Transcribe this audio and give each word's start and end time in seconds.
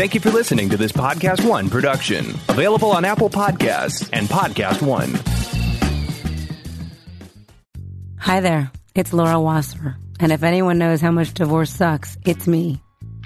Thank 0.00 0.14
you 0.14 0.20
for 0.20 0.30
listening 0.30 0.70
to 0.70 0.78
this 0.78 0.92
Podcast 0.92 1.46
One 1.46 1.68
production, 1.68 2.30
available 2.48 2.90
on 2.90 3.04
Apple 3.04 3.28
Podcasts 3.28 4.08
and 4.14 4.26
Podcast 4.28 4.80
One. 4.80 5.12
Hi 8.18 8.40
there, 8.40 8.72
it's 8.94 9.12
Laura 9.12 9.38
Wasser, 9.38 9.98
and 10.18 10.32
if 10.32 10.42
anyone 10.42 10.78
knows 10.78 11.02
how 11.02 11.10
much 11.10 11.34
divorce 11.34 11.70
sucks, 11.70 12.16
it's 12.24 12.46
me. 12.46 12.80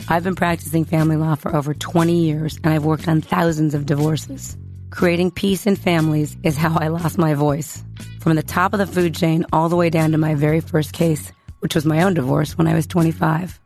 I've 0.09 0.25
been 0.25 0.35
practicing 0.35 0.85
family 0.85 1.15
law 1.15 1.37
for 1.37 1.55
over 1.55 1.75
20 1.75 2.13
years, 2.13 2.59
and 2.65 2.75
I've 2.75 2.85
worked 2.85 3.07
on 3.07 3.21
thousands 3.21 3.75
of 3.75 3.87
divorces. 3.87 4.57
Creating 4.91 5.31
peace 5.31 5.69
in 5.69 5.77
families 5.77 6.37
is 6.43 6.57
how 6.57 6.77
I 6.77 6.89
lost 6.89 7.19
my 7.19 7.35
voice. 7.35 7.85
From 8.19 8.35
the 8.35 8.43
top 8.43 8.73
of 8.73 8.81
the 8.81 8.87
food 8.89 9.15
chain 9.15 9.47
all 9.53 9.69
the 9.69 9.77
way 9.77 9.91
down 9.91 10.11
to 10.11 10.19
my 10.19 10.35
very 10.35 10.59
first 10.59 10.93
case, 10.93 11.31
which 11.61 11.77
was 11.77 11.87
my 11.87 12.03
own 12.03 12.15
divorce 12.15 12.59
when 12.59 12.67
I 12.67 12.75
was 12.75 12.89
25. 12.89 13.61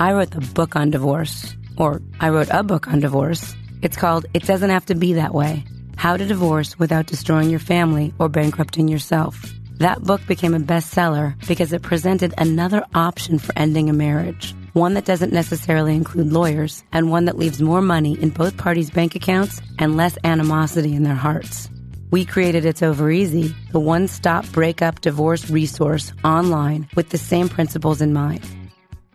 I 0.00 0.12
wrote 0.12 0.32
the 0.32 0.40
book 0.40 0.74
on 0.74 0.90
divorce, 0.90 1.54
or 1.78 2.02
I 2.20 2.28
wrote 2.28 2.48
a 2.50 2.62
book 2.62 2.88
on 2.88 3.00
divorce. 3.00 3.54
It's 3.80 3.96
called 3.96 4.26
It 4.34 4.42
Doesn't 4.42 4.70
Have 4.70 4.86
to 4.86 4.94
Be 4.94 5.14
That 5.14 5.34
Way 5.34 5.64
How 5.96 6.16
to 6.16 6.26
Divorce 6.26 6.78
Without 6.78 7.06
Destroying 7.06 7.48
Your 7.48 7.60
Family 7.60 8.12
or 8.18 8.28
Bankrupting 8.28 8.88
Yourself. 8.88 9.40
That 9.78 10.02
book 10.02 10.26
became 10.26 10.54
a 10.54 10.60
bestseller 10.60 11.34
because 11.46 11.72
it 11.72 11.82
presented 11.82 12.34
another 12.36 12.84
option 12.94 13.38
for 13.38 13.56
ending 13.56 13.88
a 13.88 13.92
marriage. 13.92 14.54
One 14.72 14.94
that 14.94 15.04
doesn't 15.04 15.32
necessarily 15.32 15.94
include 15.94 16.32
lawyers, 16.32 16.82
and 16.92 17.10
one 17.10 17.24
that 17.26 17.38
leaves 17.38 17.62
more 17.62 17.80
money 17.80 18.20
in 18.20 18.30
both 18.30 18.56
parties' 18.56 18.90
bank 18.90 19.14
accounts 19.14 19.60
and 19.78 19.96
less 19.96 20.18
animosity 20.24 20.94
in 20.94 21.04
their 21.04 21.14
hearts. 21.14 21.70
We 22.10 22.24
created 22.24 22.64
It's 22.64 22.82
Over 22.82 23.10
Easy, 23.10 23.54
the 23.70 23.80
one 23.80 24.08
stop 24.08 24.50
breakup 24.50 25.00
divorce 25.00 25.48
resource 25.48 26.12
online 26.24 26.88
with 26.96 27.10
the 27.10 27.18
same 27.18 27.48
principles 27.48 28.00
in 28.00 28.12
mind. 28.12 28.44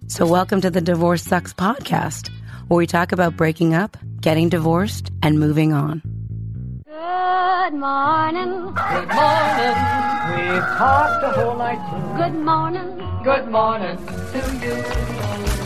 So, 0.08 0.26
welcome 0.26 0.62
to 0.62 0.70
the 0.70 0.82
Divorce 0.82 1.24
Sucks 1.24 1.54
podcast, 1.54 2.30
where 2.68 2.78
we 2.78 2.88
talk 2.88 3.12
about 3.12 3.36
breaking 3.36 3.74
up, 3.74 3.98
getting 4.22 4.50
divorced, 4.50 5.12
and 5.22 5.40
moving 5.40 5.74
on. 5.74 6.02
Good 6.86 7.74
morning. 7.80 8.74
Good 8.74 9.08
morning. 9.10 9.76
We've 10.34 10.70
talked 10.78 11.22
the 11.22 11.32
whole 11.36 11.58
night 11.58 11.80
through. 11.90 12.24
Good 12.24 12.40
morning. 12.44 13.24
Good 13.24 13.48
morning 13.48 13.98
to 13.98 15.58
you. 15.58 15.63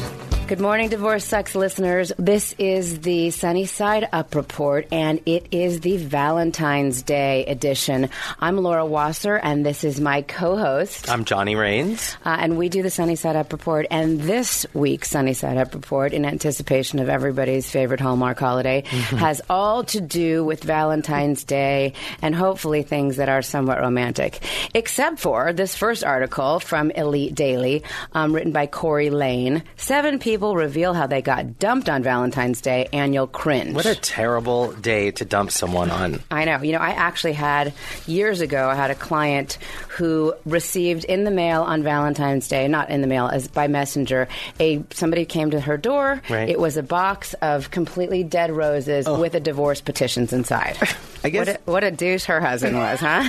Good 0.48 0.62
morning, 0.62 0.88
Divorce 0.88 1.26
Sucks 1.26 1.56
listeners. 1.56 2.14
This 2.18 2.56
is 2.58 3.02
the 3.02 3.32
Sunny 3.32 3.66
Side 3.66 4.08
Up 4.14 4.34
report, 4.34 4.88
and 4.94 5.20
it 5.26 5.48
is 5.52 5.82
the 5.82 5.98
Valentine's 5.98 7.02
Day 7.02 7.46
edition. 7.48 8.10
I'm 8.40 8.56
Laura 8.56 8.86
Wasser, 8.86 9.36
and 9.36 9.66
this 9.66 9.84
is 9.84 10.00
my 10.00 10.22
co 10.22 10.56
host. 10.56 11.12
I'm 11.12 11.26
Johnny 11.26 11.58
Rains. 11.58 12.16
Uh, 12.24 12.38
and 12.40 12.58
we 12.58 12.70
do 12.70 12.82
the 12.82 12.90
Sunny 12.90 13.18
Side 13.18 13.36
Up 13.36 13.52
report. 13.52 13.88
And 13.92 14.22
this 14.22 14.66
week's 14.74 15.10
Sunny 15.10 15.34
Side 15.34 15.58
Up 15.58 15.74
report, 15.74 16.14
in 16.14 16.24
anticipation 16.24 17.00
of 17.00 17.10
everybody's 17.10 17.70
favorite 17.70 18.00
Hallmark 18.00 18.40
holiday, 18.40 18.84
has 18.86 19.42
all 19.50 19.84
to 19.84 20.00
do 20.00 20.46
with 20.46 20.64
Valentine's 20.64 21.44
Day 21.44 21.92
and 22.22 22.34
hopefully 22.34 22.84
things 22.84 23.18
that 23.18 23.28
are 23.28 23.42
somewhat 23.42 23.82
romantic. 23.82 24.42
Except 24.74 25.20
for 25.20 25.52
this 25.52 25.76
first 25.76 26.06
article 26.06 26.62
from 26.62 26.90
Elite 26.92 27.36
Daily, 27.36 27.84
um, 28.14 28.34
written 28.34 28.54
by 28.54 28.66
Corey 28.66 29.10
Lane. 29.10 29.64
Seven 29.76 30.20
people 30.20 30.37
reveal 30.42 30.94
how 30.94 31.08
they 31.08 31.22
got 31.22 31.60
dumped 31.60 31.90
on 31.90 32.04
Valentine's 32.04 32.62
Day, 32.62 32.88
and 32.94 33.14
you'll 33.14 33.28
cringe. 33.28 33.76
What 33.76 33.86
a 33.86 33.96
terrible 33.96 34.72
day 34.74 35.12
to 35.12 35.26
dump 35.26 35.52
someone 35.52 35.90
on. 35.90 36.22
I 36.30 36.46
know. 36.46 36.62
You 36.62 36.74
know, 36.74 36.80
I 36.80 36.92
actually 36.92 37.34
had 37.34 37.74
years 38.06 38.42
ago. 38.42 38.70
I 38.70 38.76
had 38.76 38.92
a 38.92 38.96
client 38.96 39.58
who 39.98 40.32
received 40.46 41.06
in 41.06 41.24
the 41.24 41.32
mail 41.32 41.64
on 41.64 41.82
Valentine's 41.82 42.48
Day, 42.48 42.68
not 42.68 42.92
in 42.92 43.02
the 43.02 43.08
mail, 43.08 43.28
as 43.28 43.48
by 43.48 43.68
messenger. 43.68 44.28
A 44.60 44.84
somebody 44.92 45.26
came 45.26 45.50
to 45.52 45.60
her 45.60 45.76
door. 45.76 46.22
Right. 46.30 46.48
It 46.48 46.60
was 46.60 46.78
a 46.78 46.84
box 46.84 47.34
of 47.42 47.72
completely 47.72 48.24
dead 48.24 48.52
roses 48.52 49.08
oh. 49.08 49.20
with 49.20 49.34
a 49.34 49.40
divorce 49.40 49.82
petitions 49.82 50.34
inside. 50.34 50.78
I 51.24 51.30
guess- 51.30 51.48
what 51.48 51.56
a, 51.56 51.72
what 51.72 51.84
a 51.84 51.90
douche 51.90 52.26
her 52.26 52.40
husband 52.40 52.78
was, 52.78 53.00
huh? 53.00 53.28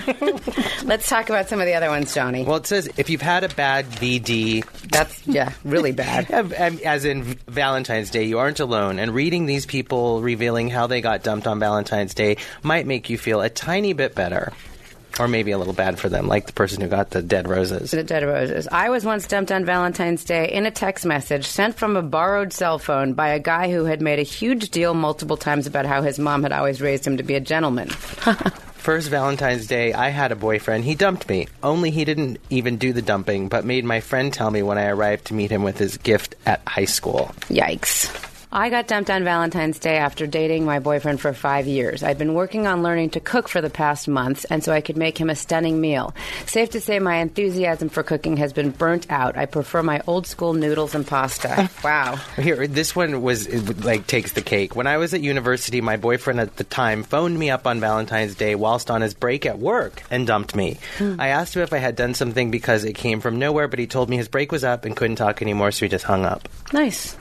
Let's 0.85 1.09
talk 1.09 1.31
about 1.31 1.49
some 1.49 1.59
of 1.59 1.65
the 1.65 1.73
other 1.73 1.89
ones, 1.89 2.15
Johnny. 2.15 2.45
Well, 2.45 2.57
it 2.57 2.67
says 2.67 2.87
if 2.99 3.09
you've 3.09 3.23
had 3.23 3.45
a 3.45 3.49
bad 3.49 3.87
VD, 3.87 4.63
That's 4.91 5.27
yeah, 5.27 5.55
really 5.65 5.93
bad. 5.93 6.31
as 6.31 7.07
in 7.07 7.25
Valentine's 7.47 8.11
Day, 8.11 8.25
you 8.25 8.39
aren't 8.39 8.61
alone. 8.61 8.99
And 8.99 9.15
reading 9.15 9.47
these 9.47 9.65
people 9.65 10.21
revealing 10.21 10.69
how 10.69 10.87
they 10.87 11.01
got 11.01 11.23
dumped 11.23 11.47
on 11.47 11.59
Valentine's 11.59 12.13
Day 12.13 12.37
might 12.63 12.87
make 12.87 13.09
you 13.09 13.17
feel 13.17 13.41
a 13.41 13.49
tiny 13.49 13.95
bit 13.95 14.15
better. 14.15 14.53
Or 15.19 15.27
maybe 15.27 15.51
a 15.51 15.59
little 15.59 15.73
bad 15.73 15.99
for 15.99 16.09
them, 16.09 16.29
like 16.29 16.47
the 16.47 16.53
person 16.53 16.81
who 16.81 16.89
got 16.89 17.11
the 17.11 17.23
dead 17.23 17.49
roses. 17.49 17.91
The 17.91 18.05
Dead 18.05 18.23
Roses. 18.23 18.69
I 18.71 18.89
was 18.89 19.05
once 19.05 19.27
dumped 19.27 19.51
on 19.51 19.65
Valentine's 19.65 20.25
Day 20.25 20.51
in 20.51 20.65
a 20.65 20.71
text 20.71 21.05
message 21.05 21.47
sent 21.47 21.77
from 21.77 21.97
a 21.97 22.03
borrowed 22.03 22.53
cell 22.53 22.79
phone 22.79 23.15
by 23.15 23.31
a 23.31 23.41
guy 23.41 23.71
who 23.71 23.85
had 23.85 24.01
made 24.01 24.19
a 24.19 24.23
huge 24.23 24.71
deal 24.71 24.95
multiple 24.95 25.37
times 25.37 25.67
about 25.67 25.87
how 25.87 26.03
his 26.03 26.19
mom 26.19 26.43
had 26.43 26.53
always 26.53 26.81
raised 26.81 27.07
him 27.07 27.17
to 27.17 27.23
be 27.23 27.35
a 27.35 27.41
gentleman. 27.41 27.89
First 28.79 29.11
Valentine's 29.11 29.67
Day, 29.67 29.93
I 29.93 30.11
had 30.11 30.33
a 30.33 30.37
boyfriend. 30.37 30.85
He 30.85 30.95
dumped 30.95 31.29
me. 31.29 31.49
Only 31.63 31.91
he 31.91 32.05
didn't 32.05 32.39
even 32.49 32.77
do 32.77 32.93
the 32.93 33.03
dumping, 33.03 33.49
but 33.49 33.65
made 33.65 33.85
my 33.85 34.01
friend 34.01 34.33
tell 34.33 34.51
me 34.51 34.63
when 34.63 34.79
I 34.79 34.87
arrived 34.87 35.27
to 35.27 35.35
meet 35.35 35.51
him 35.51 35.63
with 35.63 35.79
his 35.79 35.99
gift 35.99 36.37
at 36.47 36.63
high 36.67 36.85
school. 36.85 37.33
Yikes. 37.49 38.28
I 38.51 38.71
got 38.71 38.89
dumped 38.89 39.11
on 39.11 39.25
Valentine's 39.25 39.79
Day 39.79 39.99
after 39.99 40.27
dating 40.27 40.65
my 40.65 40.79
boyfriend 40.79 41.21
for 41.21 41.35
five 41.35 41.67
years. 41.67 42.03
I'd 42.03 42.17
been 42.17 42.33
working 42.33 42.67
on 42.67 42.83
learning 42.83 43.11
to 43.11 43.21
cook 43.21 43.47
for 43.47 43.61
the 43.61 43.69
past 43.69 44.09
months, 44.09 44.47
and 44.47 44.65
so 44.65 44.73
I 44.73 44.81
could 44.81 44.97
make 44.97 45.19
him 45.19 45.29
a 45.29 45.35
stunning 45.35 45.83
meal. 45.83 46.15
Safe 46.47 46.71
to 46.71 46.81
say, 46.81 46.99
my 46.99 47.17
enthusiasm 47.17 47.91
for 47.91 48.03
cooking 48.03 48.39
has 48.39 48.55
been 48.55 48.71
burnt 48.71 49.07
out. 49.11 49.37
I 49.37 49.45
prefer 49.45 49.83
my 49.83 50.01
old 50.07 50.27
school 50.27 50.55
noodles 50.55 50.95
and 50.95 51.07
pasta. 51.07 51.69
wow. 51.85 52.17
Here, 52.37 52.67
this 52.67 52.97
one 52.97 53.21
was 53.21 53.47
like 53.85 54.07
takes 54.07 54.33
the 54.33 54.41
cake. 54.41 54.75
When 54.75 54.87
I 54.87 54.97
was 54.97 55.13
at 55.13 55.21
university, 55.21 55.83
my 55.83 55.99
boyfriend 55.99 56.41
at 56.41 56.57
the 56.57 56.65
time 56.65 57.03
phoned 57.03 57.39
me 57.39 57.51
up 57.51 57.67
on 57.67 57.81
Valentine's 57.81 58.35
Day 58.35 58.55
whilst 58.55 58.91
on 58.91 59.03
his 59.03 59.13
break 59.13 59.45
at 59.45 59.59
work 59.59 60.03
and 60.11 60.27
dumped 60.27 60.57
me. 60.57 60.79
Hmm. 60.97 61.21
I 61.21 61.29
asked 61.29 61.55
him 61.55 61.61
if 61.61 61.75
I 61.75 61.79
had 61.79 61.97
done 61.97 62.15
something 62.15 62.51
because 62.51 62.85
it 62.85 62.95
came 62.95 63.21
from 63.21 63.39
nowhere, 63.39 63.69
but 63.69 63.79
he 63.79 63.87
told 63.87 64.09
me 64.09 64.17
his 64.17 64.29
break 64.29 64.53
was 64.53 64.65
up 64.65 64.87
and 64.87 64.97
couldn't 64.97 65.17
talk 65.17 65.43
anymore, 65.43 65.71
so 65.71 65.85
he 65.85 65.91
just 65.91 66.07
hung 66.07 66.25
up. 66.25 66.49
Nice. 66.73 67.15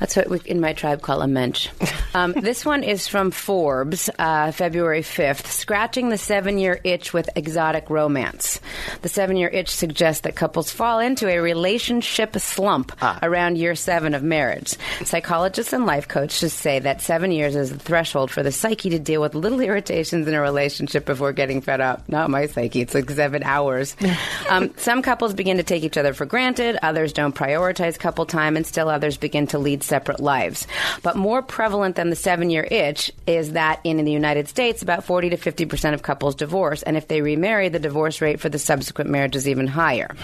That's 0.00 0.16
what 0.16 0.28
we 0.28 0.40
in 0.44 0.60
my 0.60 0.72
tribe 0.72 1.02
call 1.02 1.22
a 1.22 1.28
mensch. 1.28 1.68
Um, 2.14 2.32
this 2.36 2.64
one 2.64 2.82
is 2.82 3.08
from 3.08 3.30
Forbes, 3.30 4.10
uh, 4.18 4.52
February 4.52 5.02
5th. 5.02 5.46
Scratching 5.46 6.08
the 6.08 6.18
seven 6.18 6.58
year 6.58 6.80
itch 6.84 7.12
with 7.12 7.28
exotic 7.36 7.90
romance. 7.90 8.60
The 9.02 9.08
seven 9.08 9.36
year 9.36 9.48
itch 9.48 9.70
suggests 9.70 10.22
that 10.22 10.36
couples 10.36 10.70
fall 10.70 11.00
into 11.00 11.28
a 11.28 11.38
relationship 11.38 12.36
slump 12.38 12.92
around 13.22 13.58
year 13.58 13.74
seven 13.74 14.14
of 14.14 14.22
marriage. 14.22 14.74
Psychologists 15.04 15.72
and 15.72 15.86
life 15.86 16.08
coaches 16.08 16.52
say 16.52 16.78
that 16.78 17.00
seven 17.00 17.32
years 17.32 17.56
is 17.56 17.70
the 17.70 17.78
threshold 17.78 18.30
for 18.30 18.42
the 18.42 18.52
psyche 18.52 18.90
to 18.90 18.98
deal 18.98 19.20
with 19.20 19.34
little 19.34 19.60
irritations 19.60 20.26
in 20.26 20.34
a 20.34 20.40
relationship 20.40 21.04
before 21.04 21.32
getting 21.32 21.60
fed 21.60 21.80
up. 21.80 22.08
Not 22.08 22.30
my 22.30 22.46
psyche, 22.46 22.80
it's 22.80 22.94
like 22.94 23.10
seven 23.10 23.42
hours. 23.42 23.96
um, 24.48 24.72
some 24.76 25.02
couples 25.02 25.34
begin 25.34 25.58
to 25.58 25.62
take 25.62 25.84
each 25.84 25.96
other 25.96 26.14
for 26.14 26.26
granted, 26.26 26.78
others 26.82 27.12
don't 27.12 27.34
prioritize 27.34 27.98
couple 27.98 28.26
time, 28.26 28.56
and 28.56 28.66
still 28.66 28.88
others 28.88 29.16
begin 29.16 29.43
to 29.48 29.58
lead 29.58 29.82
separate 29.82 30.20
lives. 30.20 30.66
But 31.02 31.16
more 31.16 31.42
prevalent 31.42 31.96
than 31.96 32.10
the 32.10 32.16
seven 32.16 32.50
year 32.50 32.66
itch 32.70 33.10
is 33.26 33.52
that 33.52 33.80
in 33.84 34.04
the 34.04 34.12
United 34.12 34.48
States, 34.48 34.82
about 34.82 35.04
40 35.04 35.30
to 35.30 35.36
50% 35.36 35.94
of 35.94 36.02
couples 36.02 36.34
divorce, 36.34 36.82
and 36.82 36.96
if 36.96 37.08
they 37.08 37.20
remarry, 37.22 37.68
the 37.68 37.78
divorce 37.78 38.20
rate 38.20 38.40
for 38.40 38.48
the 38.48 38.58
subsequent 38.58 39.10
marriage 39.10 39.36
is 39.36 39.48
even 39.48 39.66
higher. 39.66 40.14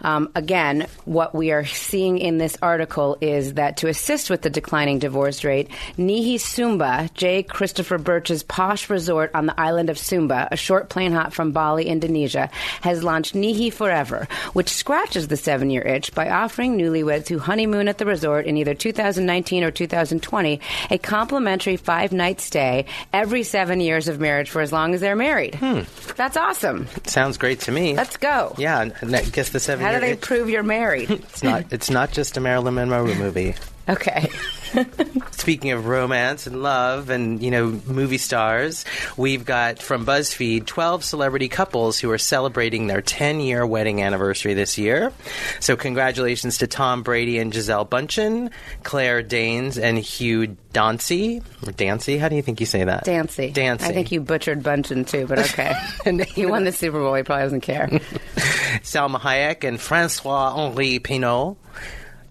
Um, 0.00 0.30
again, 0.34 0.86
what 1.04 1.34
we 1.34 1.50
are 1.52 1.64
seeing 1.64 2.18
in 2.18 2.38
this 2.38 2.56
article 2.62 3.18
is 3.20 3.54
that 3.54 3.78
to 3.78 3.88
assist 3.88 4.30
with 4.30 4.42
the 4.42 4.50
declining 4.50 4.98
divorce 4.98 5.44
rate, 5.44 5.70
Nihi 5.96 6.34
Sumba, 6.34 7.12
J. 7.14 7.42
Christopher 7.42 7.98
Burch's 7.98 8.42
posh 8.42 8.90
resort 8.90 9.30
on 9.34 9.46
the 9.46 9.58
island 9.60 9.90
of 9.90 9.96
Sumba, 9.96 10.48
a 10.50 10.56
short 10.56 10.88
plane 10.88 11.12
hop 11.12 11.32
from 11.32 11.52
Bali, 11.52 11.86
Indonesia, 11.86 12.50
has 12.82 13.02
launched 13.02 13.34
Nihi 13.34 13.72
Forever, 13.72 14.28
which 14.52 14.68
scratches 14.68 15.28
the 15.28 15.36
seven 15.36 15.70
year 15.70 15.82
itch 15.82 16.14
by 16.14 16.28
offering 16.28 16.78
newlyweds 16.78 17.28
who 17.28 17.38
honeymoon 17.38 17.88
at 17.88 17.98
the 17.98 18.06
resort 18.06 18.37
in 18.46 18.56
either 18.56 18.74
2019 18.74 19.64
or 19.64 19.70
2020 19.70 20.60
a 20.90 20.98
complimentary 20.98 21.76
five 21.76 22.12
night 22.12 22.40
stay 22.40 22.86
every 23.12 23.42
seven 23.42 23.80
years 23.80 24.08
of 24.08 24.20
marriage 24.20 24.50
for 24.50 24.60
as 24.60 24.72
long 24.72 24.94
as 24.94 25.00
they're 25.00 25.16
married. 25.16 25.54
Hmm. 25.56 25.80
That's 26.16 26.36
awesome. 26.36 26.86
Sounds 27.04 27.38
great 27.38 27.60
to 27.60 27.72
me. 27.72 27.94
Let's 27.94 28.16
go. 28.16 28.54
yeah, 28.58 28.80
and 29.00 29.14
I 29.16 29.22
guess 29.22 29.50
the 29.50 29.60
seven. 29.60 29.84
How 29.84 29.92
do 29.92 30.00
they 30.00 30.12
itch- 30.12 30.20
prove 30.20 30.48
you're 30.50 30.62
married? 30.62 31.10
It's 31.28 31.42
not. 31.42 31.72
It's 31.72 31.90
not 31.90 32.10
just 32.12 32.36
a 32.36 32.40
Marilyn 32.40 32.74
Monroe 32.74 33.14
movie. 33.14 33.54
Okay. 33.88 34.28
Speaking 35.30 35.70
of 35.72 35.86
romance 35.86 36.46
and 36.46 36.62
love 36.62 37.08
and, 37.08 37.42
you 37.42 37.50
know, 37.50 37.68
movie 37.86 38.18
stars, 38.18 38.84
we've 39.16 39.44
got 39.46 39.80
from 39.80 40.04
BuzzFeed 40.04 40.66
12 40.66 41.04
celebrity 41.04 41.48
couples 41.48 41.98
who 41.98 42.10
are 42.10 42.18
celebrating 42.18 42.86
their 42.86 43.00
10 43.00 43.40
year 43.40 43.66
wedding 43.66 44.02
anniversary 44.02 44.52
this 44.54 44.76
year. 44.76 45.12
So, 45.60 45.76
congratulations 45.76 46.58
to 46.58 46.66
Tom 46.66 47.02
Brady 47.02 47.38
and 47.38 47.50
Gisele 47.52 47.86
Bundchen, 47.86 48.50
Claire 48.82 49.22
Danes 49.22 49.78
and 49.78 49.98
Hugh 49.98 50.56
Dancy. 50.72 51.42
Dancy? 51.76 52.18
How 52.18 52.28
do 52.28 52.36
you 52.36 52.42
think 52.42 52.60
you 52.60 52.66
say 52.66 52.84
that? 52.84 53.04
Dancy. 53.04 53.50
Dancy. 53.50 53.86
I 53.86 53.92
think 53.92 54.12
you 54.12 54.20
butchered 54.20 54.62
Bunchen 54.62 55.06
too, 55.08 55.26
but 55.26 55.38
okay. 55.38 55.74
And- 56.04 56.24
he 56.24 56.44
won 56.46 56.64
the 56.64 56.72
Super 56.72 56.98
Bowl. 57.00 57.14
He 57.14 57.22
probably 57.22 57.44
doesn't 57.44 57.60
care. 57.62 57.86
Salma 58.82 59.18
Hayek 59.18 59.64
and 59.66 59.80
Francois 59.80 60.54
Henri 60.54 60.98
Pinault, 60.98 61.56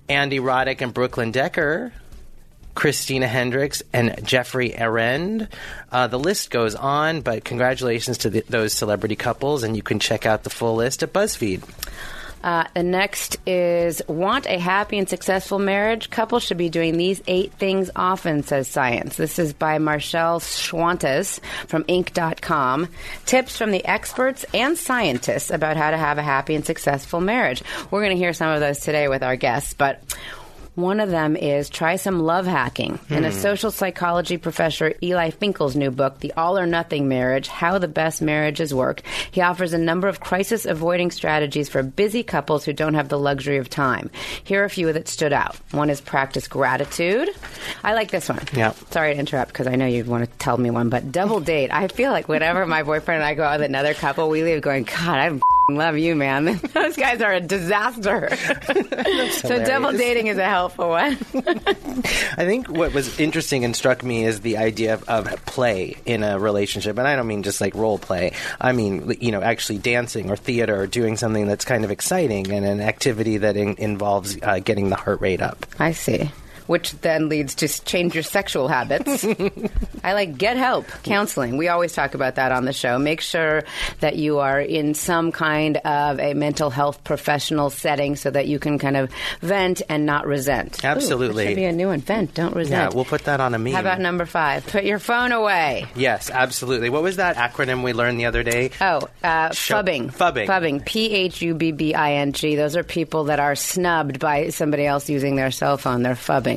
Andy 0.10 0.40
Roddick 0.40 0.82
and 0.82 0.94
Brooklyn 0.94 1.32
Decker, 1.32 1.92
Christina 2.76 3.28
Hendricks, 3.28 3.84
and 3.92 4.26
Geoffrey 4.26 4.74
Arend. 4.78 5.48
Uh, 5.92 6.08
the 6.08 6.20
list 6.20 6.52
goes 6.52 6.76
on, 6.76 7.22
but 7.22 7.44
congratulations 7.44 8.20
to 8.20 8.30
the, 8.30 8.44
those 8.48 8.74
celebrity 8.74 9.16
couples, 9.16 9.64
and 9.64 9.76
you 9.76 9.84
can 9.84 10.00
check 10.00 10.26
out 10.26 10.44
the 10.44 10.50
full 10.50 10.76
list 10.76 11.04
at 11.04 11.12
BuzzFeed. 11.12 11.64
Uh, 12.48 12.64
the 12.74 12.82
next 12.82 13.36
is 13.46 14.02
want 14.08 14.46
a 14.46 14.58
happy 14.58 14.98
and 14.98 15.10
successful 15.10 15.60
marriage? 15.60 16.10
Couples 16.10 16.44
should 16.44 16.56
be 16.56 16.70
doing 16.70 16.96
these 16.96 17.22
eight 17.28 17.52
things 17.52 17.92
often, 17.94 18.42
says 18.42 18.70
science. 18.70 19.18
This 19.18 19.38
is 19.38 19.52
by 19.52 19.80
Marcel 19.80 20.40
Schwantes 20.40 21.42
from 21.68 21.84
Inc.com. 21.84 22.88
Tips 23.26 23.58
from 23.58 23.72
the 23.72 23.84
experts 23.84 24.46
and 24.54 24.78
scientists 24.78 25.50
about 25.50 25.76
how 25.76 25.92
to 25.92 25.98
have 25.98 26.20
a 26.20 26.24
happy 26.24 26.56
and 26.56 26.66
successful 26.66 27.20
marriage. 27.20 27.62
We're 27.92 28.00
going 28.00 28.16
to 28.16 28.18
hear 28.18 28.32
some 28.32 28.52
of 28.52 28.62
those 28.62 28.80
today 28.80 29.10
with 29.10 29.24
our 29.24 29.36
guests, 29.36 29.74
but 29.74 30.02
one 30.78 31.00
of 31.00 31.10
them 31.10 31.36
is 31.36 31.70
try 31.70 31.96
some 31.96 32.20
love 32.20 32.46
hacking. 32.46 33.00
In 33.10 33.26
a 33.26 33.32
hmm. 33.32 33.36
social 33.36 33.72
psychology 33.72 34.38
professor 34.38 34.94
Eli 35.02 35.32
Finkel's 35.32 35.76
new 35.76 35.90
book, 35.90 36.20
The 36.20 36.32
All 36.34 36.56
or 36.56 36.68
Nothing 36.68 37.08
Marriage 37.08 37.48
How 37.48 37.80
the 37.80 37.88
Best 37.88 38.22
Marriages 38.22 38.76
Work, 38.76 39.02
he 39.32 39.42
offers 39.42 39.74
a 39.74 39.80
number 39.80 40.08
of 40.08 40.20
crisis 40.20 40.66
avoiding 40.66 41.10
strategies 41.10 41.68
for 41.68 41.82
busy 41.82 42.22
couples 42.22 42.64
who 42.64 42.74
don't 42.74 42.94
have 42.94 43.10
the 43.10 43.18
luxury 43.18 43.58
of 43.58 43.72
time. 43.72 44.12
Here 44.44 44.62
are 44.62 44.66
a 44.66 44.70
few 44.70 44.94
that 44.94 45.08
stood 45.08 45.34
out. 45.34 45.56
One 45.72 45.90
is 45.90 46.00
practice 46.00 46.48
gratitude. 46.48 47.30
I 47.84 47.96
like 47.96 48.12
this 48.12 48.30
one. 48.30 48.46
Yeah. 48.54 48.74
Sorry 48.92 49.16
to 49.16 49.20
interrupt 49.20 49.52
because 49.52 49.66
I 49.66 49.78
know 49.78 49.88
you'd 49.88 50.06
want 50.06 50.26
to 50.26 50.38
tell 50.38 50.58
me 50.58 50.70
one, 50.70 50.90
but 50.90 51.12
double 51.12 51.40
date. 51.40 51.74
I 51.74 51.88
feel 51.88 52.12
like 52.12 52.28
whenever 52.28 52.68
my 52.68 52.84
boyfriend 52.84 53.24
and 53.24 53.28
I 53.28 53.34
go 53.34 53.44
out 53.44 53.60
with 53.60 53.66
another 53.66 53.96
couple, 53.96 54.30
we 54.30 54.44
leave 54.44 54.62
going, 54.62 54.84
God, 54.84 55.18
I 55.18 55.26
f***ing 55.26 55.57
love 55.70 55.98
you, 55.98 56.16
man. 56.16 56.46
Those 56.74 56.96
guys 56.96 57.22
are 57.22 57.34
a 57.34 57.42
disaster. 57.42 58.30
so 59.32 59.64
double 59.64 59.92
dating 59.92 60.28
is 60.28 60.38
a 60.38 60.46
helpful 60.46 60.90
one. 60.90 61.14
I 61.34 62.46
think 62.46 62.70
what 62.70 62.94
was 62.94 63.20
interesting 63.20 63.66
and 63.66 63.76
struck 63.76 64.04
me 64.04 64.24
is 64.24 64.42
the 64.42 64.58
idea 64.58 64.94
of, 64.94 65.04
of 65.10 65.46
play 65.46 65.98
in 66.06 66.24
a 66.24 66.40
relationship, 66.40 66.98
and 66.98 67.08
I 67.08 67.16
don't 67.16 67.28
mean 67.28 67.44
just 67.44 67.60
like 67.60 67.76
role 67.76 67.98
play. 67.98 68.32
I 68.62 68.72
mean, 68.72 69.18
you 69.20 69.32
know, 69.32 69.42
actually 69.42 69.80
dancing 69.80 70.30
or 70.30 70.38
theater 70.38 70.80
or 70.80 70.88
doing 70.88 71.18
something 71.18 71.48
that's 71.48 71.66
kind 71.66 71.84
of 71.84 71.92
exciting 71.92 72.52
and 72.52 72.66
an 72.66 72.82
activity 72.82 73.38
that 73.40 73.58
in, 73.58 73.76
involves 73.78 74.38
uh, 74.42 74.60
getting 74.60 74.90
the 74.90 74.96
heart 74.96 75.22
rate 75.22 75.42
up. 75.42 75.66
I 75.80 75.92
see. 75.92 76.32
Which 76.68 76.92
then 77.02 77.30
leads 77.30 77.56
to 77.56 77.68
change 77.68 78.14
your 78.14 78.24
sexual 78.24 78.68
habits. 78.68 79.26
I 80.04 80.14
like 80.14 80.38
get 80.38 80.58
help, 80.58 80.86
counseling. 81.04 81.58
We 81.58 81.68
always 81.70 81.94
talk 81.94 82.14
about 82.14 82.36
that 82.36 82.52
on 82.52 82.66
the 82.66 82.74
show. 82.74 83.00
Make 83.00 83.22
sure 83.22 83.64
that 84.02 84.16
you 84.18 84.40
are 84.40 84.60
in 84.60 84.94
some 84.94 85.32
kind 85.32 85.78
of 85.78 86.20
a 86.20 86.34
mental 86.34 86.70
health 86.70 87.04
professional 87.04 87.70
setting 87.70 88.16
so 88.16 88.30
that 88.32 88.48
you 88.48 88.60
can 88.60 88.80
kind 88.80 88.98
of 88.98 89.10
vent 89.42 89.82
and 89.90 90.06
not 90.06 90.28
resent. 90.28 90.84
Ooh, 90.84 90.88
Absolutely. 90.88 91.46
that 91.46 91.50
should 91.52 91.56
be 91.56 91.66
a 91.66 91.72
new 91.72 91.88
one. 91.88 92.02
Vent, 92.02 92.34
don't 92.34 92.56
resent. 92.56 92.92
Yeah, 92.92 92.96
we'll 92.96 93.06
put 93.06 93.24
that 93.26 93.40
on 93.40 93.54
a 93.54 93.60
meme. 93.60 93.74
How 93.74 93.80
about 93.80 94.00
number 94.00 94.26
five? 94.26 94.66
Put 94.68 94.84
your 94.84 95.00
phone 95.00 95.32
away. 95.32 95.86
Yes, 95.96 96.30
absolutely. 96.30 96.90
What 96.90 97.04
was 97.04 97.16
that 97.18 97.36
acronym 97.38 97.84
we 97.84 97.94
learned 97.94 98.20
the 98.20 98.26
other 98.26 98.44
day? 98.44 98.72
Oh, 98.82 99.08
uh, 99.24 99.52
Show- 99.52 99.82
phubbing. 99.82 100.12
phubbing. 100.14 100.48
Phubbing. 100.48 100.86
P 100.86 101.12
H 101.12 101.42
U 101.42 101.54
B 101.54 101.72
B 101.72 101.94
I 101.94 102.14
N 102.16 102.34
G. 102.34 102.56
Those 102.56 102.76
are 102.76 102.84
people 102.84 103.26
that 103.26 103.40
are 103.40 103.56
snubbed 103.56 104.20
by 104.20 104.50
somebody 104.50 104.86
else 104.86 105.10
using 105.10 105.36
their 105.36 105.52
cell 105.52 105.78
phone. 105.78 106.04
They're 106.04 106.14
phubbing. 106.16 106.57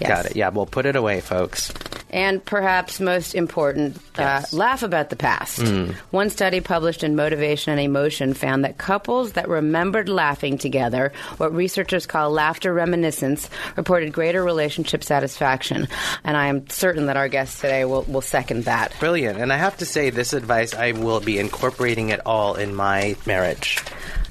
Yes. 0.00 0.08
Got 0.08 0.26
it. 0.26 0.36
Yeah, 0.36 0.48
we'll 0.48 0.66
put 0.66 0.84
it 0.86 0.96
away, 0.96 1.20
folks. 1.20 1.72
And 2.10 2.44
perhaps 2.44 2.98
most 3.00 3.34
important, 3.34 3.98
Yes. 4.18 4.52
uh, 4.52 4.56
laugh 4.56 4.82
about 4.82 5.08
the 5.10 5.16
past. 5.16 5.60
Mm. 5.60 5.94
One 6.10 6.28
study 6.28 6.60
published 6.60 7.04
in 7.04 7.14
Motivation 7.16 7.70
and 7.72 7.80
Emotion 7.80 8.34
found 8.34 8.64
that 8.64 8.76
couples 8.78 9.32
that 9.32 9.48
remembered 9.48 10.08
laughing 10.08 10.58
together, 10.58 11.12
what 11.38 11.54
researchers 11.54 12.04
call 12.06 12.30
laughter 12.30 12.74
reminiscence, 12.74 13.48
reported 13.76 14.12
greater 14.12 14.42
relationship 14.44 15.04
satisfaction. 15.04 15.86
And 16.24 16.36
I 16.36 16.48
am 16.48 16.68
certain 16.68 17.06
that 17.06 17.16
our 17.16 17.28
guest 17.28 17.60
today 17.60 17.84
will, 17.84 18.02
will 18.02 18.20
second 18.20 18.64
that. 18.64 18.92
Brilliant. 18.98 19.38
And 19.38 19.52
I 19.52 19.56
have 19.56 19.78
to 19.78 19.86
say, 19.86 20.10
this 20.10 20.32
advice, 20.34 20.74
I 20.74 20.92
will 20.92 21.20
be 21.20 21.38
incorporating 21.38 22.08
it 22.10 22.20
all 22.26 22.56
in 22.56 22.74
my 22.74 23.16
marriage. 23.24 23.78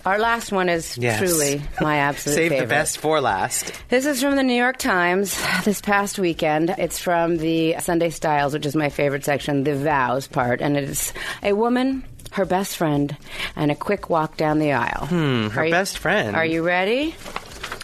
Our 0.06 0.18
last 0.18 0.52
one 0.52 0.68
is 0.70 0.98
Yes. 0.98 1.20
truly 1.20 1.62
my 1.80 1.98
absolute 1.98 2.36
favorite. 2.36 2.42
Save 2.44 2.52
favorite. 2.52 2.66
the 2.66 2.70
best 2.70 2.98
for 2.98 3.22
last. 3.22 3.72
This 3.90 4.06
is 4.06 4.22
from 4.22 4.36
the 4.36 4.44
New 4.44 4.56
York 4.56 4.78
Times 4.78 5.40
this 5.64 5.80
past 5.82 6.18
weekend. 6.18 6.74
It's 6.78 6.98
from 7.00 7.38
the 7.38 7.76
Sunday 7.80 8.10
Styles, 8.10 8.54
which 8.54 8.66
is 8.66 8.76
my 8.76 8.90
favorite 8.90 9.24
section, 9.26 9.64
the 9.64 9.76
vows 9.76 10.28
part. 10.28 10.60
And 10.62 10.76
it's 10.76 11.14
a 11.44 11.54
woman, 11.54 12.04
her 12.32 12.46
best 12.46 12.78
friend, 12.78 13.16
and 13.56 13.70
a 13.72 13.76
quick 13.76 14.10
walk 14.10 14.38
down 14.38 14.58
the 14.60 14.72
aisle. 14.74 15.06
Hmm, 15.08 15.50
her 15.50 15.70
best 15.70 16.00
friend? 16.00 16.36
Are 16.36 16.46
you 16.46 16.64
ready? 16.64 17.12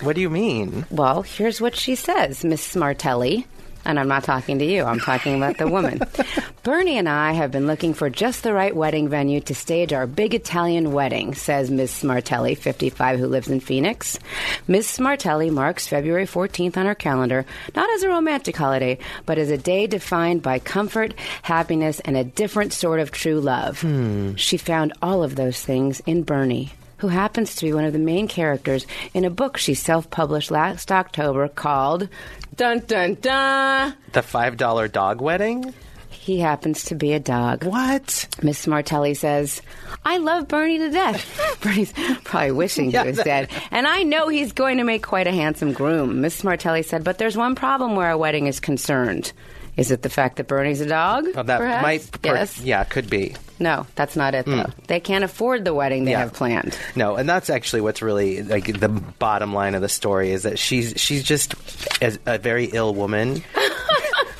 What 0.02 0.16
do 0.16 0.22
you 0.22 0.30
mean? 0.30 0.86
Well, 0.90 1.22
here's 1.24 1.60
what 1.62 1.76
she 1.76 1.96
says, 1.96 2.44
Miss 2.44 2.76
Martelli. 2.76 3.46
And 3.88 3.98
I'm 3.98 4.10
not 4.10 4.26
talking 4.26 4.60
to 4.60 4.66
you, 4.66 4.84
I'm 4.84 5.00
talking 5.00 5.38
about 5.38 5.58
the 5.58 5.68
woman. 5.70 6.02
Bernie 6.64 6.98
and 6.98 7.08
I 7.08 7.32
have 7.32 7.54
been 7.54 7.68
looking 7.68 7.94
for 7.94 8.10
just 8.10 8.44
the 8.44 8.54
right 8.54 8.76
wedding 8.76 9.08
venue 9.08 9.40
to 9.40 9.56
stage 9.56 9.94
our 9.94 10.06
big 10.06 10.36
Italian 10.36 10.92
wedding, 10.92 11.34
says 11.34 11.72
Miss 11.72 12.04
Martelli, 12.04 12.54
55, 12.54 13.18
who 13.18 13.28
lives 13.28 13.48
in 13.48 13.62
Phoenix. 13.62 14.20
Miss 14.68 15.00
Martelli 15.00 15.50
marks 15.50 15.88
February 15.88 16.26
14th 16.26 16.76
on 16.76 16.86
her 16.86 16.96
calendar, 16.96 17.46
not 17.78 17.90
as 17.92 18.04
a 18.04 18.10
romantic 18.10 18.58
holiday, 18.58 19.00
but 19.26 19.38
as 19.38 19.50
a 19.50 19.58
day 19.58 19.88
defined 19.88 20.42
by 20.42 20.60
comfort, 20.60 21.14
happiness, 21.44 22.02
and 22.02 22.18
a 22.18 22.26
different 22.26 22.74
sort 22.74 23.00
of 23.00 23.12
true 23.12 23.40
love. 23.40 23.80
Hmm. 23.80 24.36
She 24.36 24.58
found 24.58 24.92
all 25.02 25.24
of 25.24 25.38
those 25.38 25.62
things 25.62 26.02
in 26.02 26.24
Bernie 26.24 26.74
who 26.98 27.08
happens 27.08 27.56
to 27.56 27.66
be 27.66 27.74
one 27.74 27.86
of 27.86 27.94
the 27.94 28.00
main 28.00 28.28
characters 28.28 28.86
in 29.14 29.26
a 29.26 29.30
book 29.30 29.58
she 29.58 29.74
self 29.74 30.10
published 30.10 30.52
last 30.52 30.92
October 30.92 31.48
called 31.48 32.10
Dun 32.56 32.80
Dun 32.88 33.16
Dun. 33.22 33.94
The 34.14 34.22
$5 34.22 34.92
dog 34.92 35.22
wedding? 35.22 35.74
He 36.10 36.40
happens 36.40 36.86
to 36.86 36.96
be 36.96 37.14
a 37.14 37.20
dog. 37.20 37.64
What? 37.64 38.28
Miss 38.44 38.68
Martelli 38.68 39.14
says, 39.14 39.62
I 40.04 40.18
love 40.18 40.48
Bernie 40.50 40.78
to 40.80 40.90
death. 40.90 41.58
Bernie's 41.62 41.94
probably 42.26 42.52
wishing 42.52 42.92
he 42.92 42.98
was 42.98 43.18
dead. 43.18 43.50
And 43.72 43.88
I 43.88 44.04
know 44.04 44.28
he's 44.28 44.52
going 44.52 44.78
to 44.78 44.84
make 44.84 45.04
quite 45.04 45.28
a 45.28 45.32
handsome 45.32 45.72
groom. 45.72 46.20
Miss 46.20 46.44
Martelli 46.44 46.84
said, 46.84 47.04
but 47.06 47.18
there's 47.18 47.38
one 47.38 47.56
problem 47.56 47.96
where 47.96 48.12
a 48.12 48.18
wedding 48.18 48.48
is 48.48 48.60
concerned. 48.60 49.32
Is 49.78 49.92
it 49.92 50.02
the 50.02 50.10
fact 50.10 50.36
that 50.38 50.48
Bernie's 50.48 50.82
a 50.82 50.88
dog? 50.88 51.28
Oh, 51.36 51.44
that 51.44 51.60
perhaps? 51.60 51.84
might. 51.84 52.22
per- 52.22 52.34
yes. 52.36 52.60
Yeah, 52.62 52.84
could 52.84 53.10
be. 53.10 53.36
No, 53.60 53.88
that's 53.96 54.16
not 54.16 54.36
it, 54.36 54.46
though. 54.46 54.64
Hmm. 54.64 54.72
They 54.88 55.00
can't 55.00 55.24
afford 55.24 55.66
the 55.66 55.74
wedding 55.74 56.06
they 56.06 56.12
Yeah. 56.12 56.20
have 56.20 56.34
planned. 56.34 56.78
No, 56.96 57.16
and 57.16 57.28
that's 57.28 57.50
actually 57.50 57.82
what's 57.82 58.02
really 58.02 58.44
like 58.44 58.80
the 58.80 58.90
bottom 58.90 59.54
line 59.54 59.74
of 59.76 59.82
the 59.82 59.90
story 59.90 60.32
is 60.32 60.44
that 60.44 60.60
she's 60.60 60.94
she's 60.98 61.24
just 61.24 61.56
a, 62.02 62.18
a 62.26 62.38
very 62.38 62.66
ill 62.66 62.94
woman 62.94 63.44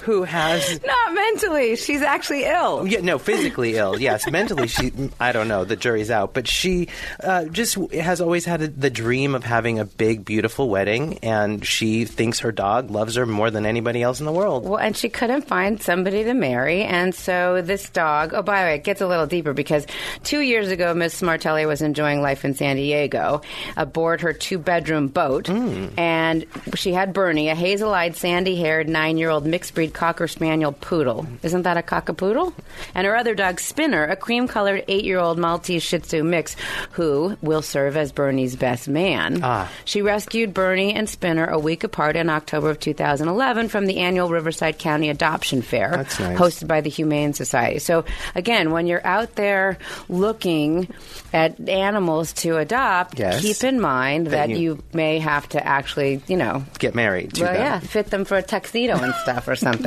who 0.08 0.24
has 0.24 0.82
Not 0.84 1.14
mentally. 1.14 1.76
She's 1.76 2.02
actually 2.02 2.46
ill. 2.46 2.88
yeah 2.88 3.02
no 3.02 3.20
physically 3.20 3.76
ill 3.76 4.00
yes 4.00 4.30
mentally 4.32 4.68
she 4.68 4.92
I 5.20 5.32
don't 5.34 5.48
know 5.50 5.66
the 5.66 5.76
jury's 5.76 6.10
out 6.10 6.34
but 6.34 6.48
she 6.48 6.88
uh, 7.22 7.46
just 7.46 7.76
has 7.92 8.22
always 8.22 8.46
had 8.46 8.62
a, 8.62 8.68
the 8.70 8.90
dream 8.90 9.36
of 9.36 9.44
having 9.44 9.80
a 9.80 9.86
big 9.86 10.24
beautiful 10.26 10.70
wedding 10.70 11.20
and 11.24 11.66
she 11.66 12.06
thinks 12.06 12.40
her 12.40 12.52
dog 12.54 12.90
loves 12.90 13.16
her 13.16 13.26
more 13.26 13.52
than 13.52 13.66
anybody 13.66 14.02
else 14.02 14.20
in 14.22 14.26
the 14.26 14.32
world. 14.32 14.64
Well, 14.64 14.80
and 14.80 14.96
she 14.96 15.10
couldn't 15.10 15.42
find 15.42 15.82
somebody 15.82 16.24
to 16.24 16.34
marry, 16.34 16.84
and 16.84 17.14
so 17.14 17.62
this 17.62 17.90
dog. 17.90 18.34
Oh, 18.34 18.42
by 18.42 18.62
the 18.62 18.66
way, 18.68 18.76
it 18.76 18.84
gets 18.86 19.02
a 19.02 19.08
little 19.08 19.28
deeper 19.28 19.52
because 19.54 19.86
two 20.24 20.40
years 20.40 20.70
ago, 20.72 20.94
Miss 20.94 21.22
Martelli 21.22 21.66
was 21.66 21.82
enjoying 21.82 22.22
life 22.22 22.46
in 22.46 22.54
San 22.56 22.78
Diego 22.78 23.42
aboard 23.76 24.22
her 24.22 24.32
two-bedroom 24.34 25.08
boat, 25.10 25.50
and 25.50 26.46
she 26.76 26.94
had 26.94 27.12
Bernie, 27.14 27.50
a 27.50 27.56
hazel-eyed, 27.56 28.16
sandy-haired, 28.16 28.88
nine-year-old 28.88 29.46
mixed-breed 29.46 29.94
cocker 29.98 30.28
spaniel 30.28 30.72
poodle. 30.72 31.26
Isn't 31.42 31.64
that 31.64 31.76
a 31.76 31.82
cockapoodle? 31.82 32.54
And 32.94 33.06
her 33.08 33.16
other 33.16 33.34
dog, 33.34 33.60
Spinner, 33.60 34.04
a 34.06 34.16
cream-colored 34.16 34.86
eight-year-old 34.88 35.40
Maltese 35.40 35.82
Shih 35.84 36.00
Tzu 36.00 36.24
mix, 36.24 36.56
who 36.92 37.36
will 37.42 37.64
serve 37.64 37.98
as 37.98 38.12
Bernie's 38.12 38.56
best 38.56 38.88
man. 38.88 39.40
Ah. 39.44 39.72
She 39.86 40.02
rescued 40.04 40.54
Bernie 40.54 40.94
and 40.94 41.10
Spinner 41.10 41.46
a 41.48 41.58
week 41.60 41.84
apart 41.84 42.16
in 42.16 42.30
October 42.30 42.70
of 42.70 42.80
2011 42.80 43.70
from 43.70 43.88
the 43.88 43.98
annual 43.98 44.30
Riverside 44.30 44.78
County 44.78 45.10
Adoption 45.10 45.62
Fair, 45.64 45.90
That's 45.92 46.20
nice. 46.20 46.38
hosted 46.38 46.68
by 46.68 46.82
the 46.82 46.90
Humane 46.92 47.34
Society. 47.34 47.80
So, 47.80 48.06
again, 48.36 48.70
when 48.72 48.86
you're 48.86 49.06
out 49.06 49.36
there 49.36 49.80
looking 50.10 50.94
at 51.34 51.60
animals 51.68 52.34
to 52.34 52.58
adopt, 52.58 53.18
Yes. 53.20 53.42
keep 53.42 53.64
in 53.64 53.80
mind 53.82 54.28
that, 54.28 54.50
you- 54.50 54.58
you, 54.58 54.84
may 54.94 55.20
have 55.20 55.48
to 55.50 55.66
actually, 55.66 56.22
you 56.28 56.36
know, 56.38 56.64
Get 56.80 56.94
married 56.96 57.34
to 57.36 57.44
well, 57.44 57.54
them. 57.54 57.62
yeah, 57.62 57.80
fit 57.80 58.08
them 58.10 58.26
for 58.26 58.38
a 58.38 58.42
tuxedo 58.42 58.96
and 58.98 59.14
stuff 59.16 59.48
or 59.48 59.56
something. 59.56 59.87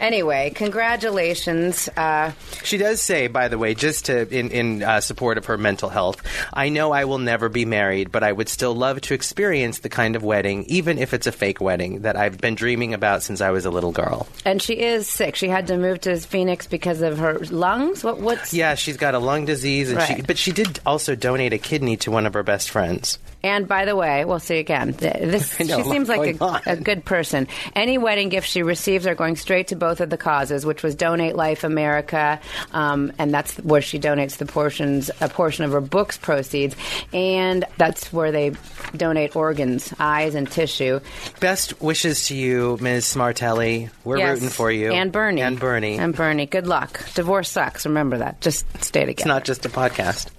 anyway, 0.00 0.50
congratulations. 0.54 1.88
Uh, 1.96 2.32
She 2.64 2.76
does 2.78 3.00
say, 3.00 3.26
by 3.28 3.48
the 3.48 3.58
way, 3.58 3.74
just 3.74 4.06
to 4.06 4.28
in 4.28 4.50
in 4.50 4.82
uh, 4.82 5.00
support 5.00 5.38
of 5.38 5.46
her 5.46 5.56
mental 5.58 5.88
health. 5.88 6.22
I 6.52 6.68
know 6.68 6.92
I 6.92 7.04
will 7.04 7.18
never 7.18 7.48
be 7.48 7.64
married, 7.64 8.10
but 8.12 8.22
I 8.22 8.32
would 8.32 8.48
still 8.48 8.74
love 8.74 9.00
to 9.02 9.14
experience 9.14 9.80
the 9.80 9.88
kind 9.88 10.16
of 10.16 10.22
wedding, 10.22 10.64
even 10.68 10.98
if 10.98 11.14
it's 11.14 11.26
a 11.26 11.32
fake 11.32 11.60
wedding, 11.60 12.02
that 12.02 12.16
I've 12.16 12.38
been 12.38 12.54
dreaming 12.54 12.94
about 12.94 13.22
since 13.22 13.40
I 13.40 13.50
was 13.50 13.66
a 13.66 13.70
little 13.70 13.92
girl. 13.92 14.26
and 14.44 14.60
she 14.62 14.74
is 14.80 15.08
sick. 15.08 15.36
She 15.36 15.48
had 15.48 15.66
to 15.68 15.76
move 15.76 16.00
to 16.02 16.16
Phoenix 16.18 16.66
because 16.66 17.02
of 17.02 17.18
her 17.18 17.38
lungs. 17.50 18.02
What? 18.04 18.18
What's? 18.20 18.52
Yeah, 18.54 18.74
she's 18.74 18.96
got 18.96 19.14
a 19.14 19.18
lung 19.18 19.44
disease, 19.44 19.90
and 19.90 20.02
she 20.02 20.22
but 20.22 20.38
she 20.38 20.52
did 20.52 20.80
also 20.86 21.14
donate 21.14 21.52
a 21.52 21.58
kidney 21.58 21.96
to 21.98 22.10
one 22.10 22.26
of 22.26 22.34
her 22.34 22.42
best 22.42 22.70
friends. 22.70 23.18
And 23.46 23.68
by 23.68 23.84
the 23.84 23.94
way, 23.94 24.24
we'll 24.24 24.40
see 24.40 24.58
again. 24.58 24.90
This 24.92 25.60
know, 25.60 25.76
she 25.76 25.84
seems 25.88 26.08
like 26.08 26.40
a, 26.40 26.62
a 26.66 26.76
good 26.76 27.04
person. 27.04 27.46
Any 27.76 27.96
wedding 27.96 28.28
gifts 28.28 28.48
she 28.48 28.64
receives 28.64 29.06
are 29.06 29.14
going 29.14 29.36
straight 29.36 29.68
to 29.68 29.76
both 29.76 30.00
of 30.00 30.10
the 30.10 30.16
causes, 30.16 30.66
which 30.66 30.82
was 30.82 30.96
Donate 30.96 31.36
Life 31.36 31.62
America, 31.62 32.40
um, 32.72 33.12
and 33.18 33.32
that's 33.32 33.54
where 33.58 33.80
she 33.80 34.00
donates 34.00 34.38
the 34.38 34.46
portions, 34.46 35.10
a 35.20 35.28
portion 35.28 35.64
of 35.64 35.70
her 35.70 35.80
book's 35.80 36.18
proceeds, 36.18 36.74
and 37.12 37.64
that's 37.78 38.12
where 38.12 38.32
they 38.32 38.50
donate 38.96 39.36
organs, 39.36 39.94
eyes, 40.00 40.34
and 40.34 40.50
tissue. 40.50 40.98
Best 41.38 41.80
wishes 41.80 42.26
to 42.26 42.34
you, 42.36 42.78
Ms. 42.80 43.14
Martelli. 43.14 43.90
We're 44.04 44.18
Yes. 44.18 44.34
rooting 44.34 44.48
for 44.48 44.72
you. 44.72 44.90
and 44.92 45.12
Bernie, 45.12 45.42
And 45.42 45.60
Bernie. 45.60 45.98
and 45.98 46.14
Bernie. 46.16 46.46
Good 46.46 46.66
luck. 46.66 47.00
Divorce 47.14 47.48
sucks. 47.48 47.86
Remember 47.86 48.18
that. 48.18 48.40
Just 48.40 48.66
stay 48.82 49.00
together. 49.00 49.10
it's 49.12 49.24
not 49.26 49.44
just 49.44 49.64
a 49.66 49.68
podcast. 49.68 50.30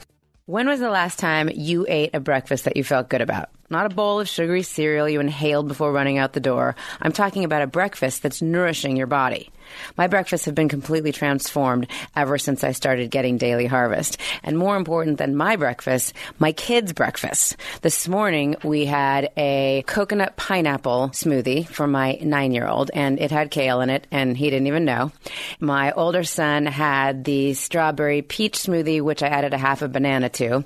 When 0.50 0.70
was 0.70 0.80
the 0.80 0.90
last 0.90 1.20
time 1.20 1.50
you 1.54 1.86
ate 1.90 2.16
a 2.16 2.22
breakfast 2.22 2.64
that 2.64 2.78
you 2.78 2.84
felt 2.86 3.10
good 3.10 3.20
about? 3.20 3.50
Not 3.70 3.86
a 3.86 3.94
bowl 3.94 4.22
of 4.22 4.30
sugary 4.30 4.64
cereal 4.64 5.10
you 5.10 5.20
inhaled 5.20 5.68
before 5.68 5.92
running 5.92 6.20
out 6.20 6.32
the 6.32 6.40
door. 6.40 6.78
I'm 7.02 7.12
talking 7.12 7.44
about 7.44 7.64
a 7.64 7.68
breakfast 7.68 8.24
that's 8.24 8.42
nourishing 8.42 8.96
your 8.96 9.08
body. 9.08 9.52
My 9.98 10.08
breakfasts 10.08 10.46
have 10.46 10.56
been 10.56 10.70
completely 10.70 11.12
transformed 11.12 11.88
ever 12.16 12.38
since 12.38 12.64
I 12.64 12.72
started 12.72 13.12
getting 13.12 13.38
Daily 13.38 13.66
Harvest. 13.66 14.18
And 14.44 14.58
more 14.58 14.76
important 14.76 15.18
than 15.18 15.36
my 15.36 15.56
breakfast, 15.56 16.14
my 16.40 16.52
kids' 16.52 16.94
breakfast. 16.94 17.58
This 17.82 18.08
morning 18.08 18.56
we 18.64 18.86
had 18.86 19.32
a 19.38 19.84
coconut 19.88 20.36
pineapple 20.36 21.10
smoothie 21.14 21.68
for 21.68 21.88
my 21.88 22.20
nine 22.22 22.52
year 22.52 22.68
old, 22.68 22.92
and 22.94 23.20
it 23.20 23.32
had 23.32 23.52
kale 23.52 23.82
in 23.82 23.90
it, 23.90 24.08
and 24.12 24.38
he 24.38 24.50
didn't 24.50 24.68
even 24.68 24.86
know. 24.86 25.12
My 25.60 25.92
older 25.92 26.24
son 26.24 26.66
had 26.66 27.24
the 27.24 27.54
strawberry 27.54 28.22
peach 28.22 28.60
smoothie, 28.60 29.02
which 29.02 29.24
I 29.24 29.28
added 29.28 29.54
a 29.54 29.58
half 29.58 29.82
a 29.82 29.88
banana 29.88 30.30
to. 30.30 30.64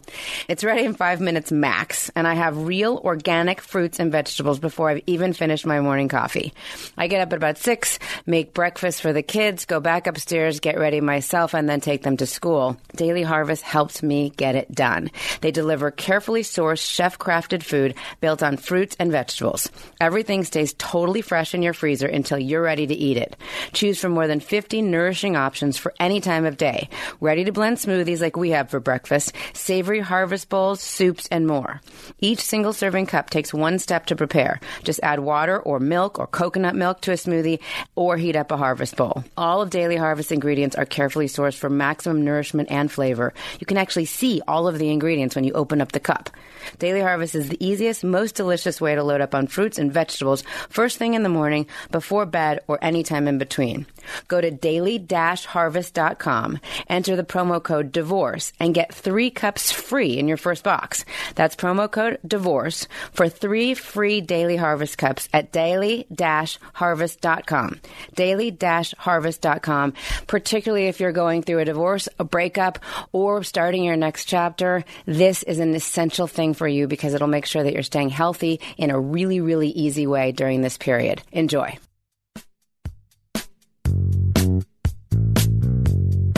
It's 0.47 0.63
ready 0.63 0.83
in 0.83 0.93
five 0.93 1.21
minutes 1.21 1.51
max, 1.51 2.11
and 2.15 2.27
I 2.27 2.33
have 2.33 2.67
real 2.67 3.01
organic 3.03 3.61
fruits 3.61 3.99
and 3.99 4.11
vegetables 4.11 4.59
before 4.59 4.89
I've 4.89 5.03
even 5.07 5.33
finished 5.33 5.65
my 5.65 5.79
morning 5.79 6.09
coffee. 6.09 6.53
I 6.97 7.07
get 7.07 7.21
up 7.21 7.31
at 7.31 7.37
about 7.37 7.57
six, 7.57 7.99
make 8.25 8.53
breakfast 8.53 8.90
for 8.99 9.13
the 9.13 9.23
kids, 9.23 9.65
go 9.65 9.79
back 9.79 10.07
upstairs, 10.07 10.59
get 10.59 10.77
ready 10.77 10.99
myself, 10.99 11.53
and 11.53 11.69
then 11.69 11.79
take 11.79 12.03
them 12.03 12.17
to 12.17 12.25
school. 12.25 12.75
Daily 12.95 13.23
Harvest 13.23 13.63
helps 13.63 14.03
me 14.03 14.31
get 14.31 14.55
it 14.55 14.73
done. 14.73 15.11
They 15.41 15.51
deliver 15.51 15.91
carefully 15.91 16.41
sourced, 16.41 16.85
chef 16.85 17.17
crafted 17.17 17.63
food 17.63 17.95
built 18.19 18.43
on 18.43 18.57
fruits 18.57 18.95
and 18.99 19.11
vegetables. 19.11 19.69
Everything 20.01 20.43
stays 20.43 20.73
totally 20.77 21.21
fresh 21.21 21.53
in 21.53 21.61
your 21.61 21.73
freezer 21.73 22.07
until 22.07 22.37
you're 22.37 22.61
ready 22.61 22.85
to 22.87 22.93
eat 22.93 23.17
it. 23.17 23.37
Choose 23.71 23.99
from 24.01 24.11
more 24.11 24.27
than 24.27 24.39
50 24.39 24.81
nourishing 24.81 25.35
options 25.35 25.77
for 25.77 25.93
any 25.99 26.19
time 26.19 26.45
of 26.45 26.57
day. 26.57 26.89
Ready 27.19 27.45
to 27.45 27.51
blend 27.51 27.77
smoothies 27.77 28.21
like 28.21 28.35
we 28.35 28.49
have 28.49 28.69
for 28.69 28.79
breakfast, 28.79 29.33
savory 29.53 29.99
harvest 30.01 30.49
bowls, 30.49 30.81
soups, 30.81 31.27
and 31.31 31.47
more. 31.47 31.79
Each 32.19 32.41
single 32.41 32.73
serving 32.73 33.05
cup 33.05 33.29
takes 33.29 33.53
one 33.53 33.79
step 33.79 34.07
to 34.07 34.15
prepare. 34.15 34.59
Just 34.83 34.99
add 35.03 35.19
water 35.19 35.59
or 35.59 35.79
milk 35.79 36.19
or 36.19 36.27
coconut 36.27 36.75
milk 36.75 37.01
to 37.01 37.11
a 37.11 37.15
smoothie 37.15 37.59
or 37.95 38.17
heat 38.17 38.35
up 38.35 38.51
a 38.51 38.57
harvest 38.57 38.80
bowl. 38.89 39.23
All 39.37 39.61
of 39.61 39.69
Daily 39.69 39.95
Harvest 39.95 40.31
ingredients 40.31 40.75
are 40.75 40.85
carefully 40.85 41.27
sourced 41.27 41.57
for 41.57 41.69
maximum 41.69 42.25
nourishment 42.25 42.71
and 42.71 42.91
flavor. 42.91 43.33
You 43.59 43.67
can 43.67 43.77
actually 43.77 44.05
see 44.05 44.41
all 44.47 44.67
of 44.67 44.79
the 44.79 44.89
ingredients 44.89 45.35
when 45.35 45.43
you 45.43 45.53
open 45.53 45.81
up 45.81 45.91
the 45.91 45.99
cup. 45.99 46.31
Daily 46.79 47.01
Harvest 47.01 47.35
is 47.35 47.49
the 47.49 47.63
easiest, 47.63 48.03
most 48.03 48.35
delicious 48.35 48.81
way 48.81 48.95
to 48.95 49.03
load 49.03 49.21
up 49.21 49.35
on 49.35 49.47
fruits 49.47 49.77
and 49.77 49.93
vegetables 49.93 50.43
first 50.69 50.97
thing 50.97 51.13
in 51.13 51.23
the 51.23 51.29
morning, 51.29 51.67
before 51.91 52.25
bed, 52.25 52.61
or 52.67 52.79
any 52.81 53.03
time 53.03 53.27
in 53.27 53.37
between. 53.37 53.85
Go 54.27 54.41
to 54.41 54.51
daily-harvest.com, 54.51 56.59
enter 56.87 57.15
the 57.15 57.23
promo 57.23 57.61
code 57.61 57.91
DIVORCE, 57.91 58.53
and 58.59 58.73
get 58.73 58.91
three 58.93 59.29
cups 59.29 59.71
free 59.71 60.17
in 60.17 60.27
your 60.27 60.37
first 60.37 60.63
box. 60.63 61.05
That's 61.35 61.55
promo 61.55 61.91
code 61.91 62.19
DIVORCE 62.25 62.87
for 63.11 63.29
three 63.29 63.73
free 63.73 64.21
Daily 64.21 64.55
Harvest 64.55 64.97
cups 64.97 65.27
at 65.33 65.51
daily-harvest.com. 65.51 67.81
Daily-harvest.com, 68.15 69.93
particularly 70.27 70.87
if 70.87 70.99
you're 70.99 71.11
going 71.11 71.43
through 71.43 71.59
a 71.59 71.65
divorce, 71.65 72.07
a 72.19 72.23
breakup, 72.23 72.79
or 73.11 73.43
starting 73.43 73.83
your 73.83 73.97
next 73.97 74.25
chapter, 74.25 74.83
this 75.05 75.43
is 75.43 75.59
an 75.59 75.75
essential 75.75 76.27
thing 76.27 76.53
for 76.53 76.67
you 76.67 76.87
because 76.87 77.13
it'll 77.13 77.27
make 77.27 77.45
sure 77.45 77.63
that 77.63 77.73
you're 77.73 77.83
staying 77.83 78.09
healthy 78.09 78.59
in 78.77 78.91
a 78.91 78.99
really, 78.99 79.41
really 79.41 79.69
easy 79.69 80.07
way 80.07 80.31
during 80.31 80.61
this 80.61 80.77
period. 80.77 81.21
Enjoy. 81.31 81.77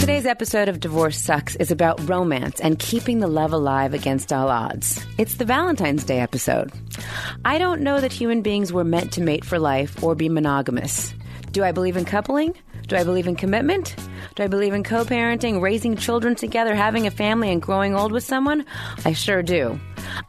Today's 0.04 0.26
episode 0.26 0.68
of 0.68 0.82
Divorce 0.82 1.18
Sucks 1.18 1.56
is 1.56 1.72
about 1.72 2.10
romance 2.10 2.60
and 2.60 2.78
keeping 2.78 3.20
the 3.20 3.28
love 3.30 3.54
alive 3.54 3.94
against 3.94 4.34
all 4.34 4.50
odds. 4.50 5.02
It's 5.18 5.36
the 5.36 5.46
Valentine's 5.46 6.04
Day 6.04 6.20
episode. 6.20 6.74
I 7.46 7.58
don't 7.58 7.80
know 7.80 8.02
that 8.02 8.12
human 8.12 8.42
beings 8.42 8.74
were 8.74 8.84
meant 8.84 9.14
to 9.14 9.22
mate 9.22 9.46
for 9.46 9.58
life 9.60 10.04
or 10.04 10.14
be 10.14 10.28
monogamous. 10.28 11.14
Do 11.54 11.64
I 11.64 11.72
believe 11.72 11.96
in 11.96 12.04
coupling? 12.04 12.54
Do 12.88 12.98
I 12.98 13.06
believe 13.06 13.28
in 13.28 13.38
commitment? 13.38 13.96
Do 14.36 14.44
I 14.44 14.48
believe 14.48 14.74
in 14.74 14.84
co 14.84 15.06
parenting, 15.06 15.62
raising 15.62 15.96
children 15.96 16.36
together, 16.36 16.76
having 16.76 17.08
a 17.08 17.12
family, 17.12 17.50
and 17.50 17.62
growing 17.62 17.96
old 17.96 18.12
with 18.12 18.26
someone? 18.26 18.66
I 19.06 19.14
sure 19.14 19.42
do. 19.42 19.80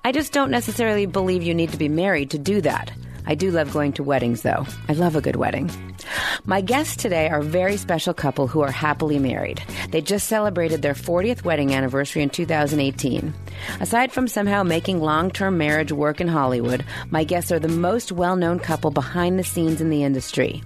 I 0.05 0.13
just 0.13 0.33
don't 0.33 0.53
necessarily 0.53 1.07
believe 1.07 1.43
you 1.43 1.53
need 1.53 1.73
to 1.73 1.77
be 1.77 1.89
married 1.89 2.31
to 2.31 2.39
do 2.39 2.61
that. 2.61 2.93
I 3.27 3.35
do 3.35 3.51
love 3.51 3.73
going 3.73 3.93
to 3.95 4.05
weddings, 4.05 4.43
though. 4.43 4.67
I 4.89 4.93
love 4.93 5.17
a 5.17 5.21
good 5.21 5.35
wedding. 5.35 5.69
My 6.45 6.61
guests 6.61 6.97
today 6.97 7.29
are 7.29 7.41
a 7.41 7.45
very 7.45 7.77
special 7.77 8.15
couple 8.15 8.47
who 8.47 8.61
are 8.61 8.71
happily 8.71 9.19
married. 9.19 9.63
They 9.91 10.01
just 10.01 10.29
celebrated 10.29 10.83
their 10.83 10.95
40th 10.95 11.45
wedding 11.45 11.73
anniversary 11.73 12.23
in 12.23 12.31
2018. 12.31 13.33
Aside 13.81 14.13
from 14.13 14.29
somehow 14.29 14.63
making 14.63 15.01
long 15.01 15.31
term 15.31 15.59
marriage 15.59 15.93
work 15.93 16.21
in 16.21 16.29
Hollywood, 16.29 16.85
my 17.11 17.25
guests 17.25 17.53
are 17.53 17.59
the 17.59 17.69
most 17.69 18.13
well 18.13 18.37
known 18.37 18.59
couple 18.59 18.91
behind 18.91 19.39
the 19.39 19.45
scenes 19.45 19.81
in 19.81 19.91
the 19.91 20.03
industry. 20.03 20.63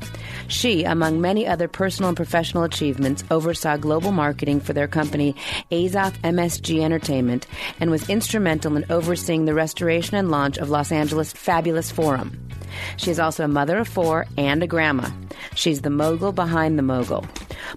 She, 0.48 0.84
among 0.84 1.20
many 1.20 1.46
other 1.46 1.68
personal 1.68 2.08
and 2.08 2.16
professional 2.16 2.64
achievements, 2.64 3.24
oversaw 3.30 3.76
global 3.76 4.12
marketing 4.12 4.60
for 4.60 4.72
their 4.72 4.88
company 4.88 5.36
Azoff 5.70 6.18
MSG 6.22 6.80
Entertainment 6.80 7.46
and 7.80 7.90
was 7.90 8.08
instrumental 8.08 8.76
in 8.76 8.84
overseeing 8.90 9.44
the 9.44 9.54
restoration 9.54 10.16
and 10.16 10.30
launch 10.30 10.58
of 10.58 10.70
Los 10.70 10.90
Angeles 10.90 11.32
Fabulous 11.32 11.90
Forum. 11.90 12.48
She 12.96 13.10
is 13.10 13.20
also 13.20 13.44
a 13.44 13.48
mother 13.48 13.78
of 13.78 13.88
four 13.88 14.26
and 14.36 14.62
a 14.62 14.66
grandma. 14.66 15.10
She's 15.54 15.82
the 15.82 15.90
mogul 15.90 16.32
behind 16.32 16.78
the 16.78 16.82
mogul. 16.82 17.26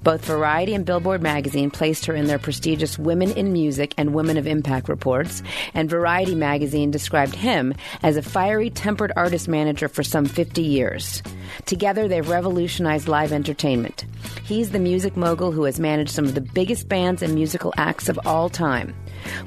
Both 0.03 0.25
Variety 0.25 0.73
and 0.73 0.85
Billboard 0.85 1.21
magazine 1.21 1.71
placed 1.71 2.05
her 2.05 2.15
in 2.15 2.25
their 2.25 2.39
prestigious 2.39 2.97
Women 2.97 3.31
in 3.31 3.53
Music 3.53 3.93
and 3.97 4.13
Women 4.13 4.37
of 4.37 4.47
Impact 4.47 4.89
reports, 4.89 5.43
and 5.73 5.89
Variety 5.89 6.35
magazine 6.35 6.91
described 6.91 7.35
him 7.35 7.73
as 8.03 8.17
a 8.17 8.21
fiery, 8.21 8.69
tempered 8.69 9.11
artist 9.15 9.47
manager 9.47 9.87
for 9.87 10.03
some 10.03 10.25
50 10.25 10.61
years. 10.61 11.21
Together, 11.65 12.07
they've 12.07 12.27
revolutionized 12.27 13.07
live 13.07 13.31
entertainment. 13.31 14.05
He's 14.43 14.71
the 14.71 14.79
music 14.79 15.17
mogul 15.17 15.51
who 15.51 15.63
has 15.63 15.79
managed 15.79 16.11
some 16.11 16.25
of 16.25 16.35
the 16.35 16.41
biggest 16.41 16.87
bands 16.87 17.21
and 17.21 17.33
musical 17.33 17.73
acts 17.77 18.09
of 18.09 18.19
all 18.25 18.49
time. 18.49 18.95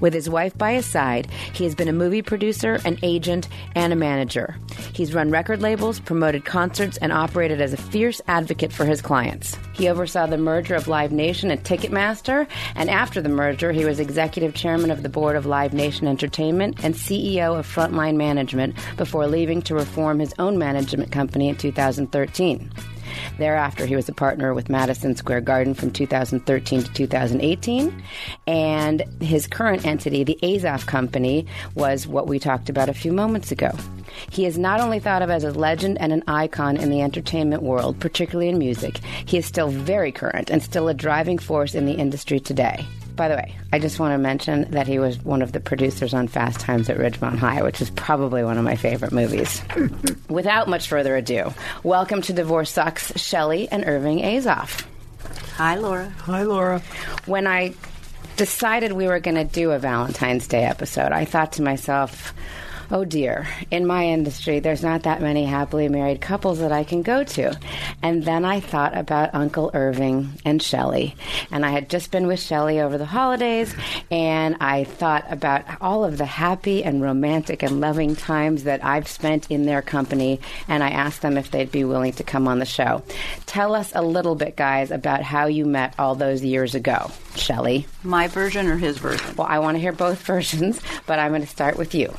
With 0.00 0.14
his 0.14 0.28
wife 0.28 0.56
by 0.56 0.72
his 0.74 0.86
side, 0.86 1.28
he 1.52 1.64
has 1.64 1.74
been 1.74 1.88
a 1.88 1.92
movie 1.92 2.22
producer, 2.22 2.78
an 2.84 2.98
agent, 3.02 3.48
and 3.74 3.92
a 3.92 3.96
manager. 3.96 4.56
He's 4.92 5.14
run 5.14 5.30
record 5.30 5.60
labels, 5.60 6.00
promoted 6.00 6.44
concerts, 6.44 6.96
and 6.98 7.12
operated 7.12 7.60
as 7.60 7.72
a 7.72 7.76
fierce 7.76 8.20
advocate 8.28 8.72
for 8.72 8.84
his 8.84 9.02
clients. 9.02 9.56
He 9.72 9.88
oversaw 9.88 10.26
the 10.26 10.38
merger 10.38 10.74
of 10.74 10.88
Live 10.88 11.12
Nation 11.12 11.50
and 11.50 11.62
Ticketmaster, 11.62 12.46
and 12.74 12.88
after 12.88 13.20
the 13.20 13.28
merger, 13.28 13.72
he 13.72 13.84
was 13.84 14.00
executive 14.00 14.54
chairman 14.54 14.90
of 14.90 15.02
the 15.02 15.08
board 15.08 15.36
of 15.36 15.46
Live 15.46 15.72
Nation 15.72 16.06
Entertainment 16.06 16.84
and 16.84 16.94
CEO 16.94 17.58
of 17.58 17.66
Frontline 17.66 18.16
Management 18.16 18.76
before 18.96 19.26
leaving 19.26 19.62
to 19.62 19.74
reform 19.74 20.18
his 20.18 20.34
own 20.38 20.58
management 20.58 21.10
company 21.10 21.48
in 21.48 21.56
2013. 21.56 22.70
Thereafter, 23.38 23.86
he 23.86 23.96
was 23.96 24.08
a 24.08 24.14
partner 24.14 24.54
with 24.54 24.68
Madison 24.68 25.16
Square 25.16 25.42
Garden 25.42 25.74
from 25.74 25.90
2013 25.90 26.82
to 26.82 26.92
2018. 26.92 28.02
And 28.46 29.02
his 29.20 29.46
current 29.46 29.84
entity, 29.84 30.24
the 30.24 30.38
Azoff 30.42 30.86
Company, 30.86 31.46
was 31.74 32.06
what 32.06 32.26
we 32.26 32.38
talked 32.38 32.68
about 32.68 32.88
a 32.88 32.94
few 32.94 33.12
moments 33.12 33.50
ago. 33.50 33.70
He 34.30 34.46
is 34.46 34.58
not 34.58 34.80
only 34.80 35.00
thought 35.00 35.22
of 35.22 35.30
as 35.30 35.44
a 35.44 35.52
legend 35.52 35.98
and 36.00 36.12
an 36.12 36.22
icon 36.26 36.76
in 36.76 36.90
the 36.90 37.02
entertainment 37.02 37.62
world, 37.62 37.98
particularly 38.00 38.48
in 38.48 38.58
music, 38.58 38.98
he 39.26 39.38
is 39.38 39.46
still 39.46 39.68
very 39.68 40.12
current 40.12 40.50
and 40.50 40.62
still 40.62 40.88
a 40.88 40.94
driving 40.94 41.38
force 41.38 41.74
in 41.74 41.86
the 41.86 41.94
industry 41.94 42.40
today. 42.40 42.86
By 43.16 43.28
the 43.28 43.36
way, 43.36 43.56
I 43.72 43.78
just 43.78 44.00
want 44.00 44.12
to 44.12 44.18
mention 44.18 44.70
that 44.72 44.88
he 44.88 44.98
was 44.98 45.22
one 45.22 45.40
of 45.40 45.52
the 45.52 45.60
producers 45.60 46.12
on 46.14 46.26
Fast 46.26 46.58
Times 46.58 46.88
at 46.90 46.96
Ridgemont 46.98 47.38
High, 47.38 47.62
which 47.62 47.80
is 47.80 47.90
probably 47.90 48.42
one 48.42 48.58
of 48.58 48.64
my 48.64 48.74
favorite 48.74 49.12
movies. 49.12 49.62
Without 50.28 50.68
much 50.68 50.88
further 50.88 51.14
ado, 51.14 51.52
welcome 51.84 52.22
to 52.22 52.32
Divorce 52.32 52.72
Sucks, 52.72 53.16
Shelley 53.20 53.68
and 53.70 53.84
Irving 53.86 54.18
Azoff. 54.18 54.84
Hi, 55.54 55.76
Laura. 55.76 56.08
Hi, 56.22 56.42
Laura. 56.42 56.80
When 57.26 57.46
I 57.46 57.74
decided 58.36 58.92
we 58.92 59.06
were 59.06 59.20
going 59.20 59.36
to 59.36 59.44
do 59.44 59.70
a 59.70 59.78
Valentine's 59.78 60.48
Day 60.48 60.64
episode, 60.64 61.12
I 61.12 61.24
thought 61.24 61.52
to 61.52 61.62
myself, 61.62 62.34
Oh 62.94 63.04
dear. 63.04 63.48
In 63.72 63.88
my 63.88 64.06
industry, 64.06 64.60
there's 64.60 64.84
not 64.84 65.02
that 65.02 65.20
many 65.20 65.46
happily 65.46 65.88
married 65.88 66.20
couples 66.20 66.60
that 66.60 66.70
I 66.70 66.84
can 66.84 67.02
go 67.02 67.24
to. 67.24 67.58
And 68.04 68.22
then 68.22 68.44
I 68.44 68.60
thought 68.60 68.96
about 68.96 69.34
Uncle 69.34 69.72
Irving 69.74 70.30
and 70.44 70.62
Shelley. 70.62 71.16
And 71.50 71.66
I 71.66 71.70
had 71.70 71.90
just 71.90 72.12
been 72.12 72.28
with 72.28 72.38
Shelley 72.38 72.80
over 72.80 72.96
the 72.96 73.04
holidays, 73.04 73.74
and 74.12 74.58
I 74.60 74.84
thought 74.84 75.24
about 75.28 75.64
all 75.80 76.04
of 76.04 76.18
the 76.18 76.24
happy 76.24 76.84
and 76.84 77.02
romantic 77.02 77.64
and 77.64 77.80
loving 77.80 78.14
times 78.14 78.62
that 78.62 78.84
I've 78.84 79.08
spent 79.08 79.50
in 79.50 79.66
their 79.66 79.82
company, 79.82 80.38
and 80.68 80.84
I 80.84 80.90
asked 80.90 81.20
them 81.20 81.36
if 81.36 81.50
they'd 81.50 81.72
be 81.72 81.82
willing 81.82 82.12
to 82.12 82.22
come 82.22 82.46
on 82.46 82.60
the 82.60 82.64
show. 82.64 83.02
Tell 83.46 83.74
us 83.74 83.90
a 83.96 84.02
little 84.02 84.36
bit, 84.36 84.54
guys, 84.54 84.92
about 84.92 85.24
how 85.24 85.46
you 85.46 85.66
met 85.66 85.94
all 85.98 86.14
those 86.14 86.44
years 86.44 86.76
ago. 86.76 87.10
Shelley. 87.34 87.88
My 88.04 88.28
version 88.28 88.68
or 88.68 88.76
his 88.76 88.98
version? 88.98 89.34
Well, 89.34 89.48
I 89.48 89.58
want 89.58 89.74
to 89.74 89.80
hear 89.80 89.90
both 89.90 90.22
versions, 90.26 90.80
but 91.08 91.18
I'm 91.18 91.32
going 91.32 91.42
to 91.42 91.48
start 91.48 91.76
with 91.76 91.92
you. 91.92 92.14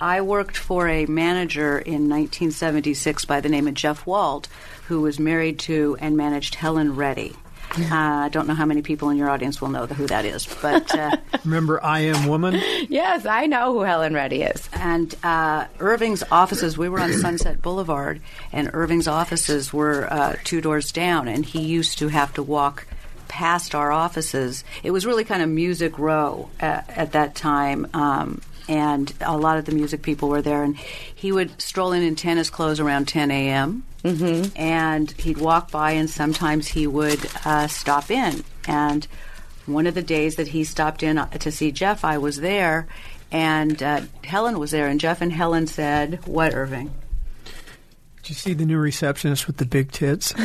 I 0.00 0.20
worked 0.20 0.56
for 0.56 0.88
a 0.88 1.06
manager 1.06 1.78
in 1.78 2.08
1976 2.08 3.24
by 3.24 3.40
the 3.40 3.48
name 3.48 3.66
of 3.66 3.74
Jeff 3.74 4.06
Wald, 4.06 4.48
who 4.86 5.00
was 5.00 5.18
married 5.18 5.58
to 5.60 5.96
and 6.00 6.16
managed 6.16 6.54
Helen 6.54 6.94
Reddy. 6.96 7.34
Uh, 7.76 7.84
I 7.94 8.28
don't 8.30 8.46
know 8.48 8.54
how 8.54 8.64
many 8.64 8.80
people 8.80 9.10
in 9.10 9.18
your 9.18 9.28
audience 9.28 9.60
will 9.60 9.68
know 9.68 9.86
who 9.86 10.06
that 10.06 10.24
is, 10.24 10.46
but 10.62 10.94
uh, 10.98 11.16
Remember 11.44 11.84
I 11.84 12.00
Am 12.00 12.26
Woman? 12.26 12.58
Yes, 12.88 13.26
I 13.26 13.44
know 13.46 13.74
who 13.74 13.80
Helen 13.82 14.14
Reddy 14.14 14.42
is. 14.42 14.68
and 14.72 15.14
uh, 15.22 15.66
Irving's 15.78 16.22
offices. 16.30 16.78
We 16.78 16.88
were 16.88 17.00
on 17.00 17.12
Sunset 17.20 17.60
Boulevard, 17.60 18.22
and 18.52 18.70
Irving's 18.72 19.06
offices 19.06 19.70
were 19.72 20.10
uh, 20.10 20.36
two 20.44 20.60
doors 20.62 20.92
down, 20.92 21.28
and 21.28 21.44
he 21.44 21.60
used 21.62 21.98
to 21.98 22.08
have 22.08 22.32
to 22.34 22.42
walk 22.42 22.86
past 23.28 23.74
our 23.74 23.92
offices. 23.92 24.64
It 24.82 24.90
was 24.92 25.04
really 25.04 25.24
kind 25.24 25.42
of 25.42 25.50
music 25.50 25.98
row 25.98 26.48
uh, 26.62 26.80
at 26.88 27.12
that 27.12 27.34
time. 27.34 27.86
Um, 27.92 28.40
and 28.68 29.12
a 29.20 29.36
lot 29.36 29.58
of 29.58 29.64
the 29.64 29.72
music 29.72 30.02
people 30.02 30.28
were 30.28 30.42
there, 30.42 30.62
and 30.62 30.76
he 30.76 31.32
would 31.32 31.60
stroll 31.60 31.92
in 31.92 32.02
in 32.02 32.14
tennis 32.14 32.50
clothes 32.50 32.80
around 32.80 33.08
10 33.08 33.30
a.m. 33.30 33.84
Mm-hmm. 34.04 34.56
And 34.56 35.10
he'd 35.12 35.38
walk 35.38 35.70
by, 35.70 35.92
and 35.92 36.08
sometimes 36.08 36.68
he 36.68 36.86
would 36.86 37.26
uh, 37.44 37.66
stop 37.66 38.10
in. 38.10 38.44
And 38.66 39.06
one 39.66 39.86
of 39.86 39.94
the 39.94 40.02
days 40.02 40.36
that 40.36 40.48
he 40.48 40.64
stopped 40.64 41.02
in 41.02 41.18
uh, 41.18 41.26
to 41.30 41.50
see 41.50 41.72
Jeff, 41.72 42.04
I 42.04 42.18
was 42.18 42.40
there, 42.40 42.86
and 43.30 43.82
uh, 43.82 44.02
Helen 44.24 44.58
was 44.58 44.70
there, 44.70 44.86
and 44.86 45.00
Jeff 45.00 45.20
and 45.20 45.32
Helen 45.32 45.66
said, 45.66 46.26
"What, 46.26 46.54
Irving?" 46.54 46.92
Did 48.22 48.30
you 48.30 48.34
see 48.34 48.52
the 48.52 48.66
new 48.66 48.78
receptionist 48.78 49.46
with 49.46 49.56
the 49.56 49.64
big 49.64 49.90
tits? 49.92 50.34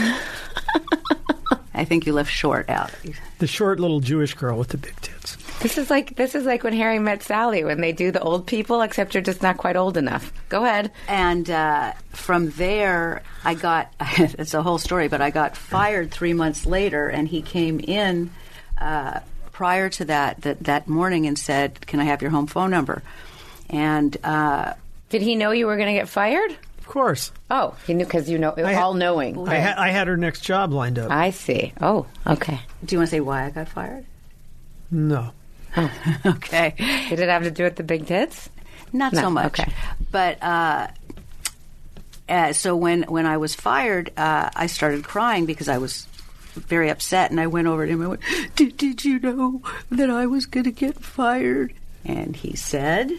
I 1.73 1.85
think 1.85 2.05
you 2.05 2.13
left 2.13 2.31
short 2.31 2.69
out. 2.69 2.91
The 3.39 3.47
short 3.47 3.79
little 3.79 3.99
Jewish 3.99 4.33
girl 4.35 4.57
with 4.57 4.69
the 4.69 4.77
big 4.77 4.95
tits. 5.01 5.37
This 5.63 5.77
is 5.77 5.89
like 5.89 6.17
this 6.17 6.35
is 6.35 6.43
like 6.43 6.65
when 6.65 6.73
Harry 6.73 6.99
met 6.99 7.23
Sally 7.23 7.63
when 7.63 7.79
they 7.79 7.93
do 7.93 8.11
the 8.11 8.19
old 8.19 8.45
people, 8.45 8.81
except 8.81 9.13
you're 9.13 9.23
just 9.23 9.41
not 9.41 9.55
quite 9.55 9.77
old 9.77 9.95
enough. 9.95 10.33
Go 10.49 10.65
ahead. 10.65 10.91
And 11.07 11.49
uh, 11.49 11.93
from 12.09 12.49
there, 12.51 13.23
I 13.45 13.53
got 13.53 13.89
it's 14.17 14.53
a 14.53 14.61
whole 14.61 14.77
story, 14.77 15.07
but 15.07 15.21
I 15.21 15.29
got 15.29 15.55
fired 15.55 16.11
three 16.11 16.33
months 16.33 16.65
later, 16.65 17.07
and 17.07 17.29
he 17.29 17.41
came 17.41 17.79
in 17.79 18.29
uh, 18.77 19.21
prior 19.53 19.87
to 19.91 20.03
that, 20.05 20.41
that 20.41 20.59
that 20.65 20.89
morning 20.89 21.27
and 21.27 21.39
said, 21.39 21.87
"Can 21.87 22.01
I 22.01 22.03
have 22.03 22.21
your 22.21 22.31
home 22.31 22.47
phone 22.47 22.69
number?" 22.69 23.01
And 23.69 24.17
uh, 24.21 24.73
Did 25.09 25.21
he 25.21 25.35
know 25.35 25.51
you 25.51 25.67
were 25.67 25.77
going 25.77 25.87
to 25.87 25.99
get 25.99 26.09
fired? 26.09 26.51
Of 26.79 26.87
course. 26.87 27.31
Oh, 27.49 27.73
he 27.87 27.93
knew 27.93 28.03
because 28.03 28.29
you 28.29 28.37
know 28.37 28.53
I 28.57 28.73
ha- 28.73 28.83
all 28.83 28.95
knowing. 28.95 29.47
I, 29.47 29.61
ha- 29.61 29.81
I 29.81 29.91
had 29.91 30.07
her 30.07 30.17
next 30.17 30.41
job 30.41 30.73
lined 30.73 30.99
up. 30.99 31.09
I 31.09 31.29
see. 31.29 31.71
Oh, 31.79 32.05
okay. 32.27 32.59
do 32.83 32.93
you 32.93 32.99
want 32.99 33.07
to 33.09 33.15
say 33.15 33.21
why 33.21 33.45
I 33.45 33.49
got 33.49 33.69
fired? 33.69 34.05
no. 34.91 35.31
okay. 36.25 36.73
Did 37.09 37.19
it 37.19 37.29
have 37.29 37.43
to 37.43 37.51
do 37.51 37.63
with 37.63 37.75
the 37.75 37.83
big 37.83 38.05
tits? 38.07 38.49
Not 38.91 39.13
No, 39.13 39.21
so 39.21 39.29
much. 39.29 39.59
okay. 39.59 39.71
But 40.11 40.41
uh, 40.43 40.87
uh, 42.29 42.53
so 42.53 42.75
when 42.75 43.03
when 43.03 43.25
I 43.25 43.37
was 43.37 43.55
fired, 43.55 44.11
uh, 44.17 44.49
I 44.55 44.67
started 44.67 45.03
crying 45.03 45.45
because 45.45 45.67
I 45.67 45.77
was 45.79 46.07
very 46.55 46.89
upset, 46.89 47.31
and 47.31 47.39
I 47.39 47.47
went 47.47 47.67
over 47.67 47.85
to 47.85 47.91
him 47.91 48.01
and 48.01 48.09
went, 48.11 48.21
"Did, 48.55 48.77
did 48.77 49.03
you 49.03 49.19
know 49.19 49.61
that 49.89 50.09
I 50.09 50.27
was 50.27 50.45
going 50.45 50.65
to 50.65 50.71
get 50.71 50.95
fired?" 51.03 51.73
And 52.05 52.35
he 52.35 52.55
said, 52.55 53.11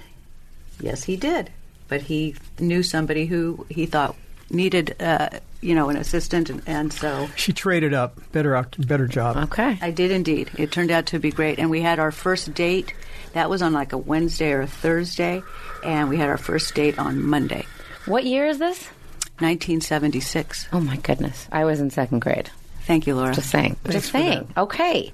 "Yes, 0.80 1.04
he 1.04 1.16
did." 1.16 1.50
But 1.88 2.02
he 2.02 2.36
knew 2.58 2.82
somebody 2.82 3.26
who 3.26 3.66
he 3.68 3.86
thought 3.86 4.16
needed, 4.50 4.96
uh, 5.00 5.28
you 5.64 5.74
know, 5.74 5.88
an 5.88 5.96
assistant, 5.96 6.50
and, 6.50 6.62
and 6.66 6.92
so 6.92 7.28
She 7.36 7.52
traded 7.52 7.94
up. 7.94 8.20
Better 8.32 8.54
out, 8.54 8.76
better 8.86 9.06
job. 9.06 9.36
Okay. 9.44 9.78
I 9.80 9.90
did 9.90 10.10
indeed. 10.10 10.50
It 10.58 10.70
turned 10.70 10.90
out 10.90 11.06
to 11.06 11.18
be 11.18 11.30
great. 11.30 11.58
And 11.58 11.70
we 11.70 11.80
had 11.80 11.98
our 11.98 12.12
first 12.12 12.52
date. 12.54 12.94
That 13.32 13.48
was 13.50 13.62
on 13.62 13.72
like 13.72 13.92
a 13.92 13.98
Wednesday 13.98 14.52
or 14.52 14.60
a 14.60 14.66
Thursday. 14.66 15.42
And 15.82 16.08
we 16.08 16.16
had 16.18 16.28
our 16.28 16.36
first 16.38 16.74
date 16.74 16.98
on 16.98 17.22
Monday, 17.22 17.66
What 18.06 18.24
year 18.24 18.46
is 18.46 18.58
this? 18.58 18.88
1976. 19.40 20.68
Oh 20.72 20.80
my 20.80 20.96
goodness. 20.98 21.48
I 21.50 21.64
was 21.64 21.80
in 21.80 21.90
second 21.90 22.20
grade. 22.20 22.50
Thank 22.82 23.06
you, 23.06 23.14
Laura. 23.16 23.34
Just 23.34 23.50
saying. 23.50 23.76
Just 23.88 24.12
saying. 24.12 24.52
Okay. 24.56 25.12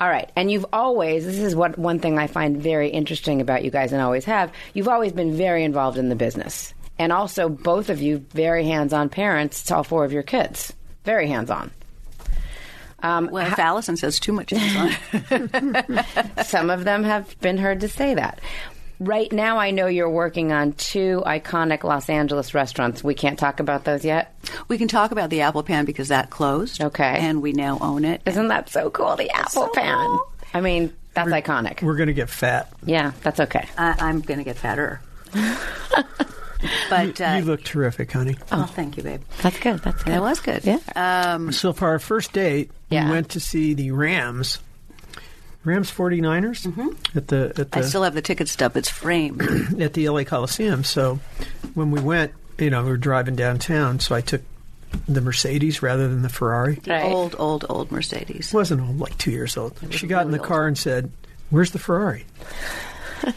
All 0.00 0.08
right. 0.08 0.30
And 0.34 0.50
you've 0.50 0.66
always, 0.72 1.24
this 1.24 1.38
is 1.38 1.54
what 1.54 1.78
one 1.78 1.98
thing 2.00 2.18
I 2.18 2.26
find 2.26 2.60
very 2.60 2.88
interesting 2.88 3.40
about 3.40 3.62
you 3.62 3.70
guys 3.70 3.92
and 3.92 4.02
always 4.02 4.24
have, 4.24 4.50
you've 4.74 4.88
always 4.88 5.12
been 5.12 5.36
very 5.36 5.62
involved 5.62 5.98
in 5.98 6.08
the 6.08 6.16
business. 6.16 6.74
And 7.02 7.12
also, 7.12 7.48
both 7.48 7.90
of 7.90 8.00
you, 8.00 8.18
very 8.30 8.64
hands 8.64 8.92
on 8.92 9.08
parents 9.08 9.64
to 9.64 9.74
all 9.76 9.82
four 9.82 10.04
of 10.04 10.12
your 10.12 10.22
kids. 10.22 10.72
Very 11.04 11.26
hands 11.26 11.50
on. 11.50 11.72
Um, 13.02 13.28
well, 13.32 13.44
if 13.50 13.58
Allison 13.58 13.96
says 13.96 14.20
too 14.20 14.32
much, 14.32 14.52
it's 14.54 14.76
on. 14.76 16.04
some 16.44 16.70
of 16.70 16.84
them 16.84 17.02
have 17.02 17.36
been 17.40 17.58
heard 17.58 17.80
to 17.80 17.88
say 17.88 18.14
that. 18.14 18.40
Right 19.00 19.32
now, 19.32 19.58
I 19.58 19.72
know 19.72 19.88
you're 19.88 20.08
working 20.08 20.52
on 20.52 20.74
two 20.74 21.24
iconic 21.26 21.82
Los 21.82 22.08
Angeles 22.08 22.54
restaurants. 22.54 23.02
We 23.02 23.14
can't 23.14 23.36
talk 23.36 23.58
about 23.58 23.82
those 23.82 24.04
yet. 24.04 24.32
we 24.68 24.78
can 24.78 24.86
talk 24.86 25.10
about 25.10 25.28
the 25.28 25.40
Apple 25.40 25.64
Pan 25.64 25.84
because 25.84 26.06
that 26.06 26.30
closed. 26.30 26.80
Okay. 26.80 27.16
And 27.18 27.42
we 27.42 27.52
now 27.52 27.78
own 27.80 28.04
it. 28.04 28.22
Isn't 28.26 28.46
that 28.46 28.68
so 28.68 28.90
cool? 28.90 29.16
The 29.16 29.28
apple 29.30 29.50
So 29.50 29.68
pan. 29.74 30.06
cool. 30.06 30.32
I 30.54 30.60
mean, 30.60 30.92
that's 31.14 31.30
iconic. 31.30 31.82
We're 31.82 31.96
going 31.96 32.06
to 32.06 32.12
get 32.14 32.30
fat. 32.30 32.72
Yeah, 32.86 33.10
that's 33.24 33.40
okay. 33.40 33.66
I, 33.76 33.96
I'm 33.98 34.20
going 34.20 34.38
to 34.38 34.44
get 34.44 34.56
fatter. 34.56 35.00
but 36.90 37.20
uh, 37.20 37.34
you 37.38 37.44
look 37.44 37.62
terrific, 37.64 38.12
honey. 38.12 38.36
oh, 38.52 38.64
thank 38.64 38.96
you, 38.96 39.02
babe. 39.02 39.22
That's 39.42 39.58
good. 39.58 39.78
That's 39.80 40.02
good. 40.02 40.12
That 40.14 40.22
was 40.22 40.40
good. 40.40 40.64
Yeah. 40.64 40.78
Um, 40.96 41.52
So 41.52 41.72
for 41.72 41.88
our 41.88 41.98
first 41.98 42.32
date, 42.32 42.70
Yeah. 42.90 43.06
we 43.06 43.12
went 43.12 43.30
to 43.30 43.40
see 43.40 43.74
the 43.74 43.90
Rams. 43.92 44.58
Rams 45.64 45.90
49ers 45.92 46.66
at 47.14 47.28
the 47.28 47.36
at 47.50 47.54
the 47.56 47.64
Mm-hmm. 47.66 47.78
I 47.78 47.82
still 47.82 48.02
have 48.02 48.14
the 48.14 48.22
ticket 48.22 48.48
stub. 48.48 48.76
It's 48.76 48.88
framed. 48.88 49.40
at 49.80 49.92
the 49.94 50.08
LA 50.08 50.24
Coliseum. 50.24 50.82
So 50.84 51.20
when 51.74 51.90
we 51.92 52.00
went, 52.00 52.32
you 52.58 52.68
know, 52.70 52.82
we 52.82 52.90
were 52.90 52.96
driving 52.96 53.36
downtown, 53.36 54.00
so 54.00 54.14
I 54.14 54.20
took 54.22 54.42
the 55.08 55.20
Mercedes 55.20 55.80
rather 55.80 56.08
than 56.08 56.22
the 56.22 56.28
Ferrari. 56.28 56.78
It 56.78 56.86
Right. 56.88 57.04
Old, 57.04 57.36
old, 57.38 57.64
old 57.68 57.90
Mercedes. 57.92 58.52
wasn't 58.52 58.80
old, 58.82 58.98
like 58.98 59.16
two 59.18 59.30
years 59.30 59.56
old. 59.56 59.78
She 59.90 60.06
got 60.06 60.26
in 60.26 60.32
the 60.32 60.38
really 60.38 60.48
car 60.48 60.66
and 60.66 60.76
said, 60.76 61.10
"Where's 61.50 61.70
the 61.70 61.78
Ferrari?" 61.78 62.26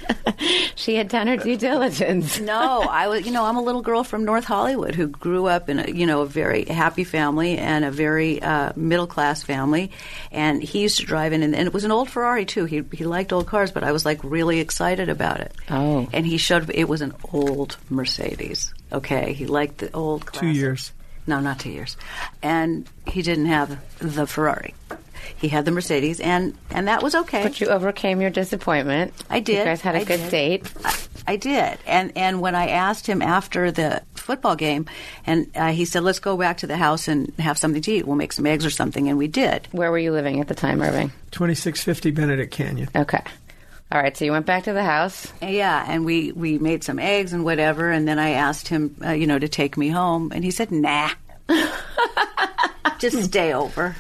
She 0.75 0.95
had 0.95 1.07
done 1.07 1.27
her 1.27 1.37
due 1.37 1.57
diligence. 1.57 2.39
No, 2.45 2.81
I 2.81 3.07
was. 3.07 3.25
You 3.25 3.31
know, 3.31 3.43
I'm 3.43 3.55
a 3.55 3.61
little 3.61 3.81
girl 3.81 4.03
from 4.03 4.23
North 4.23 4.43
Hollywood 4.43 4.93
who 4.93 5.07
grew 5.07 5.47
up 5.47 5.67
in 5.69 5.79
a 5.79 5.89
you 5.89 6.05
know 6.05 6.21
a 6.21 6.25
very 6.25 6.65
happy 6.65 7.03
family 7.03 7.57
and 7.57 7.83
a 7.83 7.91
very 7.91 8.41
uh, 8.41 8.71
middle 8.75 9.07
class 9.07 9.41
family. 9.41 9.91
And 10.31 10.61
he 10.61 10.81
used 10.81 10.99
to 10.99 11.05
drive 11.05 11.33
in, 11.33 11.41
and, 11.41 11.55
and 11.55 11.65
it 11.65 11.73
was 11.73 11.85
an 11.85 11.91
old 11.91 12.09
Ferrari 12.09 12.45
too. 12.45 12.65
He 12.65 12.83
he 12.91 13.05
liked 13.05 13.33
old 13.33 13.47
cars, 13.47 13.71
but 13.71 13.83
I 13.83 13.91
was 13.93 14.05
like 14.05 14.23
really 14.23 14.59
excited 14.59 15.09
about 15.09 15.39
it. 15.39 15.53
Oh. 15.69 16.07
and 16.13 16.25
he 16.25 16.37
showed 16.37 16.69
it 16.69 16.87
was 16.87 17.01
an 17.01 17.13
old 17.31 17.77
Mercedes. 17.89 18.73
Okay, 18.91 19.33
he 19.33 19.47
liked 19.47 19.79
the 19.79 19.91
old. 19.93 20.31
Two 20.33 20.47
years. 20.47 20.91
No, 21.27 21.39
not 21.39 21.59
two 21.59 21.71
years. 21.71 21.97
And 22.43 22.87
he 23.07 23.23
didn't 23.23 23.47
have 23.47 23.79
the 23.97 24.27
Ferrari. 24.27 24.75
He 25.37 25.47
had 25.47 25.65
the 25.65 25.71
Mercedes, 25.71 26.19
and 26.19 26.57
and 26.71 26.87
that 26.87 27.03
was 27.03 27.15
okay. 27.15 27.43
But 27.43 27.59
you 27.61 27.67
overcame 27.67 28.21
your 28.21 28.29
disappointment. 28.29 29.13
I 29.29 29.39
did. 29.39 29.59
You 29.59 29.63
guys 29.65 29.81
had 29.81 29.95
a 29.95 29.99
I 29.99 30.03
good 30.03 30.17
did. 30.21 30.31
date. 30.31 30.71
I, 30.83 30.95
I 31.27 31.35
did, 31.37 31.77
and 31.87 32.11
and 32.15 32.41
when 32.41 32.55
I 32.55 32.67
asked 32.69 33.07
him 33.07 33.21
after 33.21 33.71
the 33.71 34.01
football 34.13 34.55
game, 34.55 34.85
and 35.25 35.47
uh, 35.55 35.71
he 35.71 35.85
said, 35.85 36.03
"Let's 36.03 36.19
go 36.19 36.37
back 36.37 36.57
to 36.57 36.67
the 36.67 36.77
house 36.77 37.07
and 37.07 37.33
have 37.39 37.57
something 37.57 37.81
to 37.81 37.91
eat. 37.91 38.05
We'll 38.07 38.15
make 38.15 38.33
some 38.33 38.45
eggs 38.45 38.65
or 38.65 38.69
something," 38.69 39.07
and 39.09 39.17
we 39.17 39.27
did. 39.27 39.67
Where 39.71 39.91
were 39.91 39.97
you 39.99 40.11
living 40.11 40.39
at 40.39 40.47
the 40.47 40.55
time, 40.55 40.81
Irving? 40.81 41.09
2650 41.31 42.11
Benedict 42.11 42.51
Canyon. 42.53 42.89
Okay. 42.95 43.21
All 43.91 44.01
right, 44.01 44.17
so 44.17 44.25
you 44.25 44.31
went 44.31 44.47
back 44.47 44.63
to 44.63 44.73
the 44.73 44.83
house. 44.83 45.31
Yeah, 45.41 45.85
and 45.87 46.05
we 46.05 46.31
we 46.31 46.57
made 46.57 46.83
some 46.83 46.97
eggs 46.99 47.33
and 47.33 47.43
whatever, 47.45 47.89
and 47.91 48.07
then 48.07 48.17
I 48.19 48.31
asked 48.31 48.67
him, 48.67 48.95
uh, 49.05 49.11
you 49.11 49.27
know, 49.27 49.37
to 49.39 49.47
take 49.47 49.77
me 49.77 49.89
home, 49.89 50.31
and 50.33 50.43
he 50.43 50.49
said, 50.51 50.71
"Nah, 50.71 51.09
just 52.99 53.23
stay 53.23 53.53
over." 53.53 53.95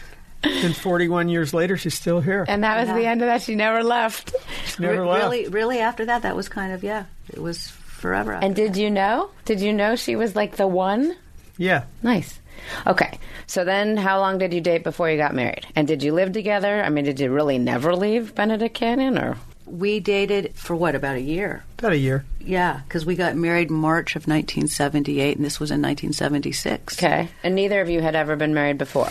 And 0.45 0.75
41 0.75 1.29
years 1.29 1.53
later, 1.53 1.77
she's 1.77 1.93
still 1.95 2.21
here. 2.21 2.45
And 2.47 2.63
that 2.63 2.85
was 2.85 2.95
the 2.95 3.05
end 3.05 3.21
of 3.21 3.27
that. 3.27 3.41
She 3.41 3.55
never 3.55 3.83
left. 3.83 4.33
She 4.65 4.81
never 4.81 5.01
Re- 5.01 5.07
left. 5.07 5.23
really, 5.23 5.47
really, 5.49 5.79
after 5.79 6.05
that, 6.05 6.21
that 6.23 6.35
was 6.35 6.47
kind 6.49 6.71
of 6.73 6.83
yeah, 6.83 7.05
it 7.29 7.39
was 7.39 7.67
forever. 7.69 8.33
After 8.33 8.45
And 8.45 8.55
did 8.55 8.77
you 8.77 8.89
know? 8.91 9.29
Did 9.45 9.61
you 9.61 9.73
know 9.73 9.95
she 9.95 10.15
was 10.15 10.35
like 10.35 10.55
the 10.55 10.67
one? 10.67 11.15
Yeah. 11.57 11.85
Nice. 12.03 12.39
Okay. 12.87 13.17
So 13.47 13.63
then 13.63 13.97
how 13.97 14.19
long 14.19 14.37
did 14.37 14.53
you 14.53 14.61
date 14.61 14.83
before 14.83 15.09
you 15.09 15.17
got 15.17 15.33
married? 15.35 15.67
And 15.75 15.87
did 15.87 16.03
you 16.03 16.13
live 16.13 16.31
together? 16.33 16.83
I 16.83 16.89
mean, 16.89 17.05
did 17.05 17.19
you 17.19 17.31
really 17.31 17.57
never 17.57 17.95
leave 17.95 18.33
Benedict 18.35 18.73
Canyon 18.75 19.17
or 19.17 19.37
We 19.65 19.99
dated 19.99 20.53
for 20.55 20.75
what 20.75 20.95
about 20.95 21.15
a 21.15 21.21
year? 21.21 21.63
About 21.79 21.93
a 21.93 21.97
year. 21.97 22.25
Yeah, 22.39 22.81
because 22.87 23.05
we 23.05 23.15
got 23.15 23.35
married 23.35 23.71
March 23.71 24.15
of 24.15 24.27
1978, 24.27 25.35
and 25.37 25.45
this 25.45 25.59
was 25.59 25.71
in 25.71 25.81
1976. 25.81 26.97
Okay. 26.97 27.29
And 27.43 27.55
neither 27.55 27.81
of 27.81 27.89
you 27.89 28.01
had 28.01 28.15
ever 28.15 28.35
been 28.35 28.53
married 28.53 28.77
before. 28.77 29.09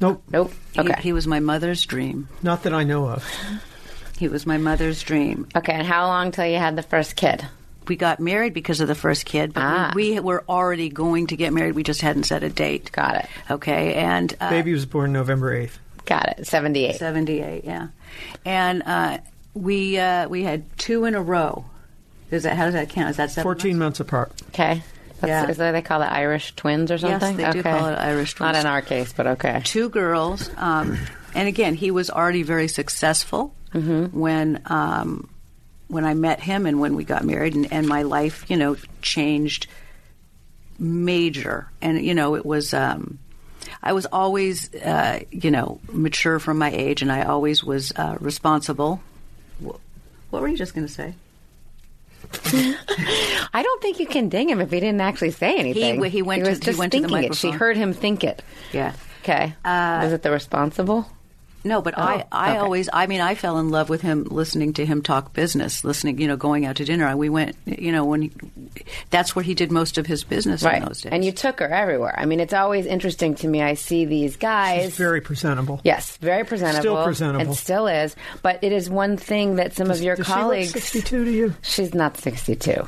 Nope. 0.00 0.22
Nope. 0.30 0.52
Okay. 0.76 1.00
He, 1.00 1.12
was 1.12 1.26
my 1.26 1.40
mother's 1.40 1.84
dream. 1.86 2.28
Not 2.42 2.64
that 2.64 2.74
I 2.74 2.82
know 2.84 3.08
of. 3.08 3.24
He 4.18 4.28
was 4.28 4.46
my 4.46 4.58
mother's 4.58 5.02
dream. 5.02 5.48
okay. 5.56 5.72
And 5.72 5.86
how 5.86 6.06
long 6.08 6.30
till 6.32 6.46
you 6.46 6.58
had 6.58 6.76
the 6.76 6.82
first 6.82 7.16
kid? 7.16 7.44
We 7.86 7.96
got 7.96 8.18
married 8.18 8.54
because 8.54 8.80
of 8.80 8.88
the 8.88 8.94
first 8.94 9.24
kid, 9.26 9.52
but 9.52 9.62
Ah. 9.62 9.92
we, 9.94 10.12
we 10.14 10.20
were 10.20 10.42
already 10.48 10.88
going 10.88 11.26
to 11.28 11.36
get 11.36 11.52
married. 11.52 11.74
We 11.74 11.82
just 11.82 12.00
hadn't 12.00 12.24
set 12.24 12.42
a 12.42 12.48
date. 12.48 12.90
Got 12.92 13.16
it. 13.16 13.26
Okay, 13.50 13.94
and 13.94 14.34
uh, 14.40 14.48
Baby 14.50 14.72
was 14.72 14.86
born 14.86 15.12
November 15.12 15.54
8th. 15.54 15.78
Got 16.06 16.38
it. 16.38 16.46
Seventy-eight. 16.46 16.96
78, 16.96 17.64
yeah. 17.64 17.88
And 18.44 18.82
uh, 18.84 19.18
we 19.54 19.98
uh, 19.98 20.28
we 20.28 20.42
had 20.44 20.64
two 20.78 21.04
in 21.06 21.14
a 21.14 21.20
row. 21.22 21.64
Is 22.30 22.42
that 22.44 22.56
how 22.56 22.64
does 22.64 22.74
that 22.74 22.88
count? 22.90 23.10
Is 23.10 23.16
that 23.16 23.30
seven 23.30 23.44
14 23.44 23.78
months? 23.78 23.98
months 23.98 24.00
apart. 24.00 24.32
Okay. 24.48 24.82
That's, 25.26 25.46
Yeah. 25.46 25.50
Is 25.50 25.56
that 25.58 25.72
they 25.72 25.82
call 25.82 26.02
it 26.02 26.06
Irish 26.06 26.54
twins 26.54 26.90
or 26.90 26.98
something? 26.98 27.38
Yes, 27.38 27.54
they 27.54 27.60
do 27.60 27.62
call 27.62 27.86
it 27.88 27.94
Irish 27.94 28.34
twins. 28.34 28.54
Not 28.54 28.60
in 28.60 28.66
our 28.66 28.82
case, 28.82 29.12
but 29.12 29.26
okay. 29.26 29.62
Two 29.64 29.88
girls, 29.88 30.50
um, 30.56 30.98
and 31.34 31.48
again, 31.48 31.74
he 31.74 31.90
was 31.90 32.10
already 32.10 32.42
very 32.42 32.68
successful 32.68 33.54
Mm-hmm. 33.74 34.16
when 34.16 34.62
um, 34.66 35.28
when 35.88 36.04
I 36.04 36.14
met 36.14 36.38
him 36.38 36.64
and 36.64 36.78
when 36.78 36.94
we 36.94 37.02
got 37.02 37.24
married, 37.24 37.56
and, 37.56 37.72
and 37.72 37.88
my 37.88 38.02
life, 38.02 38.48
you 38.48 38.56
know, 38.56 38.76
changed 39.02 39.66
major. 40.78 41.68
And 41.82 42.00
you 42.04 42.14
know, 42.14 42.36
it 42.36 42.46
was. 42.46 42.72
Um, 42.72 43.18
I 43.82 43.92
was 43.92 44.06
always, 44.06 44.72
uh, 44.74 45.20
you 45.30 45.50
know, 45.50 45.80
mature 45.90 46.38
from 46.38 46.58
my 46.58 46.70
age, 46.70 47.02
and 47.02 47.10
I 47.10 47.24
always 47.24 47.64
was 47.64 47.92
uh, 47.96 48.16
responsible. 48.20 49.02
What 49.60 50.42
were 50.42 50.48
you 50.48 50.56
just 50.56 50.74
going 50.74 50.86
to 50.86 50.92
say? 50.92 51.14
I 53.54 53.62
don't 53.62 53.82
think 53.82 54.00
you 54.00 54.06
can 54.06 54.28
ding 54.28 54.48
him 54.48 54.60
if 54.60 54.70
he 54.70 54.80
didn't 54.80 55.00
actually 55.00 55.30
say 55.30 55.56
anything. 55.58 56.02
he 56.04 56.22
went 56.22 56.42
was 56.46 56.58
to- 56.58 56.64
he 56.64 56.70
just 56.72 56.78
went 56.78 56.92
to 56.92 57.00
the 57.00 57.08
thinking 57.08 57.24
it. 57.30 57.34
She 57.36 57.50
heard 57.50 57.76
him 57.76 57.92
think 57.92 58.24
it. 58.24 58.42
Yeah. 58.72 58.92
Okay. 59.22 59.54
Uh, 59.64 60.00
was 60.02 60.12
it 60.12 60.22
the 60.22 60.30
responsible? 60.30 61.06
No, 61.64 61.80
but 61.80 61.96
I, 61.98 62.20
oh, 62.20 62.24
I 62.30 62.50
okay. 62.50 62.58
always, 62.58 62.88
I 62.92 63.06
mean, 63.06 63.22
I 63.22 63.34
fell 63.34 63.58
in 63.58 63.70
love 63.70 63.88
with 63.88 64.02
him 64.02 64.24
listening 64.24 64.74
to 64.74 64.84
him 64.84 65.00
talk 65.02 65.32
business, 65.32 65.82
listening, 65.82 66.20
you 66.20 66.28
know, 66.28 66.36
going 66.36 66.66
out 66.66 66.76
to 66.76 66.84
dinner. 66.84 67.16
We 67.16 67.30
went, 67.30 67.56
you 67.64 67.90
know, 67.90 68.04
when 68.04 68.22
he, 68.22 68.32
that's 69.10 69.34
where 69.34 69.42
he 69.42 69.54
did 69.54 69.72
most 69.72 69.96
of 69.96 70.06
his 70.06 70.24
business 70.24 70.62
Right. 70.62 70.82
in 70.82 70.84
those 70.88 71.00
days. 71.00 71.12
And 71.12 71.24
you 71.24 71.32
took 71.32 71.60
her 71.60 71.68
everywhere. 71.68 72.14
I 72.18 72.26
mean, 72.26 72.38
it's 72.40 72.52
always 72.52 72.84
interesting 72.84 73.34
to 73.36 73.48
me. 73.48 73.62
I 73.62 73.74
see 73.74 74.04
these 74.04 74.36
guys. 74.36 74.84
She's 74.84 74.96
very 74.96 75.20
presentable. 75.22 75.80
Yes, 75.84 76.18
very 76.18 76.44
presentable. 76.44 76.80
Still 76.82 77.04
presentable. 77.04 77.46
And 77.46 77.56
still 77.56 77.86
is. 77.86 78.14
But 78.42 78.62
it 78.62 78.72
is 78.72 78.90
one 78.90 79.16
thing 79.16 79.56
that 79.56 79.72
some 79.74 79.90
of 79.90 80.02
your 80.02 80.16
Does 80.16 80.26
she 80.26 80.32
look 80.32 80.40
colleagues. 80.40 80.70
62 80.72 81.24
to 81.24 81.30
you? 81.30 81.54
She's 81.62 81.94
not 81.94 82.18
62. 82.18 82.86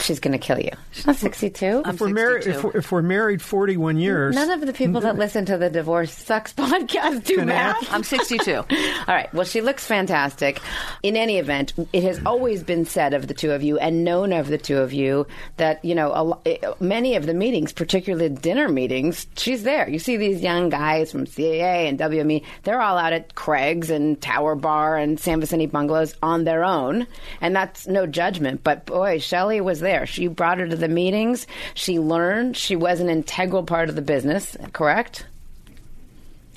She's 0.00 0.20
going 0.20 0.32
to 0.32 0.38
kill 0.38 0.58
you. 0.58 0.70
She's 0.92 1.06
not 1.06 1.16
62. 1.16 1.82
I'm 1.84 1.94
If 1.94 2.00
we're, 2.00 2.08
married, 2.08 2.44
62. 2.44 2.58
if, 2.58 2.64
we're, 2.64 2.78
if 2.78 2.92
we're 2.92 3.02
married 3.02 3.42
41 3.42 3.98
years, 3.98 4.34
None 4.34 4.50
of 4.50 4.66
the 4.66 4.72
people 4.72 5.00
that 5.02 5.16
listen 5.18 5.44
to 5.46 5.58
the 5.58 5.68
Divorce 5.68 6.12
Sucks 6.12 6.52
podcast 6.52 7.24
do 7.24 7.36
Can 7.36 7.46
math. 7.46 7.92
I'm 7.92 8.04
62. 8.04 8.54
All 8.54 8.64
right. 9.08 9.32
Well, 9.34 9.44
she 9.44 9.60
looks 9.60 9.84
fantastic. 9.84 10.60
In 11.02 11.16
any 11.16 11.38
event, 11.38 11.74
it 11.92 12.02
has 12.04 12.20
always 12.24 12.62
been 12.62 12.84
said 12.84 13.12
of 13.14 13.26
the 13.26 13.34
two 13.34 13.50
of 13.50 13.62
you 13.62 13.78
and 13.78 14.04
known 14.04 14.32
of 14.32 14.48
the 14.48 14.58
two 14.58 14.78
of 14.78 14.92
you 14.92 15.26
that, 15.56 15.84
you 15.84 15.94
know, 15.94 16.40
a, 16.44 16.48
eh, 16.48 16.72
many 16.80 17.16
of 17.16 17.26
the 17.26 17.34
meetings, 17.34 17.72
particularly 17.72 18.28
dinner 18.28 18.68
meetings, 18.68 19.26
she's 19.36 19.64
there. 19.64 19.88
You 19.88 19.98
see 19.98 20.16
these 20.16 20.40
young 20.40 20.68
guys 20.68 21.10
from 21.10 21.26
CAA 21.26 21.88
and 21.88 21.98
WME, 21.98 22.44
they're 22.62 22.80
all 22.80 22.96
out 22.98 23.12
at 23.12 23.34
Craig's 23.34 23.90
and 23.90 24.20
Tower 24.20 24.54
Bar 24.54 24.96
and 24.96 25.18
San 25.18 25.40
Vicente 25.40 25.66
Bungalows 25.66 26.14
on 26.22 26.44
their 26.44 26.64
own. 26.64 27.06
And 27.40 27.54
that's 27.54 27.86
no 27.86 28.06
judgment. 28.06 28.62
But 28.62 28.86
boy, 28.86 29.18
Shelley 29.18 29.60
was 29.60 29.80
there. 29.80 29.87
She 30.06 30.26
brought 30.28 30.58
her 30.58 30.68
to 30.68 30.76
the 30.76 30.88
meetings. 30.88 31.46
She 31.74 31.98
learned. 31.98 32.56
She 32.56 32.76
was 32.76 33.00
an 33.00 33.08
integral 33.08 33.62
part 33.62 33.88
of 33.88 33.94
the 33.94 34.02
business, 34.02 34.56
correct? 34.72 35.26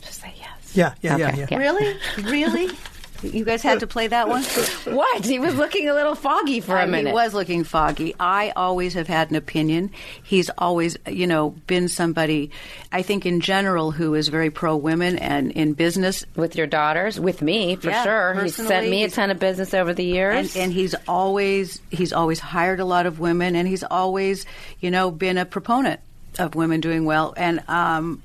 Just 0.02 0.22
say 0.22 0.34
yes. 0.40 0.76
yeah, 0.76 0.94
yeah, 1.02 1.18
yeah, 1.18 1.28
Okay, 1.30 1.40
yeah. 1.40 1.48
yeah. 1.52 1.58
really? 1.58 1.98
Really? 2.24 2.78
You 3.24 3.46
guys 3.46 3.62
had 3.62 3.82
to 3.82 3.88
play 3.88 4.08
that 4.08 4.28
one? 4.28 4.44
What? 4.86 5.26
He 5.26 5.40
was 5.40 5.56
looking 5.56 5.88
a 5.90 5.94
little 5.94 6.16
foggy 6.16 6.60
for 6.60 6.76
a 6.78 6.88
minute. 6.88 7.10
He 7.10 7.14
was 7.14 7.34
looking 7.34 7.64
foggy. 7.64 8.16
I 8.20 8.52
always 8.56 8.96
have 8.96 9.08
had 9.08 9.30
an 9.30 9.36
opinion. 9.36 9.92
He's 10.24 10.50
always, 10.58 10.98
you 11.08 11.28
know, 11.28 11.52
been 11.68 11.88
somebody, 11.88 12.52
I 12.92 13.02
think 13.04 13.26
in 13.26 13.40
general, 13.40 13.92
who 13.92 14.16
is 14.16 14.28
very 14.28 14.50
pro 14.50 14.76
women 14.76 15.18
and 15.20 15.52
in 15.52 15.74
business. 15.74 16.26
with 16.36 16.56
your 16.56 16.68
daughters, 16.68 17.20
with 17.20 17.42
me 17.42 17.76
for 17.76 17.90
Yeah, 17.90 18.04
sure. 18.04 18.44
He's 18.44 18.56
sent 18.56 18.90
me 18.90 19.04
a 19.04 19.10
ton 19.10 19.30
of 19.30 19.40
business 19.40 19.74
over 19.74 19.94
the 19.94 20.04
years. 20.04 20.56
And, 20.56 20.64
and 20.66 20.74
he's 20.74 20.96
always 21.08 21.80
he's 21.90 22.14
always 22.14 22.40
hired 22.40 22.80
a 22.80 22.86
lot 22.86 23.06
of 23.06 23.20
women, 23.20 23.56
and 23.56 23.68
he's 23.68 23.84
always 23.84 24.46
you 24.80 24.92
know 24.92 25.12
been 25.12 25.38
a 25.38 25.46
proponent 25.46 26.00
of 26.40 26.56
women 26.56 26.82
doing 26.82 27.06
well. 27.06 27.34
And 27.38 27.62
um, 27.68 28.24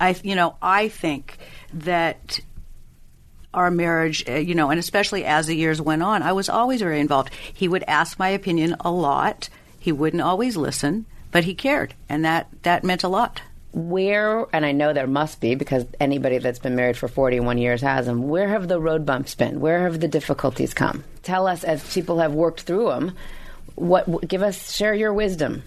I 0.00 0.16
you 0.22 0.34
know 0.34 0.56
I 0.60 0.88
think 0.88 1.38
that 1.74 2.40
our 3.58 3.70
marriage, 3.70 4.24
uh, 4.28 4.34
you 4.34 4.54
know, 4.54 4.70
and 4.70 4.78
especially 4.80 5.24
as 5.24 5.46
the 5.46 5.54
years 5.56 5.80
went 5.82 6.02
on, 6.02 6.22
I 6.22 6.32
was 6.32 6.48
always 6.48 6.80
very 6.80 7.00
involved. 7.00 7.30
He 7.52 7.68
would 7.68 7.84
ask 7.86 8.18
my 8.18 8.30
opinion 8.30 8.76
a 8.80 8.90
lot. 8.90 9.48
He 9.78 9.92
wouldn't 9.92 10.22
always 10.22 10.56
listen, 10.56 11.04
but 11.30 11.44
he 11.44 11.54
cared, 11.54 11.94
and 12.08 12.24
that 12.24 12.48
that 12.62 12.82
meant 12.84 13.04
a 13.04 13.08
lot. 13.08 13.42
where, 13.72 14.46
and 14.52 14.64
I 14.64 14.72
know 14.72 14.92
there 14.92 15.06
must 15.06 15.40
be 15.40 15.54
because 15.54 15.84
anybody 16.00 16.38
that's 16.38 16.58
been 16.58 16.74
married 16.74 16.96
for 16.96 17.06
41 17.06 17.58
years 17.58 17.82
has 17.82 18.06
them, 18.06 18.28
where 18.28 18.48
have 18.48 18.66
the 18.66 18.80
road 18.80 19.04
bumps 19.04 19.34
been? 19.34 19.60
Where 19.60 19.82
have 19.82 20.00
the 20.00 20.08
difficulties 20.08 20.72
come? 20.74 21.04
Tell 21.22 21.46
us 21.46 21.64
as 21.64 21.84
people 21.92 22.18
have 22.18 22.32
worked 22.32 22.62
through 22.62 22.86
them. 22.88 23.12
What, 23.74 24.26
give 24.26 24.42
us, 24.42 24.72
share 24.74 24.94
your 24.94 25.12
wisdom. 25.12 25.62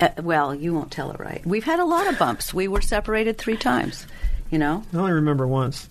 Uh, 0.00 0.10
well, 0.22 0.54
you 0.54 0.74
won't 0.74 0.92
tell 0.92 1.10
it 1.10 1.18
right. 1.18 1.44
We've 1.44 1.64
had 1.64 1.80
a 1.80 1.84
lot 1.84 2.06
of 2.06 2.18
bumps. 2.18 2.54
We 2.54 2.68
were 2.68 2.82
separated 2.82 3.38
three 3.38 3.56
times. 3.56 4.06
You 4.50 4.58
know, 4.58 4.84
I 4.92 4.98
only 4.98 5.12
remember 5.12 5.46
once. 5.48 5.88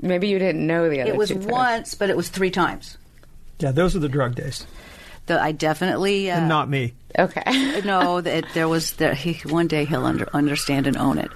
Maybe 0.00 0.28
you 0.28 0.38
didn't 0.38 0.66
know 0.66 0.88
the 0.88 1.00
other 1.00 1.12
it 1.12 1.16
was 1.16 1.28
two 1.28 1.36
times. 1.36 1.46
once, 1.46 1.94
but 1.94 2.10
it 2.10 2.16
was 2.16 2.28
three 2.28 2.50
times. 2.50 2.98
Yeah, 3.58 3.72
those 3.72 3.96
are 3.96 4.00
the 4.00 4.08
drug 4.08 4.34
days. 4.34 4.66
The, 5.26 5.40
I 5.40 5.52
definitely 5.52 6.30
uh, 6.30 6.38
And 6.38 6.48
not 6.48 6.68
me. 6.68 6.94
Okay. 7.18 7.80
no. 7.84 8.20
That 8.20 8.44
there 8.54 8.68
was 8.68 8.92
there, 8.92 9.14
he, 9.14 9.34
one 9.48 9.66
day 9.66 9.84
he'll 9.84 10.04
under, 10.04 10.28
understand 10.34 10.86
and 10.86 10.96
own 10.96 11.18
it, 11.18 11.30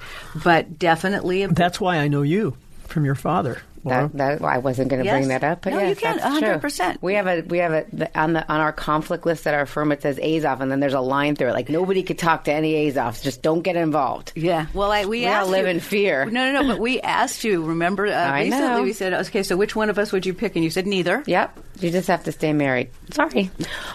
but 0.44 0.78
definitely. 0.78 1.42
A, 1.42 1.48
That's 1.48 1.80
why 1.80 1.96
I 1.96 2.08
know 2.08 2.22
you 2.22 2.56
from 2.86 3.04
your 3.04 3.14
father. 3.14 3.62
That, 3.84 4.12
that 4.18 4.42
I 4.42 4.58
wasn't 4.58 4.88
going 4.90 5.00
to 5.00 5.04
Yes. 5.06 5.14
bring 5.16 5.28
that 5.28 5.42
up, 5.42 5.62
but 5.62 5.70
No, 5.72 5.78
yes, 5.78 5.90
you 5.90 5.96
can, 5.96 6.16
that's 6.18 6.38
true. 6.38 6.48
100%. 6.48 6.98
We 7.00 7.14
have 7.14 7.26
a 7.26 7.40
we 7.42 7.58
have 7.58 7.72
a 7.72 7.86
the, 7.92 8.20
on 8.20 8.34
the 8.34 8.46
on 8.52 8.60
our 8.60 8.72
conflict 8.72 9.24
list 9.24 9.46
at 9.46 9.54
our 9.54 9.64
firm. 9.66 9.90
It 9.92 10.02
says 10.02 10.18
Azoff, 10.18 10.60
and 10.60 10.70
then 10.70 10.80
there's 10.80 10.94
a 10.94 11.00
line 11.00 11.34
through 11.36 11.48
it 11.48 11.52
like 11.54 11.68
nobody 11.70 12.02
could 12.02 12.18
talk 12.18 12.44
to 12.44 12.52
any 12.52 12.74
Azoffs. 12.90 13.22
Just 13.22 13.40
don't 13.42 13.62
get 13.62 13.76
involved. 13.76 14.32
yeah. 14.36 14.66
Well, 14.74 14.92
I, 14.92 15.04
we, 15.06 15.20
We 15.20 15.26
all 15.28 15.46
live 15.46 15.64
you- 15.64 15.70
in 15.72 15.80
fear. 15.80 16.26
No, 16.26 16.52
no, 16.52 16.60
no. 16.62 16.68
But 16.68 16.78
we 16.80 17.00
asked 17.00 17.42
you. 17.44 17.64
Remember 17.64 18.06
uh, 18.06 18.34
recently? 18.34 18.58
know. 18.68 18.82
We 18.82 18.92
said, 18.92 19.14
okay, 19.14 19.42
so 19.42 19.56
which 19.56 19.74
one 19.74 19.88
of 19.90 19.98
us 19.98 20.12
would 20.12 20.26
you 20.26 20.34
pick? 20.34 20.56
And 20.56 20.64
you 20.64 20.70
said 20.70 20.86
neither. 20.86 21.22
Yep, 21.26 21.58
you 21.82 21.90
just 21.90 22.08
have 22.08 22.24
to 22.24 22.32
stay 22.32 22.52
married. 22.52 22.90
Sorry. 23.10 23.50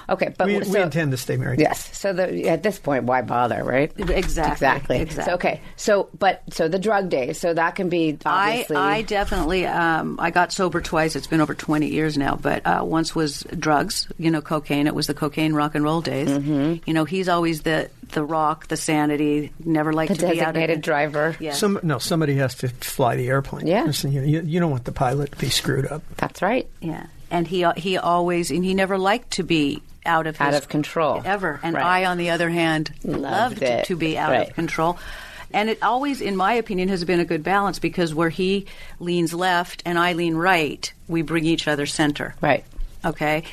Okay, 0.10 0.34
but 0.38 0.48
we, 0.48 0.64
so, 0.64 0.72
we 0.72 0.82
intend 0.82 1.12
to 1.12 1.18
stay 1.18 1.38
married. 1.38 1.60
Yes. 1.60 1.98
So 1.98 2.14
the, 2.14 2.48
at 2.50 2.64
this 2.64 2.80
point, 2.80 3.06
why 3.06 3.22
bother, 3.22 3.64
right? 3.64 3.92
Exactly. 3.98 4.52
Exactly. 4.52 5.00
Exactly. 5.00 5.32
So, 5.32 5.36
okay. 5.36 5.62
So, 5.76 6.10
but 6.18 6.44
so 6.52 6.68
the 6.68 6.80
drug 6.80 7.10
days. 7.10 7.40
So 7.40 7.54
that 7.54 7.76
can 7.76 7.90
be 7.90 8.18
I, 8.26 8.50
obviously. 8.50 8.76
I 8.76 9.02
definitely 9.02 9.66
um, 9.66 10.20
I 10.20 10.32
got 10.32 10.52
sober 10.52 10.82
twice. 10.82 11.16
It's 11.16 11.28
been 11.28 11.42
over 11.42 11.54
twenty 11.54 11.88
years 11.88 12.18
now, 12.18 12.36
but 12.36 12.66
uh, 12.66 12.84
once 12.84 13.16
was 13.16 13.42
drugs. 13.58 14.08
You 14.18 14.32
know, 14.32 14.42
cocaine. 14.42 14.88
It 14.88 14.96
was 14.96 15.08
the 15.08 15.14
cocaine 15.14 15.54
rock 15.54 15.76
and 15.76 15.84
roll 15.84 16.02
days. 16.02 16.30
Mm-hmm. 16.30 16.84
You 16.86 16.94
know, 16.94 17.06
he's 17.06 17.30
always 17.30 17.62
the 17.62 17.90
the 18.14 18.24
rock, 18.24 18.68
the 18.68 18.78
sanity. 18.78 19.52
Never 19.64 19.94
liked 19.94 20.14
the 20.14 20.18
to 20.18 20.22
be 20.32 20.42
out 20.42 20.54
designated 20.54 20.78
of 20.78 20.84
driver. 20.84 21.36
Yeah. 21.40 21.54
Some 21.54 21.80
no, 21.84 22.00
somebody 22.00 22.36
has 22.36 22.56
to 22.56 22.70
fly 22.70 23.16
the 23.16 23.28
airplane. 23.28 23.68
Yeah. 23.68 23.84
Listen, 23.84 24.12
you, 24.12 24.22
you, 24.22 24.42
you 24.42 24.60
don't 24.60 24.72
want 24.72 24.86
the 24.86 24.92
pilot 24.92 25.32
to 25.32 25.38
be 25.38 25.50
screwed 25.50 25.88
up. 25.88 26.04
That's 26.18 26.42
right. 26.42 26.68
Yeah, 26.82 27.08
and 27.32 27.48
he 27.48 27.66
he 27.78 27.98
always 27.98 28.52
and 28.52 28.64
he 28.64 28.74
never 28.74 28.98
liked 28.98 29.32
to 29.32 29.44
be 29.44 29.82
out 30.06 30.28
of 30.28 30.40
Out 30.40 30.54
his- 30.54 30.62
of 30.64 30.70
control. 30.70 31.22
ever. 31.26 31.60
And 31.64 31.76
Right. 31.76 31.84
I, 31.86 32.06
on 32.06 32.18
the 32.18 32.30
other 32.30 32.50
hand, 32.50 32.92
Loved 33.04 33.62
loved, 33.62 33.86
to 33.86 33.96
be 33.96 34.18
out 34.18 34.32
Right. 34.32 34.50
of 34.50 34.56
control. 34.56 34.98
And 35.54 35.70
it 35.70 35.82
always, 35.82 36.22
in 36.22 36.36
my 36.36 36.54
opinion, 36.54 36.90
has 36.90 37.04
been 37.06 37.20
a 37.20 37.26
good 37.26 37.42
balance 37.44 37.80
because 37.80 38.14
where 38.14 38.30
he 38.30 38.66
leans 39.00 39.34
left 39.34 39.82
and 39.86 39.98
I 39.98 40.14
lean 40.14 40.36
right, 40.36 40.92
we 41.08 41.22
bring 41.22 41.46
each 41.46 41.68
other 41.68 41.86
center. 41.86 42.36
Right. 42.42 42.64
Okay. 43.06 43.44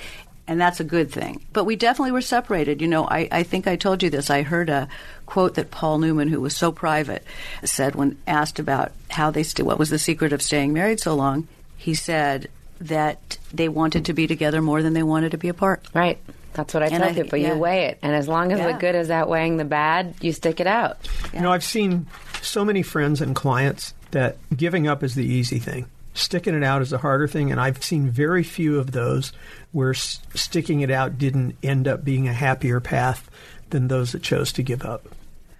And 0.48 0.60
that's 0.60 0.80
a 0.80 0.84
good 0.84 1.10
thing. 1.12 1.40
But 1.52 1.64
we 1.64 1.76
definitely 1.76 2.10
were 2.12 2.20
separated. 2.20 2.80
You 2.82 2.88
know, 2.88 3.06
I, 3.06 3.28
I 3.30 3.42
think 3.44 3.66
I 3.68 3.76
told 3.76 4.02
you 4.02 4.10
this. 4.10 4.28
I 4.28 4.42
heard 4.42 4.68
a 4.68 4.88
quote 5.26 5.54
that 5.54 5.70
Paul 5.70 5.98
Newman, 5.98 6.28
who 6.28 6.40
was 6.40 6.56
so 6.56 6.72
private, 6.72 7.24
said 7.64 7.94
when 7.94 8.18
asked 8.26 8.58
about 8.58 8.90
how 9.08 9.30
they 9.30 9.44
st- 9.44 9.64
what 9.64 9.78
was 9.78 9.88
the 9.90 9.98
secret 9.98 10.32
of 10.32 10.42
staying 10.42 10.72
married 10.72 10.98
so 11.00 11.14
long. 11.14 11.46
He 11.76 11.94
said 11.94 12.48
that 12.88 13.38
they 13.52 13.68
wanted 13.68 14.06
to 14.06 14.12
be 14.12 14.26
together 14.26 14.60
more 14.62 14.82
than 14.82 14.92
they 14.92 15.02
wanted 15.02 15.32
to 15.32 15.38
be 15.38 15.48
apart. 15.48 15.86
Right. 15.94 16.18
That's 16.54 16.74
what 16.74 16.82
I 16.82 16.86
And 16.86 16.96
tell 17.02 17.08
I- 17.10 17.14
people. 17.14 17.38
yeah. 17.38 17.54
You 17.54 17.58
weigh 17.60 17.84
it, 17.86 17.98
and 18.02 18.14
as 18.14 18.28
long 18.28 18.52
as 18.52 18.60
the 18.60 18.78
good 18.78 18.94
is 18.94 19.10
outweighing 19.10 19.56
the 19.56 19.64
bad, 19.64 20.14
you 20.20 20.32
stick 20.32 20.60
it 20.60 20.66
out. 20.66 20.98
You 21.32 21.40
know, 21.40 21.50
I've 21.52 21.64
seen 21.64 22.06
so 22.42 22.64
many 22.64 22.82
friends 22.82 23.20
and 23.22 23.34
clients 23.34 23.94
that 24.10 24.36
giving 24.54 24.86
up 24.86 25.02
is 25.02 25.14
the 25.14 25.24
easy 25.24 25.58
thing. 25.58 25.86
Sticking 26.14 26.54
it 26.54 26.62
out 26.62 26.82
is 26.82 26.90
the 26.90 26.98
harder 26.98 27.26
thing, 27.26 27.50
and 27.50 27.58
I've 27.58 27.82
seen 27.82 28.10
very 28.10 28.42
few 28.42 28.78
of 28.78 28.92
those 28.92 29.32
where 29.70 29.92
s- 29.92 30.20
sticking 30.34 30.80
it 30.80 30.90
out 30.90 31.16
didn't 31.16 31.56
end 31.62 31.88
up 31.88 32.04
being 32.04 32.28
a 32.28 32.34
happier 32.34 32.80
path 32.80 33.30
than 33.70 33.88
those 33.88 34.12
that 34.12 34.22
chose 34.22 34.52
to 34.52 34.62
give 34.62 34.84
up. 34.84 35.08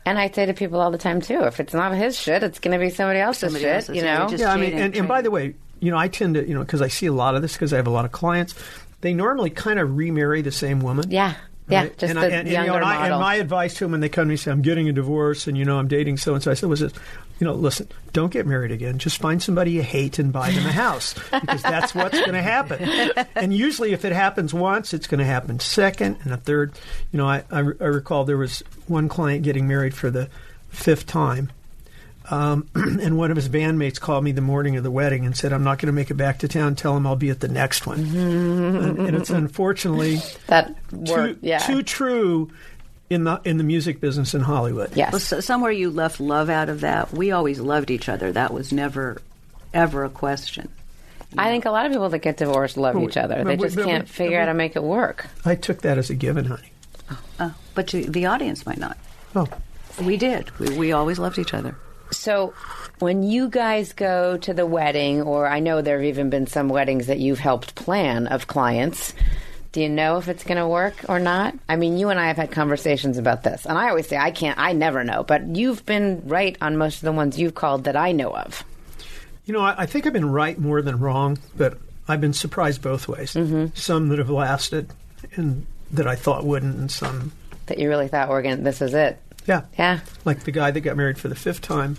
And 0.05 0.19
I 0.19 0.29
say 0.31 0.45
to 0.45 0.53
people 0.53 0.79
all 0.79 0.91
the 0.91 0.99
time 0.99 1.23
too, 1.23 1.45
if 1.45 1.59
it's 1.59 1.73
not 1.73 1.95
his 1.95 2.19
shit, 2.19 2.43
it's 2.43 2.59
going 2.59 2.79
to 2.79 2.85
be 2.85 2.91
somebody 2.91 3.21
else's 3.21 3.41
Somebody 3.41 3.65
shit. 3.65 3.73
else's, 3.75 3.97
you 3.97 4.03
know. 4.03 4.29
yeah, 4.31 4.53
I 4.53 4.59
mean, 4.59 4.75
and, 4.75 4.95
and 4.95 5.09
by 5.09 5.23
the 5.23 5.31
way, 5.31 5.55
you 5.83 5.91
know, 5.91 5.99
I 5.99 6.09
tend 6.09 6.37
to, 6.37 6.47
you 6.47 6.55
know, 6.55 6.61
because 6.61 6.81
I 6.81 6.89
see 6.89 7.07
a 7.07 7.13
lot 7.13 7.35
of 7.35 7.43
this 7.43 7.55
because 7.55 7.73
I 7.73 7.77
have 7.77 7.89
a 7.89 7.91
lot 7.91 8.05
of 8.05 8.13
clients. 8.13 8.55
They 9.01 9.13
normally 9.13 9.51
kind 9.51 9.81
of 9.81 9.97
remarry 9.97 10.41
the 10.41 10.53
same 10.53 10.79
woman. 10.79 11.11
yeah, 11.11 11.35
yeah. 11.69 11.87
Just 11.87 12.03
and, 12.03 12.17
the 12.17 12.21
I, 12.21 12.25
and, 12.27 12.35
and, 12.35 12.49
you 12.49 12.55
know, 12.55 12.77
and, 12.77 12.85
I, 12.85 13.09
and 13.09 13.19
my 13.19 13.35
advice 13.35 13.75
to 13.75 13.85
them 13.85 13.91
when 13.91 14.01
they 14.01 14.09
come 14.09 14.23
to 14.23 14.29
me 14.29 14.35
and 14.35 14.41
say, 14.41 14.53
I'm 14.53 14.63
getting 14.63 14.89
a 14.89 14.93
divorce 14.93 15.49
and, 15.49 15.59
you 15.59 15.65
know, 15.65 15.79
I'm 15.79 15.89
dating 15.89 16.19
so 16.19 16.35
and 16.35 16.43
so, 16.43 16.53
I 16.53 16.55
said, 16.55 16.69
was 16.69 16.81
this, 16.81 16.93
you 17.41 17.47
know, 17.47 17.55
listen, 17.55 17.89
don't 18.13 18.33
get 18.33 18.47
married 18.47 18.71
again. 18.71 18.99
Just 18.99 19.21
find 19.21 19.43
somebody 19.43 19.73
you 19.73 19.83
hate 19.83 20.21
and 20.21 20.33
buy 20.33 20.53
them 20.53 20.65
a 20.67 20.73
house 20.73 21.15
because 21.33 21.63
that's 21.63 21.93
what's 21.97 22.19
going 22.19 22.35
to 22.35 22.43
happen. 22.43 23.11
And 23.35 23.53
usually 23.53 23.93
if 23.93 24.05
it 24.05 24.13
happens 24.13 24.55
once, 24.55 24.95
it's 24.95 25.09
going 25.09 25.19
to 25.19 25.25
happen 25.25 25.59
second 25.59 26.19
and 26.23 26.33
a 26.33 26.37
third. 26.37 26.79
You 27.11 27.19
know, 27.19 27.27
I, 27.27 27.43
I, 27.51 27.59
I 27.59 27.61
recall 27.61 28.25
there 28.25 28.37
was 28.37 28.63
one 28.87 29.09
client 29.09 29.43
getting 29.43 29.67
married 29.67 29.95
for 29.95 30.11
the 30.11 30.29
fifth 30.69 31.07
time. 31.07 31.51
Um, 32.33 32.67
and 32.75 33.19
one 33.19 33.31
of 33.31 33.37
his 33.37 33.49
bandmates 33.51 34.01
called 34.01 34.25
me 34.25 34.33
the 34.33 34.41
morning 34.41 34.77
of 34.77 34.83
the 34.83 34.91
wedding 34.91 35.27
and 35.27 35.37
said, 35.37 35.53
I'm 35.53 35.65
not 35.65 35.79
going 35.79 35.89
to 35.89 35.93
make 35.93 36.11
it 36.11 36.15
back 36.15 36.39
to 36.39 36.49
town. 36.49 36.75
Tell 36.77 36.97
him 36.97 37.07
I'll 37.07 37.15
be 37.15 37.29
at 37.29 37.41
the 37.41 37.49
next 37.49 37.87
one. 37.87 38.01
and, 38.01 38.99
and 39.01 39.15
it's 39.17 39.29
unfortunately 39.29 40.19
that 40.47 40.75
too, 41.05 41.37
yeah. 41.43 41.59
too 41.59 41.83
true 41.83 42.51
in 43.11 43.25
the 43.25 43.39
in 43.45 43.59
the 43.59 43.65
music 43.65 44.01
business 44.01 44.33
in 44.33 44.41
Hollywood. 44.41 44.97
yes. 44.97 45.13
Well, 45.13 45.21
so, 45.21 45.41
somewhere 45.41 45.71
you 45.73 45.91
left 45.91 46.21
love 46.21 46.49
out 46.49 46.71
of 46.71 46.81
that. 46.81 47.13
We 47.13 47.33
always 47.33 47.61
loved 47.61 47.91
each 47.91 48.09
other. 48.09 48.33
That 48.33 48.55
was 48.55 48.73
never, 48.73 49.21
ever 49.75 50.05
a 50.05 50.09
question. 50.09 50.71
I 51.37 51.51
think 51.51 51.67
a 51.67 51.71
lot 51.71 51.85
of 51.85 51.93
people 51.93 52.09
that 52.09 52.19
get 52.21 52.39
divorced 52.39 52.79
love 52.79 52.95
But 52.95 53.03
each 53.05 53.17
other. 53.19 53.37
we- 53.39 53.45
They 53.45 53.57
but 53.57 53.65
just 53.73 53.79
can't 53.79 54.09
figure 54.09 54.39
out 54.39 54.47
how 54.47 54.53
to 54.53 54.55
make 54.55 54.75
it 54.77 54.83
work. 54.83 55.27
I 55.45 55.55
took 55.55 55.83
that 55.83 55.99
as 55.99 56.09
a 56.09 56.15
given, 56.15 56.47
honey. 56.47 56.73
Uh, 57.39 57.51
but 57.75 57.93
you, 57.93 58.05
the 58.05 58.25
audience 58.27 58.65
might 58.65 58.79
not. 58.79 58.97
Oh, 59.37 59.49
We 60.03 60.17
did. 60.17 60.51
We, 60.59 60.77
we 60.79 60.93
always 60.93 61.19
loved 61.19 61.39
each 61.39 61.53
other. 61.53 61.77
So, 62.23 62.55
when 63.01 63.25
you 63.25 63.49
guys 63.49 63.93
go 63.93 64.37
to 64.37 64.55
the 64.55 64.65
wedding, 64.65 65.23
or 65.23 65.49
I 65.49 65.59
know 65.59 65.83
there 65.83 65.97
have 65.97 66.07
even 66.07 66.31
been 66.31 66.47
some 66.47 66.69
weddings 66.69 67.09
that 67.09 67.19
you've 67.19 67.41
helped 67.41 67.75
plan 67.75 68.29
of 68.29 68.47
clients, 68.47 69.13
do 69.73 69.83
you 69.83 69.89
know 69.89 70.19
if 70.19 70.29
it's 70.29 70.45
going 70.45 70.59
to 70.59 70.69
work 70.69 70.95
or 71.09 71.19
not? 71.19 71.57
I 71.69 71.75
mean, 71.75 71.99
you 71.99 72.11
and 72.11 72.21
I 72.21 72.29
have 72.29 72.37
had 72.37 72.53
conversations 72.53 73.19
about 73.19 73.43
this, 73.43 73.67
and 73.67 73.77
I 73.77 73.89
always 73.89 74.07
say 74.07 74.17
I 74.17 74.31
can't, 74.31 74.57
I 74.57 74.73
never 74.73 75.03
know, 75.03 75.25
but 75.25 75.57
you've 75.57 75.85
been 75.85 76.23
right 76.27 76.57
on 76.61 76.77
most 76.77 76.99
of 76.99 77.03
the 77.03 77.11
ones 77.11 77.41
you've 77.41 77.57
called 77.57 77.83
that 77.85 77.97
I 77.97 78.13
know 78.13 78.31
of. 78.31 78.63
you 79.45 79.53
know, 79.53 79.63
I, 79.63 79.75
I 79.79 79.87
think 79.87 80.07
I've 80.07 80.13
been 80.13 80.31
right 80.31 80.57
more 80.57 80.81
than 80.81 81.01
wrong, 81.01 81.41
but 81.57 81.77
I've 82.07 82.21
been 82.21 82.35
surprised 82.35 82.83
both 82.83 83.09
ways. 83.09 83.35
Mm-hmm. 83.35 83.75
Some 83.75 84.11
that 84.11 84.21
have 84.21 84.31
lasted, 84.31 84.93
and 85.35 85.67
that 85.91 86.07
I 86.07 86.15
thought 86.15 86.45
wouldn't, 86.45 86.77
and 86.77 86.89
some, 86.89 87.33
That 87.67 87.81
you 87.81 87.89
really 87.89 88.07
thought 88.07 88.29
we're 88.29 88.43
going 88.43 88.59
to, 88.59 88.63
this 88.63 88.81
is 88.81 88.95
it. 88.95 89.19
yeah, 89.47 89.63
Yeah, 89.77 89.99
like 90.25 90.45
the 90.45 90.53
guy 90.53 90.71
that 90.71 90.83
got 90.83 90.97
married 90.97 91.19
for 91.19 91.27
the 91.27 91.35
fifth 91.35 91.63
time, 91.63 91.97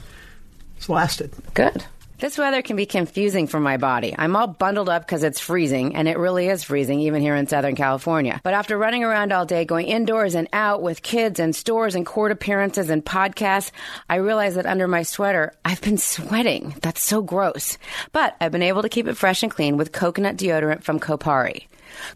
it's 0.83 0.89
lasted. 0.89 1.31
good. 1.53 1.85
This 2.19 2.37
weather 2.37 2.61
can 2.61 2.75
be 2.75 2.85
confusing 2.85 3.47
for 3.47 3.59
my 3.59 3.77
body. 3.77 4.13
I'm 4.17 4.35
all 4.35 4.47
bundled 4.47 4.89
up 4.89 5.05
because 5.05 5.23
it's 5.23 5.39
freezing, 5.39 5.95
and 5.95 6.09
it 6.09 6.17
really 6.17 6.49
is 6.49 6.63
freezing 6.63 6.99
even 6.99 7.21
here 7.21 7.35
in 7.35 7.47
Southern 7.47 7.75
California. 7.75 8.41
But 8.43 8.53
after 8.53 8.77
running 8.77 9.05
around 9.05 9.31
all 9.31 9.45
day, 9.45 9.63
going 9.63 9.87
indoors 9.87 10.35
and 10.35 10.49
out 10.51 10.81
with 10.81 11.01
kids 11.01 11.39
and 11.39 11.55
stores 11.55 11.95
and 11.95 12.05
court 12.05 12.33
appearances 12.33 12.89
and 12.89 13.03
podcasts, 13.03 13.71
I 14.09 14.15
realized 14.15 14.57
that 14.57 14.65
under 14.65 14.89
my 14.89 15.03
sweater, 15.03 15.53
I've 15.63 15.81
been 15.81 15.97
sweating. 15.97 16.75
That's 16.81 17.01
so 17.01 17.21
gross. 17.21 17.77
But 18.11 18.35
I've 18.41 18.51
been 18.51 18.61
able 18.61 18.81
to 18.81 18.89
keep 18.89 19.07
it 19.07 19.15
fresh 19.15 19.41
and 19.41 19.51
clean 19.51 19.77
with 19.77 19.93
coconut 19.93 20.35
deodorant 20.35 20.83
from 20.83 20.99
Kopari. 20.99 21.67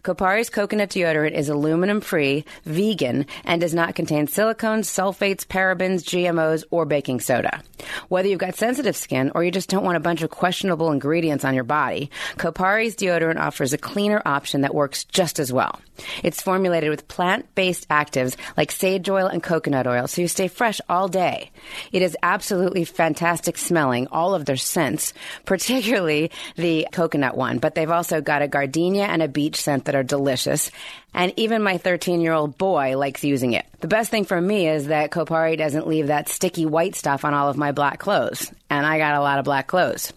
Kopari's 0.02 0.50
coconut 0.50 0.90
deodorant 0.90 1.32
is 1.32 1.48
aluminum 1.48 2.00
free, 2.00 2.44
vegan, 2.64 3.26
and 3.44 3.60
does 3.60 3.74
not 3.74 3.94
contain 3.94 4.26
silicones, 4.26 4.84
sulfates, 4.84 5.46
parabens, 5.46 6.02
GMOs, 6.04 6.64
or 6.70 6.84
baking 6.84 7.20
soda. 7.20 7.62
Whether 8.08 8.28
you've 8.28 8.38
got 8.38 8.56
sensitive 8.56 8.96
skin 8.96 9.32
or 9.34 9.44
you 9.44 9.50
just 9.50 9.68
don't 9.68 9.84
want 9.84 9.96
a 9.96 10.00
bunch 10.00 10.22
of 10.22 10.30
questionable 10.30 10.90
ingredients 10.90 11.44
on 11.44 11.54
your 11.54 11.64
body, 11.64 12.10
Kopari's 12.36 12.96
deodorant 12.96 13.38
offers 13.38 13.72
a 13.72 13.78
cleaner 13.78 14.22
option 14.24 14.62
that 14.62 14.74
works 14.74 15.04
just 15.04 15.38
as 15.38 15.52
well. 15.52 15.80
It's 16.22 16.42
formulated 16.42 16.90
with 16.90 17.08
plant 17.08 17.54
based 17.54 17.88
actives 17.88 18.36
like 18.56 18.70
sage 18.70 19.08
oil 19.08 19.26
and 19.26 19.42
coconut 19.42 19.86
oil, 19.86 20.06
so 20.06 20.22
you 20.22 20.28
stay 20.28 20.48
fresh 20.48 20.80
all 20.88 21.08
day. 21.08 21.50
It 21.92 22.02
is 22.02 22.16
absolutely 22.22 22.84
fantastic 22.84 23.58
smelling, 23.58 24.06
all 24.08 24.34
of 24.34 24.44
their 24.44 24.56
scents, 24.56 25.12
particularly 25.44 26.30
the 26.56 26.86
coconut 26.92 27.36
one, 27.36 27.58
but 27.58 27.74
they've 27.74 27.90
also 27.90 28.20
got 28.20 28.42
a 28.42 28.48
gardenia 28.48 29.04
and 29.04 29.22
a 29.22 29.28
beach 29.28 29.56
that 29.68 29.94
are 29.94 30.02
delicious. 30.02 30.70
And 31.14 31.32
even 31.36 31.62
my 31.62 31.78
13 31.78 32.20
year 32.20 32.32
old 32.32 32.58
boy 32.58 32.96
likes 32.96 33.24
using 33.24 33.52
it. 33.52 33.66
The 33.80 33.88
best 33.88 34.10
thing 34.10 34.24
for 34.24 34.40
me 34.40 34.68
is 34.68 34.86
that 34.86 35.10
Kopari 35.10 35.56
doesn't 35.56 35.86
leave 35.86 36.08
that 36.08 36.28
sticky 36.28 36.66
white 36.66 36.94
stuff 36.94 37.24
on 37.24 37.34
all 37.34 37.48
of 37.48 37.56
my 37.56 37.72
black 37.72 37.98
clothes. 37.98 38.52
And 38.70 38.86
I 38.86 38.98
got 38.98 39.14
a 39.14 39.20
lot 39.20 39.38
of 39.38 39.44
black 39.44 39.66
clothes. 39.66 40.12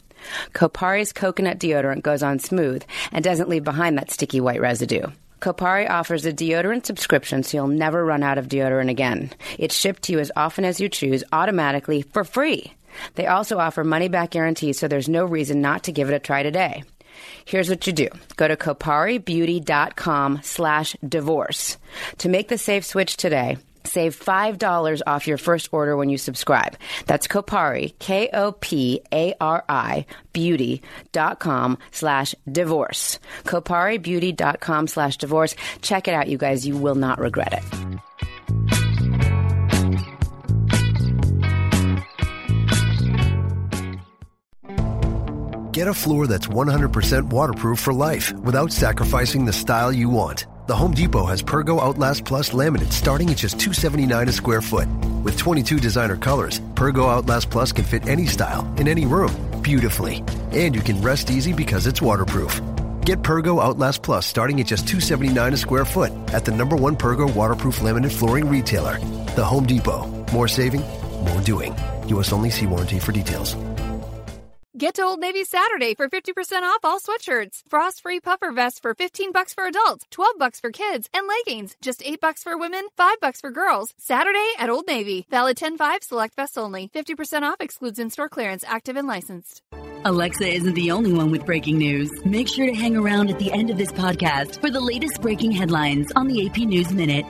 Kopari's 0.53 1.13
coconut 1.13 1.59
deodorant 1.59 2.03
goes 2.03 2.23
on 2.23 2.39
smooth 2.39 2.83
and 3.11 3.23
doesn't 3.23 3.49
leave 3.49 3.63
behind 3.63 3.97
that 3.97 4.11
sticky 4.11 4.39
white 4.41 4.61
residue. 4.61 5.07
Kopari 5.41 5.89
offers 5.89 6.25
a 6.25 6.31
deodorant 6.31 6.85
subscription 6.85 7.41
so 7.41 7.57
you'll 7.57 7.67
never 7.67 8.05
run 8.05 8.21
out 8.21 8.37
of 8.37 8.47
deodorant 8.47 8.91
again. 8.91 9.31
It's 9.57 9.75
shipped 9.75 10.03
to 10.03 10.13
you 10.13 10.19
as 10.19 10.31
often 10.35 10.65
as 10.65 10.79
you 10.79 10.87
choose 10.87 11.23
automatically 11.31 12.03
for 12.03 12.23
free. 12.23 12.73
They 13.15 13.25
also 13.25 13.57
offer 13.57 13.83
money 13.83 14.07
back 14.07 14.31
guarantees 14.31 14.77
so 14.77 14.87
there's 14.87 15.09
no 15.09 15.25
reason 15.25 15.61
not 15.61 15.83
to 15.85 15.91
give 15.91 16.09
it 16.09 16.15
a 16.15 16.19
try 16.19 16.43
today. 16.43 16.83
Here's 17.45 17.69
what 17.69 17.86
you 17.88 17.93
do. 17.93 18.07
Go 18.38 18.47
to 18.47 18.55
koparibeauty.com 18.55 20.39
slash 20.43 20.95
divorce. 21.07 21.77
To 22.19 22.29
make 22.29 22.47
the 22.47 22.57
safe 22.57 22.86
switch 22.86 23.17
today, 23.17 23.57
save 23.84 24.17
$5 24.19 25.01
off 25.07 25.27
your 25.27 25.38
first 25.38 25.69
order 25.71 25.97
when 25.97 26.10
you 26.10 26.17
subscribe. 26.17 26.77
That's 27.07 27.27
Kopari, 27.27 27.93
K-O-P-A-R-I, 27.99 28.45
beauty.com 30.34 31.77
slash 31.91 32.36
divorce. 32.51 33.19
Koparibeauty.com 33.43 34.88
slash 34.88 35.17
divorce. 35.17 35.55
Check 35.81 36.07
it 36.07 36.13
out, 36.13 36.27
you 36.27 36.38
guys. 36.38 36.65
You 36.65 36.77
will 36.77 36.95
not 36.95 37.19
regret 37.19 37.53
it. 37.53 38.80
Get 45.71 45.88
a 45.88 45.93
floor 45.93 46.27
that's 46.27 46.47
100% 46.47 47.31
waterproof 47.31 47.79
for 47.79 47.93
life 47.93 48.34
without 48.39 48.73
sacrificing 48.73 49.45
the 49.45 49.53
style 49.53 49.89
you 49.89 50.10
want. 50.10 50.45
The 50.67 50.75
Home 50.75 50.91
Depot 50.93 51.25
has 51.25 51.41
Pergo 51.41 51.79
Outlast 51.79 52.25
Plus 52.25 52.49
laminate 52.49 52.91
starting 52.91 53.29
at 53.29 53.38
just 53.38 53.57
279 53.57 54.27
a 54.27 54.31
square 54.34 54.62
foot. 54.62 54.89
With 55.23 55.38
22 55.38 55.79
designer 55.79 56.17
colors, 56.17 56.60
Pergo 56.75 57.10
Outlast 57.10 57.49
Plus 57.49 57.71
can 57.71 57.86
fit 57.86 58.05
any 58.05 58.25
style 58.25 58.69
in 58.77 58.89
any 58.89 59.05
room 59.05 59.34
beautifully. 59.62 60.25
And 60.51 60.75
you 60.75 60.81
can 60.81 61.01
rest 61.01 61.31
easy 61.31 61.53
because 61.53 61.88
it's 61.88 62.01
waterproof. 62.01 62.60
Get 63.05 63.21
Pergo 63.21 63.63
Outlast 63.63 64.01
Plus 64.01 64.25
starting 64.25 64.60
at 64.60 64.67
just 64.67 64.89
279 64.89 65.53
a 65.53 65.57
square 65.57 65.86
foot 65.86 66.12
at 66.34 66.43
the 66.43 66.51
number 66.51 66.75
one 66.75 66.97
Pergo 66.97 67.34
waterproof 67.34 67.79
laminate 67.79 68.12
flooring 68.12 68.49
retailer, 68.49 68.99
The 69.38 69.45
Home 69.45 69.65
Depot. 69.65 70.05
More 70.34 70.49
saving, 70.49 70.81
more 71.23 71.39
doing. 71.39 71.73
U.S. 72.07 72.34
only 72.34 72.49
see 72.49 72.65
warranty 72.65 72.99
for 72.99 73.13
details. 73.13 73.55
Get 74.81 74.95
to 74.95 75.03
Old 75.03 75.19
Navy 75.19 75.43
Saturday 75.43 75.93
for 75.93 76.09
50% 76.09 76.63
off 76.63 76.79
all 76.83 76.99
sweatshirts. 76.99 77.61
Frost 77.69 78.01
free 78.01 78.19
puffer 78.19 78.51
vests 78.51 78.79
for 78.79 78.95
15 78.95 79.31
bucks 79.31 79.53
for 79.53 79.67
adults, 79.67 80.07
12 80.09 80.39
bucks 80.39 80.59
for 80.59 80.71
kids, 80.71 81.07
and 81.13 81.27
leggings 81.27 81.75
just 81.83 82.01
8 82.03 82.19
bucks 82.19 82.41
for 82.41 82.57
women, 82.57 82.87
5 82.97 83.19
bucks 83.21 83.41
for 83.41 83.51
girls. 83.51 83.93
Saturday 83.99 84.49
at 84.57 84.71
Old 84.71 84.87
Navy. 84.87 85.27
Valid 85.29 85.57
10 85.57 85.77
5 85.77 86.01
select 86.01 86.35
vests 86.35 86.57
only. 86.57 86.89
50% 86.95 87.43
off 87.43 87.61
excludes 87.61 87.99
in 87.99 88.09
store 88.09 88.27
clearance, 88.27 88.63
active 88.67 88.95
and 88.95 89.07
licensed. 89.07 89.61
Alexa 90.03 90.47
isn't 90.47 90.73
the 90.73 90.89
only 90.89 91.13
one 91.13 91.29
with 91.29 91.45
breaking 91.45 91.77
news. 91.77 92.09
Make 92.25 92.47
sure 92.47 92.65
to 92.65 92.73
hang 92.73 92.97
around 92.97 93.29
at 93.29 93.37
the 93.37 93.51
end 93.51 93.69
of 93.69 93.77
this 93.77 93.91
podcast 93.91 94.59
for 94.61 94.71
the 94.71 94.81
latest 94.81 95.21
breaking 95.21 95.51
headlines 95.51 96.11
on 96.15 96.27
the 96.27 96.47
AP 96.47 96.57
News 96.57 96.91
Minute. 96.91 97.27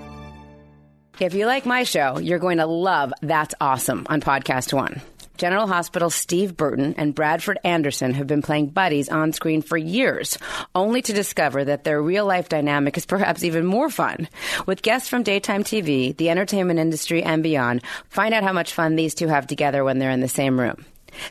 If 1.20 1.34
you 1.34 1.48
like 1.48 1.66
my 1.66 1.84
show, 1.84 2.18
you're 2.18 2.40
going 2.40 2.60
to 2.60 2.66
love 2.66 3.14
That's 3.22 3.54
Awesome 3.60 4.08
on 4.10 4.22
Podcast 4.22 4.72
One. 4.72 5.02
General 5.42 5.66
Hospital's 5.66 6.14
Steve 6.14 6.56
Burton 6.56 6.94
and 7.00 7.16
Bradford 7.16 7.58
Anderson 7.64 8.14
have 8.14 8.28
been 8.28 8.44
playing 8.44 8.68
buddies 8.68 9.10
on 9.10 9.34
screen 9.34 9.64
for 9.64 9.76
years, 9.76 10.38
only 10.76 11.02
to 11.02 11.14
discover 11.14 11.66
that 11.66 11.84
their 11.84 12.00
real 12.00 12.28
life 12.28 12.48
dynamic 12.48 12.96
is 12.96 13.08
perhaps 13.08 13.44
even 13.44 13.66
more 13.66 13.90
fun. 13.90 14.30
With 14.68 14.84
guests 14.84 15.10
from 15.10 15.24
daytime 15.24 15.64
TV, 15.64 16.16
the 16.16 16.30
entertainment 16.30 16.80
industry, 16.80 17.24
and 17.24 17.42
beyond, 17.42 17.82
find 18.08 18.36
out 18.36 18.44
how 18.44 18.54
much 18.54 18.76
fun 18.76 18.96
these 18.96 19.16
two 19.16 19.30
have 19.30 19.48
together 19.48 19.84
when 19.84 19.98
they're 19.98 20.12
in 20.12 20.22
the 20.22 20.28
same 20.28 20.60
room. 20.60 20.86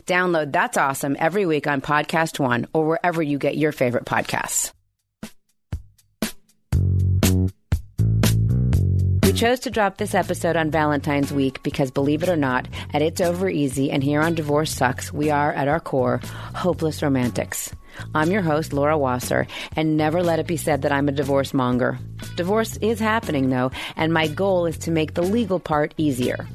Download 0.09 0.51
That's 0.51 0.77
Awesome 0.77 1.14
every 1.16 1.46
week 1.46 1.68
on 1.68 1.81
Podcast 1.81 2.40
One 2.40 2.66
or 2.73 2.88
wherever 2.88 3.23
you 3.23 3.38
get 3.38 3.57
your 3.57 3.70
favorite 3.70 4.07
podcasts. 4.07 4.73
We 9.31 9.37
chose 9.37 9.61
to 9.61 9.71
drop 9.71 9.97
this 9.97 10.16
episode 10.16 10.57
on 10.57 10.73
Valentine's 10.73 11.33
Week 11.33 11.62
because, 11.62 11.93
believe 11.93 12.25
it 12.25 12.29
or 12.29 12.35
not, 12.35 12.66
at 12.93 13.01
It's 13.01 13.21
Over 13.21 13.49
Easy 13.49 13.88
and 13.88 14.03
here 14.03 14.21
on 14.21 14.35
Divorce 14.35 14.73
Sucks, 14.73 15.12
we 15.12 15.31
are, 15.31 15.53
at 15.53 15.69
our 15.69 15.79
core, 15.79 16.21
hopeless 16.53 17.01
romantics. 17.01 17.73
I'm 18.12 18.33
your 18.33 18.43
host, 18.43 18.73
Laura 18.73 18.99
Wasser, 18.99 19.47
and 19.77 19.97
never 19.97 20.25
let 20.25 20.40
it 20.40 20.49
be 20.49 20.57
said 20.57 20.83
that 20.83 20.90
I'm 20.90 21.09
a 21.09 21.12
divorce 21.12 21.55
monger. 21.55 21.97
Divorce 22.35 22.77
is 22.79 22.99
happening, 22.99 23.51
though, 23.51 23.71
and 23.95 24.12
my 24.12 24.27
goal 24.27 24.66
is 24.66 24.77
to 24.79 24.90
make 24.90 25.14
the 25.14 25.23
legal 25.23 25.61
part 25.61 25.95
easier. 25.97 26.49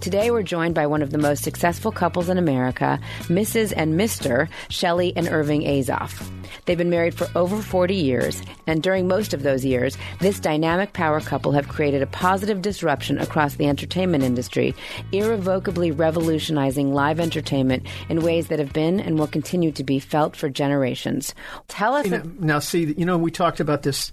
Today, 0.00 0.30
we're 0.30 0.42
joined 0.42 0.74
by 0.74 0.86
one 0.86 1.02
of 1.02 1.10
the 1.10 1.18
most 1.18 1.44
successful 1.44 1.92
couples 1.92 2.28
in 2.28 2.38
America, 2.38 3.00
Mrs. 3.22 3.72
and 3.76 3.98
Mr. 3.98 4.48
Shelley 4.68 5.12
and 5.16 5.28
Irving 5.28 5.62
Azoff. 5.62 6.28
They've 6.64 6.78
been 6.78 6.90
married 6.90 7.14
for 7.14 7.28
over 7.34 7.60
40 7.60 7.94
years, 7.94 8.42
and 8.66 8.82
during 8.82 9.08
most 9.08 9.34
of 9.34 9.42
those 9.42 9.64
years, 9.64 9.96
this 10.20 10.40
dynamic 10.40 10.92
power 10.92 11.20
couple 11.20 11.52
have 11.52 11.68
created 11.68 12.02
a 12.02 12.06
positive 12.06 12.62
disruption 12.62 13.18
across 13.18 13.56
the 13.56 13.66
entertainment 13.66 14.24
industry, 14.24 14.74
irrevocably 15.12 15.90
revolutionizing 15.90 16.92
live 16.92 17.20
entertainment 17.20 17.86
in 18.08 18.22
ways 18.22 18.48
that 18.48 18.58
have 18.58 18.72
been 18.72 19.00
and 19.00 19.18
will 19.18 19.26
continue 19.26 19.72
to 19.72 19.84
be 19.84 19.98
felt 19.98 20.36
for 20.36 20.48
generations. 20.48 21.34
Tell 21.68 21.94
us. 21.94 22.06
Know, 22.06 22.22
now, 22.38 22.58
see, 22.58 22.94
you 22.94 23.04
know, 23.04 23.18
we 23.18 23.30
talked 23.30 23.60
about 23.60 23.82
this 23.82 24.12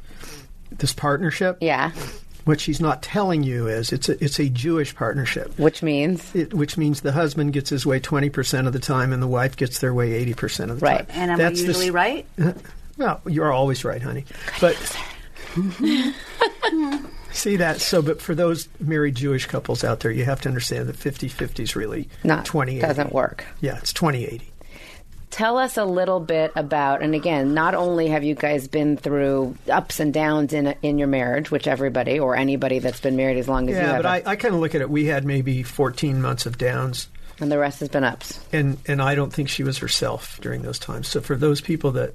this 0.71 0.93
partnership. 0.93 1.57
yeah, 1.61 1.91
What 2.45 2.59
she's 2.61 2.79
not 2.79 3.01
telling 3.01 3.43
you 3.43 3.67
is 3.67 3.91
it's 3.91 4.07
a, 4.07 4.23
it's 4.23 4.39
a 4.39 4.47
Jewish 4.49 4.95
partnership, 4.95 5.57
which 5.59 5.81
means 5.83 6.33
it, 6.35 6.53
which 6.53 6.77
means 6.77 7.01
the 7.01 7.11
husband 7.11 7.53
gets 7.53 7.69
his 7.71 7.85
way 7.85 7.99
20% 7.99 8.67
of 8.67 8.73
the 8.73 8.79
time 8.79 9.11
and 9.11 9.21
the 9.21 9.27
wife 9.27 9.55
gets 9.57 9.79
their 9.79 9.93
way 9.93 10.23
80% 10.25 10.69
of 10.71 10.79
the 10.79 10.85
Right. 10.85 10.97
time. 10.99 11.07
Right. 11.07 11.17
And 11.17 11.31
am 11.31 11.37
That's 11.39 11.59
I 11.59 11.63
usually 11.65 11.87
s- 11.87 11.91
right? 11.91 12.25
Well, 12.97 13.19
you're 13.27 13.51
always 13.51 13.83
right, 13.83 14.01
honey. 14.01 14.23
But 14.61 14.75
see 17.31 17.57
that 17.57 17.81
so 17.81 18.01
but 18.01 18.21
for 18.21 18.33
those 18.33 18.69
married 18.79 19.15
Jewish 19.15 19.45
couples 19.47 19.83
out 19.83 19.99
there, 19.99 20.11
you 20.11 20.23
have 20.25 20.39
to 20.41 20.49
understand 20.49 20.87
that 20.87 20.95
50-50 20.95 21.59
is 21.59 21.75
really 21.75 22.07
not 22.23 22.45
20 22.45 22.79
doesn't 22.79 23.11
work. 23.11 23.43
Yeah, 23.61 23.77
it's 23.77 23.91
20-80. 23.91 24.43
Tell 25.35 25.57
us 25.57 25.75
a 25.75 25.83
little 25.83 26.21
bit 26.21 26.53
about, 26.55 27.01
and 27.01 27.13
again, 27.13 27.53
not 27.53 27.75
only 27.75 28.07
have 28.07 28.23
you 28.23 28.35
guys 28.35 28.69
been 28.69 28.95
through 28.95 29.57
ups 29.69 29.99
and 29.99 30.13
downs 30.13 30.53
in 30.53 30.75
in 30.81 30.97
your 30.97 31.09
marriage, 31.09 31.51
which 31.51 31.67
everybody 31.67 32.19
or 32.19 32.37
anybody 32.37 32.79
that's 32.79 33.01
been 33.01 33.17
married 33.17 33.37
as 33.37 33.45
long 33.49 33.67
as 33.69 33.75
you 33.75 33.81
Yeah, 33.81 33.87
have, 33.95 34.03
but 34.03 34.05
I, 34.27 34.31
I 34.31 34.35
kind 34.37 34.55
of 34.55 34.61
look 34.61 34.75
at 34.75 34.79
it. 34.79 34.89
We 34.89 35.07
had 35.07 35.25
maybe 35.25 35.61
14 35.61 36.21
months 36.21 36.45
of 36.45 36.57
downs, 36.57 37.09
and 37.41 37.51
the 37.51 37.59
rest 37.59 37.81
has 37.81 37.89
been 37.89 38.05
ups. 38.05 38.39
and 38.53 38.77
and 38.87 39.01
I 39.01 39.13
don't 39.13 39.33
think 39.33 39.49
she 39.49 39.61
was 39.63 39.79
herself 39.79 40.39
during 40.41 40.61
those 40.61 40.79
times. 40.79 41.09
So 41.09 41.19
for 41.19 41.35
those 41.35 41.59
people 41.59 41.91
that, 41.91 42.13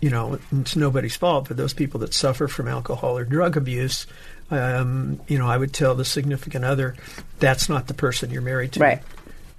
you 0.00 0.10
know, 0.10 0.38
it's 0.52 0.76
nobody's 0.76 1.16
fault. 1.16 1.48
For 1.48 1.54
those 1.54 1.74
people 1.74 1.98
that 2.00 2.14
suffer 2.14 2.46
from 2.46 2.68
alcohol 2.68 3.18
or 3.18 3.24
drug 3.24 3.56
abuse, 3.56 4.06
um, 4.52 5.20
you 5.26 5.38
know, 5.40 5.48
I 5.48 5.56
would 5.56 5.72
tell 5.72 5.96
the 5.96 6.04
significant 6.04 6.64
other, 6.64 6.94
that's 7.40 7.68
not 7.68 7.88
the 7.88 7.94
person 7.94 8.30
you're 8.30 8.42
married 8.42 8.74
to. 8.74 8.78
Right. 8.80 9.02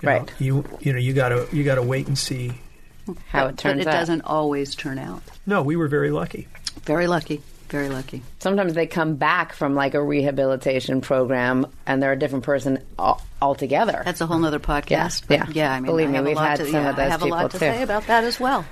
You 0.01 0.07
know, 0.07 0.17
Right. 0.19 0.31
You 0.39 0.63
you 0.79 0.93
know 0.93 0.99
you 0.99 1.11
got 1.11 1.29
to 1.29 1.49
you 1.51 1.65
got 1.65 1.75
to 1.75 1.83
wait 1.83 2.07
and 2.07 2.17
see. 2.17 2.53
How 3.27 3.47
it 3.47 3.57
turns 3.57 3.83
but 3.83 3.87
it 3.91 3.93
out. 3.95 3.99
doesn't 3.99 4.21
always 4.21 4.75
turn 4.75 4.97
out. 4.99 5.21
No, 5.45 5.61
we 5.61 5.75
were 5.75 5.87
very 5.87 6.11
lucky. 6.11 6.47
Very 6.83 7.07
lucky. 7.07 7.41
Very 7.69 7.89
lucky. 7.89 8.21
Sometimes 8.39 8.73
they 8.75 8.85
come 8.85 9.15
back 9.15 9.53
from 9.53 9.73
like 9.73 9.95
a 9.95 10.01
rehabilitation 10.01 11.01
program, 11.01 11.65
and 11.87 12.01
they're 12.01 12.11
a 12.13 12.17
different 12.19 12.43
person 12.43 12.79
altogether. 13.41 14.01
That's 14.05 14.21
a 14.21 14.27
whole 14.27 14.43
other 14.45 14.59
podcast. 14.59 15.23
Yeah, 15.29 15.45
but 15.45 15.55
yeah. 15.55 15.73
I 15.73 15.79
mean, 15.79 15.87
Believe 15.87 16.09
I 16.09 16.11
me, 16.11 16.21
we've 16.21 16.37
had 16.37 16.57
to, 16.57 16.65
some 16.65 16.73
yeah, 16.73 16.89
of 16.91 16.95
those 16.95 17.05
I 17.07 17.09
have 17.09 17.21
a 17.21 17.25
people 17.25 17.37
lot 17.39 17.51
to 17.51 17.57
too. 17.57 17.65
say 17.65 17.81
about 17.81 18.05
that 18.07 18.23
as 18.23 18.39
well. 18.39 18.65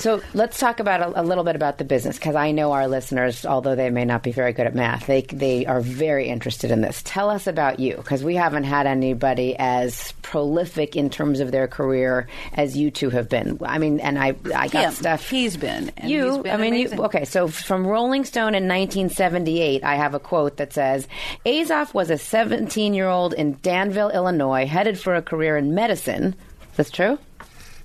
So 0.00 0.22
let's 0.32 0.58
talk 0.58 0.80
about 0.80 1.02
a, 1.02 1.20
a 1.20 1.22
little 1.22 1.44
bit 1.44 1.56
about 1.56 1.76
the 1.76 1.84
business 1.84 2.16
because 2.16 2.34
I 2.34 2.52
know 2.52 2.72
our 2.72 2.88
listeners, 2.88 3.44
although 3.44 3.74
they 3.74 3.90
may 3.90 4.06
not 4.06 4.22
be 4.22 4.32
very 4.32 4.54
good 4.54 4.66
at 4.66 4.74
math, 4.74 5.06
they 5.06 5.20
they 5.20 5.66
are 5.66 5.82
very 5.82 6.28
interested 6.28 6.70
in 6.70 6.80
this. 6.80 7.02
Tell 7.04 7.28
us 7.28 7.46
about 7.46 7.80
you 7.80 7.96
because 7.96 8.24
we 8.24 8.34
haven't 8.34 8.64
had 8.64 8.86
anybody 8.86 9.54
as 9.58 10.12
prolific 10.22 10.96
in 10.96 11.10
terms 11.10 11.40
of 11.40 11.50
their 11.52 11.68
career 11.68 12.28
as 12.54 12.78
you 12.78 12.90
two 12.90 13.10
have 13.10 13.28
been. 13.28 13.58
I 13.62 13.76
mean, 13.76 14.00
and 14.00 14.18
I 14.18 14.28
I 14.56 14.68
got 14.68 14.84
Him. 14.84 14.92
stuff. 14.92 15.28
He's 15.28 15.58
been. 15.58 15.92
And 15.98 16.10
you, 16.10 16.32
he's 16.32 16.42
been 16.44 16.54
I 16.54 16.56
mean, 16.56 16.72
amazing. 16.72 16.98
you. 16.98 17.04
Okay, 17.04 17.26
so 17.26 17.46
from 17.46 17.86
Rolling 17.86 18.24
Stone 18.24 18.54
in 18.54 18.66
1978, 18.66 19.84
I 19.84 19.96
have 19.96 20.14
a 20.14 20.18
quote 20.18 20.56
that 20.56 20.72
says, 20.72 21.08
"Azoff 21.44 21.92
was 21.92 22.08
a 22.08 22.14
17-year-old 22.14 23.34
in 23.34 23.58
Danville, 23.60 24.08
Illinois, 24.08 24.64
headed 24.64 24.98
for 24.98 25.14
a 25.14 25.20
career 25.20 25.58
in 25.58 25.74
medicine." 25.74 26.34
That's 26.76 26.90
true 26.90 27.18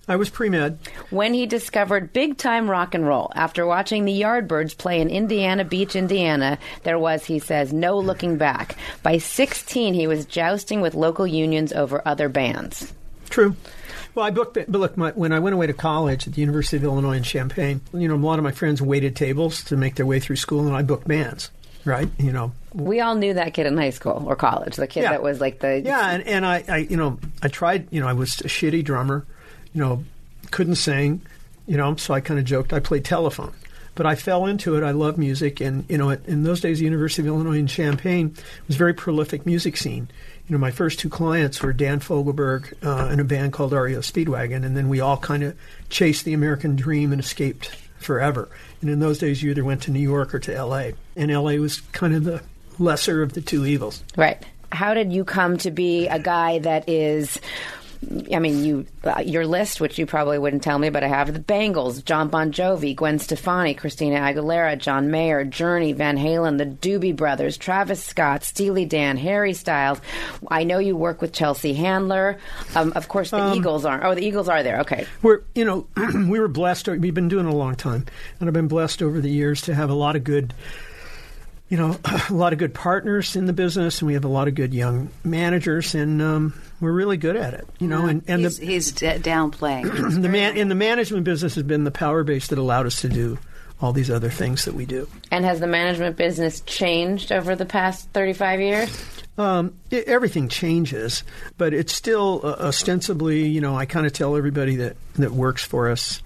I 0.07 0.15
was 0.17 0.29
pre 0.29 0.49
med. 0.49 0.77
when 1.09 1.33
he 1.33 1.45
discovered 1.45 2.13
big 2.13 2.37
time 2.37 2.69
rock 2.69 2.93
and 2.93 3.07
roll. 3.07 3.31
After 3.35 3.65
watching 3.65 4.05
the 4.05 4.21
Yardbirds 4.21 4.77
play 4.77 5.01
in 5.01 5.09
Indiana 5.09 5.63
Beach, 5.65 5.95
Indiana, 5.95 6.59
there 6.83 6.99
was, 6.99 7.25
he 7.25 7.39
says, 7.39 7.73
no 7.73 7.97
looking 7.97 8.37
back. 8.37 8.75
By 9.01 9.17
16, 9.17 9.93
he 9.93 10.05
was 10.07 10.25
jousting 10.25 10.81
with 10.81 10.93
local 10.93 11.25
unions 11.25 11.73
over 11.73 12.01
other 12.05 12.29
bands. 12.29 12.93
True. 13.29 13.55
Well, 14.13 14.25
I 14.25 14.29
booked 14.31 14.55
it, 14.57 14.71
but 14.71 14.79
look, 14.79 14.95
my, 14.95 15.11
when 15.11 15.33
I 15.33 15.39
went 15.39 15.55
away 15.55 15.67
to 15.67 15.73
college 15.73 16.27
at 16.27 16.33
the 16.35 16.41
University 16.41 16.77
of 16.77 16.83
Illinois 16.85 17.17
in 17.17 17.23
Champaign, 17.23 17.81
you 17.93 18.07
know, 18.07 18.15
a 18.15 18.17
lot 18.17 18.39
of 18.39 18.43
my 18.43 18.51
friends 18.51 18.81
waited 18.81 19.15
tables 19.15 19.63
to 19.65 19.75
make 19.75 19.95
their 19.95 20.05
way 20.05 20.19
through 20.21 20.37
school, 20.37 20.67
and 20.67 20.75
I 20.75 20.83
booked 20.83 21.05
bands, 21.07 21.51
right? 21.83 22.07
You 22.17 22.31
know, 22.31 22.53
We 22.73 23.01
all 23.01 23.15
knew 23.15 23.33
that 23.33 23.53
kid 23.53 23.65
in 23.65 23.75
high 23.75 23.89
school 23.89 24.23
or 24.25 24.37
college, 24.37 24.77
the 24.77 24.87
kid 24.87 25.03
Yeah. 25.03 25.09
that 25.11 25.23
was 25.23 25.41
like 25.41 25.59
the. 25.59 25.81
yeah, 25.81 26.11
and, 26.11 26.23
and 26.27 26.45
I, 26.45 26.63
I, 26.69 26.77
you 26.77 26.95
know, 26.95 27.19
I 27.43 27.49
tried, 27.49 27.87
you 27.91 27.99
know, 27.99 28.07
I 28.07 28.13
was 28.13 28.39
a 28.39 28.47
shitty 28.47 28.85
drummer, 28.85 29.25
you 29.75 29.81
know, 29.81 30.03
couldn't 30.51 30.75
sing, 30.75 31.21
you 31.67 31.77
know, 31.77 31.95
so 31.97 32.13
I 32.13 32.21
kind 32.21 32.39
of 32.39 32.45
joked 32.45 32.73
I 32.73 32.79
played 32.79 33.05
telephone. 33.05 33.53
But 33.93 34.05
I 34.05 34.15
fell 34.15 34.45
into 34.45 34.75
it. 34.75 34.83
I 34.83 34.91
love 34.91 35.17
music, 35.17 35.61
and 35.61 35.85
you 35.89 35.97
know, 35.97 36.09
in 36.09 36.43
those 36.43 36.59
days, 36.59 36.79
the 36.79 36.85
University 36.85 37.21
of 37.21 37.27
Illinois 37.27 37.59
in 37.59 37.67
Champaign 37.67 38.35
was 38.67 38.75
a 38.75 38.79
very 38.79 38.93
prolific 38.93 39.45
music 39.45 39.77
scene. 39.77 40.09
You 40.47 40.53
know, 40.53 40.59
my 40.59 40.71
first 40.71 40.99
two 40.99 41.07
clients 41.07 41.61
were 41.61 41.71
Dan 41.71 42.01
Fogelberg 42.01 42.73
uh, 42.85 43.07
and 43.09 43.21
a 43.21 43.23
band 43.23 43.53
called 43.53 43.71
REO 43.71 43.99
Speedwagon, 43.99 44.65
and 44.65 44.75
then 44.75 44.89
we 44.89 44.99
all 44.99 45.15
kind 45.15 45.43
of 45.43 45.57
chased 45.89 46.25
the 46.25 46.33
American 46.33 46.75
dream 46.75 47.13
and 47.13 47.21
escaped 47.21 47.67
forever. 47.97 48.49
And 48.81 48.89
in 48.89 48.99
those 48.99 49.17
days, 49.17 49.41
you 49.41 49.51
either 49.51 49.63
went 49.63 49.83
to 49.83 49.91
New 49.91 49.99
York 49.99 50.35
or 50.35 50.39
to 50.39 50.53
L.A., 50.53 50.93
and 51.15 51.31
L.A. 51.31 51.59
was 51.59 51.79
kind 51.93 52.13
of 52.13 52.25
the 52.25 52.41
lesser 52.77 53.21
of 53.21 53.31
the 53.31 53.41
two 53.41 53.65
evils. 53.65 54.03
Right. 54.17 54.45
How 54.73 54.93
did 54.93 55.13
you 55.13 55.23
come 55.23 55.57
to 55.59 55.71
be 55.71 56.07
a 56.07 56.19
guy 56.19 56.59
that 56.59 56.89
is. 56.89 57.39
I 58.33 58.39
mean, 58.39 58.63
you 58.63 58.85
uh, 59.03 59.21
your 59.25 59.45
list, 59.45 59.81
which 59.81 59.97
you 59.97 60.05
probably 60.05 60.37
wouldn't 60.37 60.63
tell 60.63 60.77
me, 60.77 60.89
but 60.89 61.03
I 61.03 61.07
have 61.07 61.33
the 61.33 61.39
Bangles, 61.39 62.01
John 62.03 62.29
Bon 62.29 62.51
Jovi, 62.51 62.95
Gwen 62.95 63.19
Stefani, 63.19 63.73
Christina 63.73 64.17
Aguilera, 64.17 64.77
John 64.77 65.11
Mayer, 65.11 65.43
Journey, 65.43 65.93
Van 65.93 66.17
Halen, 66.17 66.57
the 66.57 66.65
Doobie 66.65 67.15
Brothers, 67.15 67.57
Travis 67.57 68.03
Scott, 68.03 68.43
Steely 68.43 68.85
Dan, 68.85 69.17
Harry 69.17 69.53
Styles. 69.53 69.99
I 70.49 70.63
know 70.63 70.79
you 70.79 70.95
work 70.95 71.21
with 71.21 71.33
Chelsea 71.33 71.73
Handler. 71.73 72.37
Um, 72.75 72.93
of 72.95 73.07
course, 73.07 73.31
the 73.31 73.53
Eagles 73.53 73.85
aren't. 73.85 74.03
Oh, 74.03 74.15
the 74.15 74.25
Eagles 74.25 74.49
are 74.49 74.63
there. 74.63 74.79
Okay. 74.81 75.05
We're, 75.21 75.41
you 75.53 75.65
know, 75.65 75.87
we 76.29 76.39
were 76.39 76.47
blessed. 76.47 76.87
We've 76.87 77.13
been 77.13 77.27
doing 77.27 77.47
it 77.47 77.53
a 77.53 77.55
long 77.55 77.75
time, 77.75 78.05
and 78.39 78.47
I've 78.49 78.53
been 78.53 78.67
blessed 78.67 79.01
over 79.01 79.19
the 79.19 79.29
years 79.29 79.61
to 79.63 79.75
have 79.75 79.89
a 79.89 79.95
lot 79.95 80.15
of 80.15 80.23
good, 80.23 80.53
you 81.69 81.77
know, 81.77 81.97
a 82.29 82.33
lot 82.33 82.53
of 82.53 82.59
good 82.59 82.73
partners 82.73 83.35
in 83.35 83.45
the 83.45 83.53
business, 83.53 83.99
and 84.01 84.07
we 84.07 84.13
have 84.13 84.25
a 84.25 84.29
lot 84.29 84.47
of 84.47 84.55
good 84.55 84.73
young 84.73 85.09
managers, 85.23 85.95
and 85.95 86.21
um, 86.21 86.61
we're 86.79 86.91
really 86.91 87.17
good 87.17 87.35
at 87.35 87.53
it. 87.53 87.67
You 87.79 87.87
know, 87.87 88.05
and 88.05 88.23
and 88.27 88.41
he's, 88.41 88.59
the 88.59 88.65
he's 88.65 88.91
d- 88.91 89.05
downplaying. 89.07 90.21
the 90.21 90.29
man 90.29 90.57
in 90.57 90.69
the 90.69 90.75
management 90.75 91.23
business 91.23 91.55
has 91.55 91.63
been 91.63 91.83
the 91.83 91.91
power 91.91 92.23
base 92.23 92.47
that 92.47 92.59
allowed 92.59 92.85
us 92.85 93.01
to 93.01 93.09
do 93.09 93.37
all 93.81 93.93
these 93.93 94.09
other 94.09 94.29
things 94.29 94.65
that 94.65 94.73
we 94.73 94.85
do. 94.85 95.07
And 95.31 95.43
has 95.43 95.59
the 95.59 95.67
management 95.67 96.15
business 96.15 96.61
changed 96.61 97.31
over 97.31 97.55
the 97.55 97.65
past 97.65 98.09
35 98.11 98.61
years? 98.61 99.21
Um, 99.37 99.75
i 99.91 99.97
everything 100.07 100.47
changes, 100.47 101.25
but 101.57 101.73
it's 101.73 101.93
still 101.93 102.39
uh, 102.43 102.55
ostensibly, 102.67 103.47
you 103.47 103.59
know, 103.59 103.75
I 103.75 103.85
kind 103.85 104.05
of 104.05 104.13
tell 104.13 104.37
everybody 104.37 104.77
that, 104.77 104.95
that 105.15 105.31
works 105.31 105.61
for 105.61 105.89
us 105.89 106.23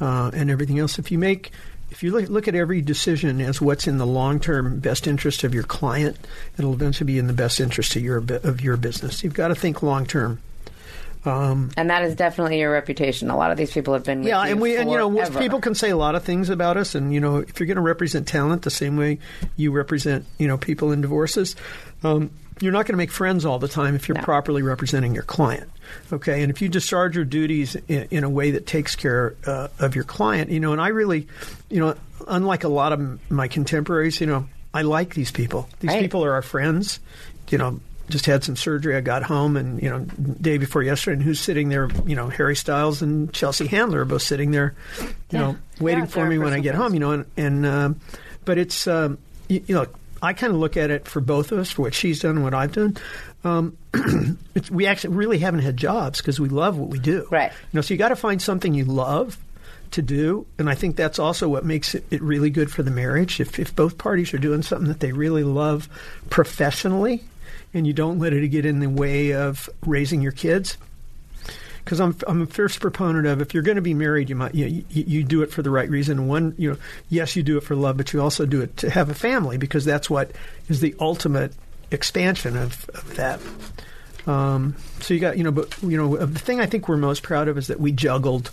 uh, 0.00 0.30
and 0.32 0.48
everything 0.48 0.78
else. 0.78 1.00
If 1.00 1.10
you 1.10 1.18
make, 1.18 1.50
if 1.92 2.02
you 2.02 2.10
look, 2.10 2.28
look 2.30 2.48
at 2.48 2.54
every 2.54 2.80
decision 2.80 3.40
as 3.42 3.60
what's 3.60 3.86
in 3.86 3.98
the 3.98 4.06
long 4.06 4.40
term 4.40 4.80
best 4.80 5.06
interest 5.06 5.44
of 5.44 5.52
your 5.52 5.62
client, 5.62 6.16
it'll 6.58 6.72
eventually 6.72 7.06
be 7.06 7.18
in 7.18 7.26
the 7.26 7.34
best 7.34 7.60
interest 7.60 7.94
of 7.94 8.02
your 8.02 8.16
of 8.18 8.62
your 8.62 8.78
business. 8.78 9.22
You've 9.22 9.34
got 9.34 9.48
to 9.48 9.54
think 9.54 9.82
long 9.82 10.06
term. 10.06 10.40
And 11.76 11.90
that 11.90 12.02
is 12.02 12.16
definitely 12.16 12.58
your 12.58 12.72
reputation. 12.72 13.30
A 13.30 13.36
lot 13.36 13.52
of 13.52 13.56
these 13.56 13.70
people 13.70 13.94
have 13.94 14.04
been 14.04 14.24
Yeah, 14.24 14.40
and 14.40 14.60
we 14.60 14.76
and 14.76 14.90
you 14.90 14.96
know 14.96 15.30
people 15.38 15.60
can 15.60 15.74
say 15.74 15.90
a 15.90 15.96
lot 15.96 16.14
of 16.14 16.24
things 16.24 16.48
about 16.48 16.78
us, 16.78 16.94
and 16.94 17.12
you 17.12 17.20
know 17.20 17.36
if 17.36 17.60
you're 17.60 17.66
going 17.66 17.76
to 17.76 17.82
represent 17.82 18.26
talent 18.26 18.62
the 18.62 18.70
same 18.70 18.96
way 18.96 19.18
you 19.56 19.70
represent 19.70 20.24
you 20.38 20.48
know 20.48 20.56
people 20.56 20.92
in 20.92 21.02
divorces, 21.02 21.54
um, 22.02 22.30
you're 22.60 22.72
not 22.72 22.86
going 22.86 22.92
to 22.94 22.98
make 22.98 23.10
friends 23.10 23.44
all 23.44 23.58
the 23.58 23.68
time 23.68 23.94
if 23.94 24.08
you're 24.08 24.16
No. 24.18 24.22
properly 24.24 24.62
representing 24.62 25.14
your 25.14 25.22
client. 25.24 25.70
Okay, 26.12 26.42
and 26.42 26.50
if 26.50 26.62
you 26.62 26.68
discharge 26.68 27.16
your 27.16 27.24
duties 27.24 27.76
in, 27.88 28.06
in 28.10 28.24
a 28.24 28.30
way 28.30 28.52
that 28.52 28.66
takes 28.66 28.96
care 28.96 29.34
uh, 29.46 29.68
of 29.78 29.94
your 29.94 30.04
client, 30.04 30.50
you 30.50 30.60
know, 30.60 30.72
and 30.72 30.80
I 30.80 30.88
really, 30.88 31.26
you 31.68 31.80
know, 31.80 31.94
unlike 32.28 32.64
a 32.64 32.68
lot 32.68 32.92
of 32.92 33.00
m- 33.00 33.20
my 33.28 33.48
contemporaries, 33.48 34.20
you 34.20 34.26
know, 34.26 34.46
I 34.72 34.82
like 34.82 35.14
these 35.14 35.30
people. 35.30 35.68
These 35.80 35.90
Right. 35.90 36.00
people 36.02 36.24
are 36.24 36.32
our 36.32 36.42
friends. 36.42 36.98
You 37.50 37.58
know, 37.58 37.80
just 38.08 38.24
had 38.26 38.42
some 38.44 38.56
surgery. 38.56 38.96
I 38.96 39.00
got 39.00 39.22
home, 39.22 39.56
and 39.56 39.82
you 39.82 39.90
know, 39.90 40.00
day 40.40 40.56
before 40.56 40.82
yesterday, 40.82 41.14
and 41.14 41.22
who's 41.22 41.40
sitting 41.40 41.68
there? 41.68 41.88
You 42.06 42.16
know, 42.16 42.28
Harry 42.28 42.56
Styles 42.56 43.02
and 43.02 43.30
Chelsea 43.32 43.66
Handler 43.66 44.00
are 44.00 44.04
both 44.06 44.22
sitting 44.22 44.50
there, 44.52 44.74
you 45.30 45.38
know, 45.38 45.56
waiting 45.80 46.04
Yeah, 46.04 46.06
for 46.10 46.26
me 46.26 46.38
when 46.38 46.52
I 46.54 46.60
get 46.60 46.74
friends. 46.74 46.82
home. 46.84 46.94
You 46.94 47.00
know, 47.00 47.10
and, 47.12 47.26
and 47.36 47.66
um, 47.66 48.00
but 48.46 48.56
it's 48.56 48.86
um, 48.86 49.18
you, 49.48 49.62
you 49.66 49.74
know, 49.74 49.86
I 50.22 50.32
kind 50.32 50.52
of 50.52 50.60
look 50.60 50.76
at 50.76 50.90
it 50.90 51.08
for 51.08 51.20
both 51.20 51.50
of 51.50 51.58
us, 51.58 51.70
for 51.70 51.82
what 51.82 51.94
she's 51.94 52.20
done 52.20 52.36
and 52.36 52.44
what 52.44 52.54
I've 52.54 52.72
done. 52.72 52.96
Um, 53.42 53.76
it's, 54.54 54.70
we 54.70 54.86
actually 54.86 55.16
really 55.16 55.38
haven't 55.38 55.60
had 55.60 55.76
jobs 55.76 56.20
because 56.20 56.38
we 56.38 56.48
love 56.48 56.78
what 56.78 56.88
we 56.90 57.00
do. 57.00 57.26
Right. 57.30 57.50
You 57.50 57.78
know, 57.78 57.80
so 57.80 57.92
you 57.92 57.98
got 57.98 58.10
to 58.10 58.16
find 58.16 58.40
something 58.40 58.72
you 58.72 58.84
love 58.84 59.36
to 59.90 60.00
do, 60.00 60.46
and 60.58 60.70
I 60.70 60.74
think 60.74 60.96
that's 60.96 61.18
also 61.18 61.48
what 61.48 61.64
makes 61.64 61.94
it, 61.94 62.04
it 62.10 62.22
really 62.22 62.50
good 62.50 62.70
for 62.70 62.82
the 62.82 62.90
marriage. 62.90 63.40
If 63.40 63.58
if 63.58 63.74
both 63.76 63.98
parties 63.98 64.32
are 64.32 64.38
doing 64.38 64.62
something 64.62 64.88
that 64.88 65.00
they 65.00 65.12
really 65.12 65.44
love 65.44 65.88
professionally, 66.30 67.24
and 67.74 67.86
you 67.86 67.92
don't 67.92 68.18
let 68.18 68.32
it 68.32 68.46
get 68.48 68.64
in 68.64 68.78
the 68.78 68.88
way 68.88 69.34
of 69.34 69.68
raising 69.84 70.22
your 70.22 70.32
kids. 70.32 70.78
Because 71.84 72.00
I'm 72.00 72.16
I'm 72.26 72.42
a 72.42 72.46
fierce 72.46 72.78
proponent 72.78 73.26
of 73.26 73.40
if 73.40 73.54
you're 73.54 73.62
going 73.62 73.76
to 73.76 73.82
be 73.82 73.94
married, 73.94 74.30
you 74.30 74.36
might 74.36 74.54
you, 74.54 74.84
you, 74.88 75.04
you 75.06 75.24
do 75.24 75.42
it 75.42 75.50
for 75.50 75.62
the 75.62 75.70
right 75.70 75.88
reason. 75.88 76.28
One, 76.28 76.54
you 76.56 76.70
know, 76.70 76.76
yes, 77.08 77.34
you 77.34 77.42
do 77.42 77.56
it 77.56 77.62
for 77.62 77.74
love, 77.74 77.96
but 77.96 78.12
you 78.12 78.20
also 78.20 78.46
do 78.46 78.60
it 78.60 78.76
to 78.78 78.90
have 78.90 79.10
a 79.10 79.14
family 79.14 79.58
because 79.58 79.84
that's 79.84 80.08
what 80.08 80.30
is 80.68 80.80
the 80.80 80.94
ultimate 81.00 81.52
expansion 81.90 82.56
of, 82.56 82.88
of 82.90 83.16
that. 83.16 83.40
Um, 84.26 84.76
so 85.00 85.14
you 85.14 85.20
got 85.20 85.36
you 85.36 85.44
know, 85.44 85.50
but 85.50 85.76
you 85.82 85.96
know, 85.96 86.16
the 86.16 86.38
thing 86.38 86.60
I 86.60 86.66
think 86.66 86.88
we're 86.88 86.96
most 86.96 87.22
proud 87.22 87.48
of 87.48 87.58
is 87.58 87.66
that 87.66 87.80
we 87.80 87.90
juggled 87.90 88.50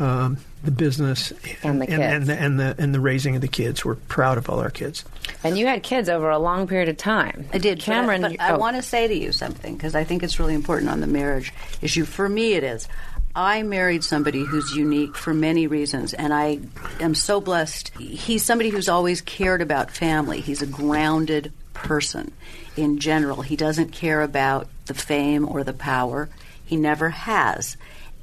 um, 0.00 0.38
the 0.64 0.70
business 0.70 1.32
And 1.62 1.80
the 1.80 1.90
and, 1.90 2.02
and, 2.02 2.26
the, 2.26 2.34
and 2.34 2.60
the 2.60 2.74
and 2.78 2.94
the 2.94 3.00
raising 3.00 3.34
of 3.36 3.42
the 3.42 3.48
kids. 3.48 3.84
We're 3.84 3.94
proud 3.94 4.38
of 4.38 4.48
all 4.50 4.60
our 4.60 4.70
kids. 4.70 5.04
And 5.44 5.56
you 5.56 5.66
had 5.66 5.82
kids 5.82 6.08
over 6.08 6.30
a 6.30 6.38
long 6.38 6.66
period 6.66 6.88
of 6.88 6.96
time. 6.96 7.48
I 7.52 7.58
did, 7.58 7.80
Cameron. 7.80 8.22
But, 8.22 8.32
you- 8.32 8.38
I 8.40 8.52
oh. 8.52 8.58
want 8.58 8.76
to 8.76 8.82
say 8.82 9.06
to 9.06 9.14
you 9.14 9.32
something 9.32 9.76
because 9.76 9.94
I 9.94 10.04
think 10.04 10.22
it's 10.22 10.38
really 10.38 10.54
important 10.54 10.90
on 10.90 11.00
the 11.00 11.06
marriage 11.06 11.52
issue. 11.80 12.04
For 12.04 12.28
me, 12.28 12.54
it 12.54 12.64
is. 12.64 12.88
I 13.34 13.62
married 13.62 14.02
somebody 14.02 14.44
who's 14.44 14.74
unique 14.74 15.16
for 15.16 15.32
many 15.32 15.68
reasons, 15.68 16.14
and 16.14 16.34
I 16.34 16.58
am 16.98 17.14
so 17.14 17.40
blessed. 17.40 17.96
He's 17.96 18.44
somebody 18.44 18.70
who's 18.70 18.88
always 18.88 19.20
cared 19.20 19.62
about 19.62 19.92
family. 19.92 20.40
He's 20.40 20.62
a 20.62 20.66
grounded 20.66 21.52
person 21.72 22.32
in 22.76 22.98
general. 22.98 23.42
He 23.42 23.54
doesn't 23.54 23.92
care 23.92 24.22
about 24.22 24.66
the 24.86 24.94
fame 24.94 25.48
or 25.48 25.62
the 25.62 25.72
power. 25.72 26.28
He 26.64 26.76
never 26.76 27.10
has. 27.10 27.76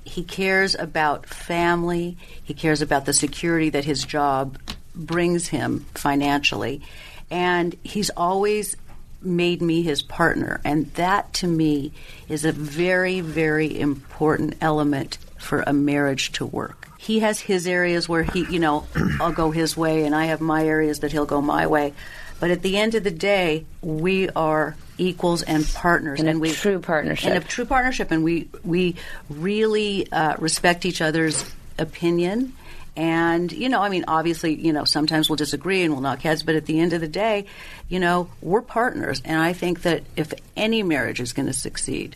He 0.08 0.24
cares 0.24 0.74
about 0.76 1.26
family. 1.26 2.18
He 2.44 2.54
cares 2.54 2.82
about 2.82 3.06
the 3.06 3.14
security 3.14 3.70
that 3.70 3.86
his 3.86 4.04
job 4.04 4.58
brings 4.96 5.50
him 5.50 5.86
financially. 5.94 6.82
And 7.30 7.76
he's 7.84 8.10
always 8.12 8.76
made 9.22 9.62
me 9.62 9.82
his 9.82 10.02
partner. 10.02 10.62
And 10.64 10.92
that 10.94 11.34
to 11.36 11.48
me 11.48 11.92
is 12.30 12.46
a 12.46 12.52
very, 12.52 13.22
very 13.22 13.80
important 13.80 14.56
element 14.62 15.18
for 15.38 15.64
a 15.68 15.74
marriage 15.74 16.32
to 16.34 16.46
work. 16.46 16.88
He 16.98 17.20
has 17.20 17.40
his 17.40 17.68
areas 17.68 18.10
where 18.10 18.24
he, 18.24 18.46
you 18.46 18.60
know, 18.60 18.86
I'll 19.20 19.32
go 19.32 19.52
his 19.52 19.78
way, 19.78 20.06
and 20.06 20.16
I 20.16 20.26
have 20.26 20.42
my 20.42 20.66
areas 20.66 21.00
that 21.00 21.12
he'll 21.12 21.26
go 21.26 21.42
my 21.42 21.68
way. 21.68 21.94
But 22.40 22.52
at 22.52 22.62
the 22.62 22.78
end 22.78 22.96
of 22.96 23.04
the 23.04 23.12
day, 23.12 23.66
we 23.82 24.30
are 24.30 24.76
equals 24.98 25.44
and 25.44 25.66
partners, 25.74 26.20
In 26.20 26.28
a 26.28 26.32
and 26.32 26.42
we 26.42 26.52
true 26.52 26.80
partnership. 26.80 27.32
In 27.32 27.38
a 27.38 27.40
true 27.42 27.66
partnership, 27.66 28.12
and 28.12 28.24
we 28.24 28.48
we 28.64 28.96
really 29.30 30.12
uh, 30.12 30.36
respect 30.38 30.86
each 30.86 31.02
other's 31.02 31.44
opinion. 31.80 32.54
And 32.96 33.52
you 33.52 33.70
know, 33.70 33.82
I 33.82 33.90
mean, 33.90 34.06
obviously, 34.08 34.56
you 34.56 34.74
know, 34.74 34.84
sometimes 34.84 35.30
we'll 35.30 35.36
disagree 35.36 35.84
and 35.84 35.94
we'll 35.94 36.02
knock 36.02 36.22
heads, 36.22 36.42
but 36.44 36.56
at 36.56 36.66
the 36.66 36.80
end 36.80 36.94
of 36.94 37.02
the 37.02 37.08
day, 37.08 37.46
you 37.90 38.00
know, 38.00 38.30
we're 38.42 38.62
partners. 38.64 39.22
And 39.24 39.40
I 39.40 39.54
think 39.54 39.84
that 39.84 40.04
if 40.16 40.34
any 40.56 40.82
marriage 40.84 41.20
is 41.20 41.34
going 41.34 41.46
to 41.46 41.54
succeed, 41.54 42.16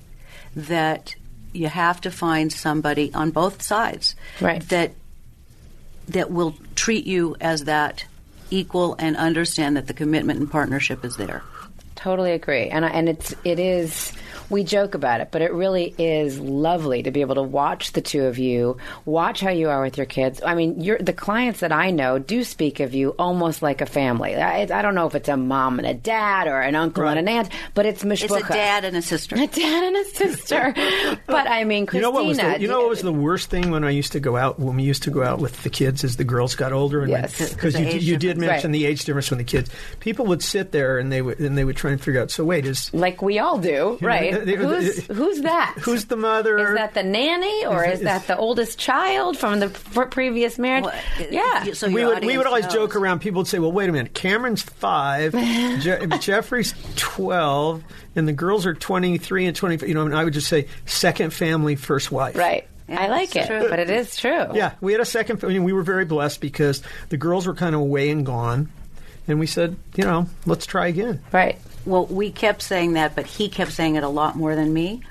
that 0.55 1.15
you 1.53 1.67
have 1.67 2.01
to 2.01 2.09
find 2.11 2.51
somebody 2.51 3.13
on 3.13 3.29
both 3.31 3.61
sides 3.61 4.15
Right. 4.39 4.67
that 4.69 4.93
that 6.07 6.31
will 6.31 6.55
treat 6.75 7.05
you 7.05 7.35
as 7.39 7.65
that 7.65 8.05
equal 8.51 8.95
and 8.99 9.17
understand 9.17 9.75
that 9.77 9.87
the 9.87 9.93
commitment 9.93 10.39
and 10.39 10.51
partnership 10.51 11.03
is 11.03 11.17
there. 11.17 11.43
Totally 12.01 12.31
agree, 12.31 12.67
and 12.69 12.83
I, 12.85 12.89
and 12.89 13.07
it's 13.09 13.33
it 13.43 13.59
is. 13.59 14.11
We 14.49 14.65
joke 14.65 14.95
about 14.95 15.21
it, 15.21 15.29
but 15.31 15.41
it 15.41 15.53
really 15.53 15.95
is 15.97 16.37
lovely 16.37 17.03
to 17.03 17.11
be 17.11 17.21
able 17.21 17.35
to 17.35 17.41
watch 17.41 17.93
the 17.93 18.01
two 18.01 18.25
of 18.25 18.37
you, 18.37 18.75
watch 19.05 19.39
how 19.39 19.49
you 19.49 19.69
are 19.69 19.81
with 19.81 19.95
your 19.95 20.05
kids. 20.05 20.41
I 20.45 20.55
mean, 20.55 20.81
you're, 20.81 20.97
the 20.97 21.13
clients 21.13 21.61
that 21.61 21.71
I 21.71 21.89
know 21.91 22.19
do 22.19 22.43
speak 22.43 22.81
of 22.81 22.93
you 22.93 23.11
almost 23.17 23.61
like 23.61 23.79
a 23.79 23.85
family. 23.85 24.35
I, 24.35 24.63
I 24.63 24.81
don't 24.81 24.93
know 24.93 25.07
if 25.07 25.15
it's 25.15 25.29
a 25.29 25.37
mom 25.37 25.79
and 25.79 25.87
a 25.87 25.93
dad 25.93 26.47
or 26.49 26.59
an 26.59 26.75
uncle 26.75 27.07
and 27.07 27.17
an 27.17 27.29
aunt, 27.29 27.47
but 27.75 27.85
it's 27.85 28.03
mishpucha. 28.03 28.39
It's 28.41 28.49
a 28.49 28.53
dad 28.53 28.83
and 28.83 28.97
a 28.97 29.01
sister. 29.01 29.35
a 29.37 29.47
dad 29.47 29.83
and 29.85 29.95
a 29.95 30.03
sister. 30.05 30.73
but 31.27 31.47
I 31.47 31.63
mean, 31.63 31.83
You 31.83 31.87
Christina, 31.87 32.01
know 32.07 32.11
what 32.11 32.25
was 32.25 32.37
the, 32.37 32.59
you 32.59 32.67
know 32.67 32.79
what 32.81 32.89
was 32.89 33.01
the 33.03 33.13
worst 33.13 33.49
thing 33.49 33.71
when 33.71 33.85
I 33.85 33.91
used 33.91 34.11
to 34.11 34.19
go 34.19 34.35
out 34.35 34.59
when 34.59 34.75
we 34.75 34.83
used 34.83 35.03
to 35.03 35.11
go 35.11 35.23
out 35.23 35.39
with 35.39 35.63
the 35.63 35.69
kids 35.69 36.03
as 36.03 36.17
the 36.17 36.25
girls 36.25 36.55
got 36.55 36.73
older 36.73 37.03
and 37.03 37.09
Yes. 37.11 37.53
because 37.53 37.79
you, 37.79 37.85
you 37.87 38.17
did 38.17 38.37
mention 38.37 38.71
Right. 38.71 38.77
the 38.79 38.85
age 38.85 39.05
difference 39.05 39.31
when 39.31 39.37
the 39.37 39.45
kids 39.45 39.69
people 40.01 40.25
would 40.25 40.43
sit 40.43 40.73
there 40.73 40.97
and 40.99 41.09
they 41.09 41.21
would 41.21 41.39
and 41.39 41.57
they 41.57 41.63
would 41.63 41.77
try 41.77 41.90
and 41.91 42.01
figure 42.01 42.21
out 42.21 42.31
so 42.31 42.43
wait 42.43 42.65
is 42.65 42.93
like 42.93 43.21
we 43.21 43.39
all 43.39 43.57
do, 43.57 43.97
right? 44.01 44.31
they- 44.45 44.55
they- 44.55 44.55
who's 44.55 45.05
who's 45.07 45.41
that? 45.41 45.75
who's 45.81 46.05
the 46.05 46.15
mother 46.15 46.57
Is 46.57 46.75
that 46.75 46.93
the 46.93 47.03
nanny 47.03 47.65
or 47.65 47.83
Is- 47.85 47.93
is, 47.95 47.99
is- 47.99 48.05
that 48.05 48.27
the 48.27 48.37
oldest 48.37 48.79
child 48.79 49.37
from 49.37 49.59
the 49.59 49.69
previous 50.09 50.57
marriage? 50.57 50.85
Well, 50.85 50.93
yeah. 51.29 51.71
so 51.73 51.87
we 51.89 52.03
would 52.05 52.23
we 52.23 52.37
would 52.37 52.47
audience 52.47 52.65
always 52.65 52.67
joke 52.67 52.95
around. 52.95 53.19
People 53.19 53.39
would 53.41 53.47
say, 53.47 53.59
"Well, 53.59 53.71
wait 53.71 53.89
a 53.89 53.91
minute. 53.91 54.13
Cameron's 54.13 54.61
five, 54.61 55.33
Je- 55.81 56.07
Jeffrey's 56.19 56.73
twelve, 56.95 57.83
and 58.15 58.27
the 58.27 58.33
girls 58.33 58.65
are 58.65 58.73
twenty 58.73 59.17
three 59.17 59.45
and 59.45 59.55
twenty. 59.55 59.85
You 59.87 59.93
know, 59.93 60.05
and 60.05 60.15
I 60.15 60.23
would 60.23 60.33
just 60.33 60.47
say, 60.47 60.67
second 60.85 61.31
family, 61.33 61.75
first 61.75 62.11
wife. 62.11 62.35
Right. 62.35 62.67
Yeah, 62.89 62.99
I 63.01 63.07
like 63.07 63.35
it, 63.35 63.47
true. 63.47 63.69
but 63.69 63.79
it 63.79 63.89
is 63.89 64.17
true. 64.17 64.47
Yeah, 64.53 64.73
we 64.81 64.91
had 64.91 64.99
a 65.01 65.05
second. 65.05 65.43
I 65.43 65.47
mean, 65.47 65.63
we 65.63 65.71
were 65.71 65.83
very 65.83 66.03
blessed 66.05 66.41
because 66.41 66.81
the 67.09 67.17
girls 67.17 67.47
were 67.47 67.53
kind 67.53 67.73
of 67.73 67.81
away 67.81 68.09
and 68.09 68.25
gone, 68.25 68.69
and 69.27 69.39
we 69.39 69.47
said, 69.47 69.77
you 69.95 70.03
know, 70.03 70.27
let's 70.45 70.65
try 70.65 70.87
again. 70.87 71.21
Right. 71.31 71.57
Well, 71.85 72.05
we 72.05 72.31
kept 72.31 72.61
saying 72.61 72.93
that, 72.93 73.15
but 73.15 73.25
he 73.25 73.49
kept 73.49 73.71
saying 73.71 73.95
it 73.95 74.03
a 74.03 74.09
lot 74.09 74.35
more 74.35 74.55
than 74.55 74.73
me. 74.73 75.01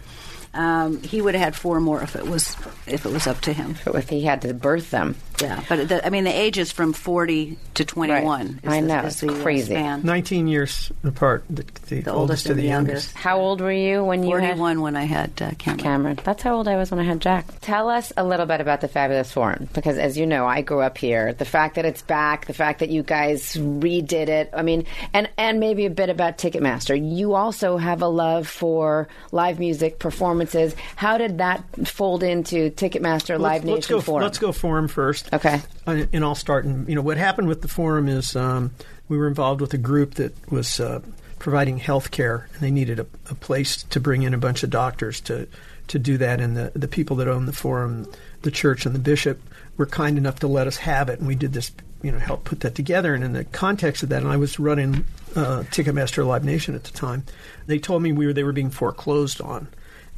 Um, 0.52 1.02
he 1.02 1.20
would 1.20 1.34
have 1.34 1.42
had 1.44 1.56
four 1.56 1.80
more 1.80 2.02
if 2.02 2.16
it 2.16 2.26
was 2.26 2.56
if 2.86 3.06
it 3.06 3.12
was 3.12 3.26
up 3.26 3.40
to 3.42 3.52
him. 3.52 3.76
If 3.86 4.08
he 4.08 4.22
had 4.22 4.42
to 4.42 4.54
birth 4.54 4.90
them. 4.90 5.16
Yeah, 5.40 5.62
but 5.68 5.88
the, 5.88 6.06
I 6.06 6.10
mean, 6.10 6.24
the 6.24 6.38
age 6.38 6.58
is 6.58 6.70
from 6.72 6.92
forty 6.92 7.56
to 7.74 7.84
twenty-one. 7.84 8.60
Right. 8.62 8.64
is 8.64 8.72
I 8.72 8.80
the- 8.80 8.86
know, 8.86 8.98
is 9.00 9.04
it's 9.06 9.20
the, 9.20 9.32
uh, 9.32 9.42
crazy. 9.42 9.74
span. 9.74 10.02
Nineteen 10.04 10.48
years 10.48 10.92
apart. 11.02 11.44
The, 11.48 11.64
the, 11.88 12.00
The 12.02 12.12
oldest, 12.12 12.16
oldest 12.16 12.42
to 12.46 12.50
and 12.52 12.58
the 12.58 12.62
the 12.62 12.68
youngest. 12.68 12.90
youngest. 13.08 13.16
How 13.16 13.38
old 13.40 13.60
were 13.60 13.72
you 13.72 14.04
when 14.04 14.22
you 14.22 14.36
had 14.36 14.48
Forty-one 14.58 14.80
when 14.82 14.96
I 14.96 15.04
had 15.04 15.30
uh, 15.40 15.50
Cameron. 15.58 15.78
Cameron? 15.82 16.18
That's 16.24 16.42
how 16.42 16.54
old 16.56 16.68
I 16.68 16.76
was 16.76 16.90
when 16.90 17.00
I 17.00 17.04
had 17.04 17.20
Jack. 17.20 17.46
Tell 17.60 17.88
us 17.88 18.12
a 18.16 18.24
little 18.24 18.46
bit 18.46 18.60
about 18.60 18.80
the 18.82 18.88
Fabulous 18.88 19.32
Forum, 19.32 19.68
because 19.72 19.96
as 19.98 20.18
you 20.18 20.26
know, 20.26 20.46
I 20.46 20.60
grew 20.62 20.80
up 20.80 20.98
here. 20.98 21.32
The 21.32 21.44
fact 21.44 21.76
that 21.76 21.84
it's 21.84 22.02
back, 22.02 22.46
the 22.46 22.52
fact 22.52 22.80
that 22.80 22.90
you 22.90 23.02
guys 23.02 23.54
redid 23.54 24.28
it. 24.28 24.50
I 24.52 24.62
mean, 24.62 24.84
and 25.12 25.28
and 25.38 25.58
maybe 25.60 25.86
a 25.86 25.90
bit 25.90 26.10
about 26.10 26.36
Ticketmaster. 26.38 26.94
You 27.00 27.34
also 27.34 27.76
have 27.78 28.02
a 28.02 28.08
love 28.08 28.46
for 28.46 29.08
live 29.32 29.58
music 29.58 29.98
performances. 29.98 30.74
How 30.96 31.16
did 31.18 31.38
that 31.38 31.64
fold 31.88 32.22
into 32.22 32.70
Ticketmaster 32.70 33.38
Live 33.38 33.64
let's, 33.64 33.64
let's 33.64 33.88
Nation 33.88 33.96
go. 33.96 34.00
Forum? 34.02 34.22
Let's 34.24 34.38
go 34.38 34.52
forum 34.52 34.88
first. 34.88 35.28
Okay. 35.32 35.60
And 35.86 36.24
I'll 36.24 36.34
start. 36.34 36.64
And 36.64 36.88
you 36.88 36.94
know 36.94 37.02
what 37.02 37.16
happened 37.16 37.48
with 37.48 37.62
the 37.62 37.68
forum 37.68 38.08
is 38.08 38.34
um, 38.34 38.72
we 39.08 39.16
were 39.16 39.28
involved 39.28 39.60
with 39.60 39.72
a 39.74 39.78
group 39.78 40.14
that 40.14 40.50
was 40.50 40.80
uh, 40.80 41.00
providing 41.38 41.78
health 41.78 42.10
care, 42.10 42.48
and 42.52 42.62
they 42.62 42.70
needed 42.70 42.98
a, 43.00 43.06
a 43.30 43.34
place 43.34 43.82
to 43.84 44.00
bring 44.00 44.22
in 44.22 44.34
a 44.34 44.38
bunch 44.38 44.62
of 44.62 44.70
doctors 44.70 45.20
to 45.22 45.46
to 45.88 45.98
do 45.98 46.18
that. 46.18 46.40
And 46.40 46.56
the 46.56 46.72
the 46.74 46.88
people 46.88 47.16
that 47.16 47.28
own 47.28 47.46
the 47.46 47.52
forum, 47.52 48.10
the 48.42 48.50
church 48.50 48.86
and 48.86 48.94
the 48.94 49.00
bishop, 49.00 49.40
were 49.76 49.86
kind 49.86 50.18
enough 50.18 50.40
to 50.40 50.48
let 50.48 50.66
us 50.66 50.78
have 50.78 51.08
it, 51.08 51.18
and 51.18 51.28
we 51.28 51.34
did 51.34 51.52
this. 51.52 51.72
You 52.02 52.10
know, 52.10 52.18
help 52.18 52.44
put 52.44 52.60
that 52.60 52.74
together. 52.74 53.14
And 53.14 53.22
in 53.22 53.34
the 53.34 53.44
context 53.44 54.02
of 54.02 54.08
that, 54.08 54.22
and 54.22 54.32
I 54.32 54.38
was 54.38 54.58
running 54.58 55.04
uh, 55.36 55.64
Ticketmaster 55.70 56.26
Live 56.26 56.44
Nation 56.44 56.74
at 56.74 56.84
the 56.84 56.92
time. 56.92 57.24
They 57.66 57.78
told 57.78 58.02
me 58.02 58.10
we 58.10 58.26
were 58.26 58.32
they 58.32 58.42
were 58.42 58.52
being 58.54 58.70
foreclosed 58.70 59.40
on, 59.42 59.68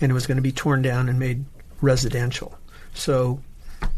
and 0.01 0.11
it 0.11 0.15
was 0.15 0.27
going 0.27 0.37
to 0.37 0.43
be 0.43 0.53
torn 0.53 0.81
down 0.81 1.09
and 1.09 1.19
made 1.19 1.45
residential. 1.81 2.57
So 2.95 3.41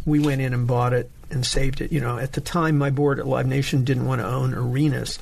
we 0.04 0.20
went 0.20 0.40
in 0.40 0.52
and 0.52 0.66
bought 0.66 0.92
it 0.92 1.10
and 1.30 1.44
saved 1.44 1.80
it. 1.80 1.92
You 1.92 2.00
know, 2.00 2.18
at 2.18 2.32
the 2.32 2.40
time, 2.40 2.78
my 2.78 2.90
board 2.90 3.18
at 3.18 3.26
Live 3.26 3.46
Nation 3.46 3.84
didn't 3.84 4.06
want 4.06 4.20
to 4.20 4.26
own 4.26 4.54
arenas, 4.54 5.18